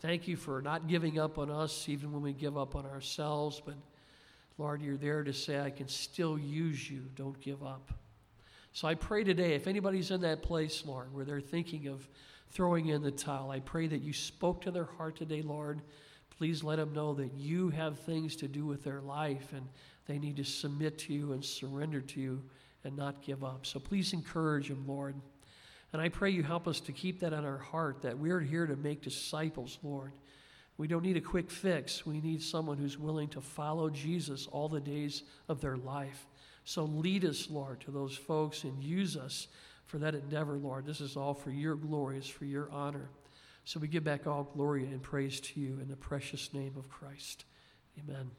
Thank 0.00 0.28
you 0.28 0.36
for 0.36 0.62
not 0.62 0.86
giving 0.86 1.18
up 1.18 1.38
on 1.38 1.50
us 1.50 1.88
even 1.88 2.12
when 2.12 2.22
we 2.22 2.32
give 2.32 2.56
up 2.56 2.76
on 2.76 2.86
ourselves. 2.86 3.60
But 3.64 3.74
Lord, 4.56 4.80
you're 4.80 4.96
there 4.96 5.24
to 5.24 5.32
say, 5.32 5.60
I 5.60 5.70
can 5.70 5.88
still 5.88 6.38
use 6.38 6.90
you. 6.90 7.02
Don't 7.16 7.38
give 7.40 7.62
up. 7.62 7.92
So 8.72 8.86
I 8.86 8.94
pray 8.94 9.24
today, 9.24 9.54
if 9.54 9.66
anybody's 9.66 10.10
in 10.10 10.20
that 10.20 10.42
place, 10.42 10.84
Lord, 10.86 11.12
where 11.12 11.24
they're 11.24 11.40
thinking 11.40 11.88
of 11.88 12.08
throwing 12.50 12.88
in 12.88 13.02
the 13.02 13.10
towel, 13.10 13.50
I 13.50 13.60
pray 13.60 13.88
that 13.88 14.02
you 14.02 14.12
spoke 14.12 14.60
to 14.62 14.70
their 14.70 14.84
heart 14.84 15.16
today, 15.16 15.42
Lord 15.42 15.82
please 16.38 16.62
let 16.62 16.76
them 16.76 16.92
know 16.92 17.12
that 17.14 17.32
you 17.34 17.68
have 17.68 17.98
things 17.98 18.36
to 18.36 18.46
do 18.46 18.64
with 18.64 18.84
their 18.84 19.00
life 19.00 19.52
and 19.52 19.66
they 20.06 20.18
need 20.18 20.36
to 20.36 20.44
submit 20.44 20.96
to 20.96 21.12
you 21.12 21.32
and 21.32 21.44
surrender 21.44 22.00
to 22.00 22.20
you 22.20 22.40
and 22.84 22.96
not 22.96 23.20
give 23.22 23.42
up. 23.42 23.66
So 23.66 23.80
please 23.80 24.12
encourage 24.12 24.68
them, 24.68 24.84
Lord. 24.86 25.16
And 25.92 26.02
I 26.02 26.08
pray 26.08 26.30
you 26.30 26.42
help 26.42 26.68
us 26.68 26.80
to 26.80 26.92
keep 26.92 27.20
that 27.20 27.32
in 27.32 27.44
our 27.44 27.58
heart 27.58 28.02
that 28.02 28.18
we're 28.18 28.40
here 28.40 28.66
to 28.66 28.76
make 28.76 29.02
disciples, 29.02 29.78
Lord. 29.82 30.12
We 30.76 30.86
don't 30.86 31.02
need 31.02 31.16
a 31.16 31.20
quick 31.20 31.50
fix. 31.50 32.06
We 32.06 32.20
need 32.20 32.42
someone 32.42 32.78
who's 32.78 32.98
willing 32.98 33.28
to 33.30 33.40
follow 33.40 33.90
Jesus 33.90 34.46
all 34.46 34.68
the 34.68 34.80
days 34.80 35.24
of 35.48 35.60
their 35.60 35.76
life. 35.76 36.26
So 36.64 36.84
lead 36.84 37.24
us, 37.24 37.48
Lord, 37.50 37.80
to 37.80 37.90
those 37.90 38.16
folks 38.16 38.64
and 38.64 38.82
use 38.82 39.16
us 39.16 39.48
for 39.86 39.98
that 39.98 40.14
endeavor, 40.14 40.58
Lord. 40.58 40.86
This 40.86 41.00
is 41.00 41.16
all 41.16 41.34
for 41.34 41.50
your 41.50 41.74
glory, 41.74 42.18
it's 42.18 42.28
for 42.28 42.44
your 42.44 42.70
honor. 42.70 43.08
So 43.64 43.80
we 43.80 43.88
give 43.88 44.04
back 44.04 44.26
all 44.26 44.44
glory 44.44 44.84
and 44.84 45.02
praise 45.02 45.40
to 45.40 45.60
you 45.60 45.78
in 45.80 45.88
the 45.88 45.96
precious 45.96 46.52
name 46.54 46.74
of 46.76 46.88
Christ. 46.88 47.44
Amen. 47.98 48.38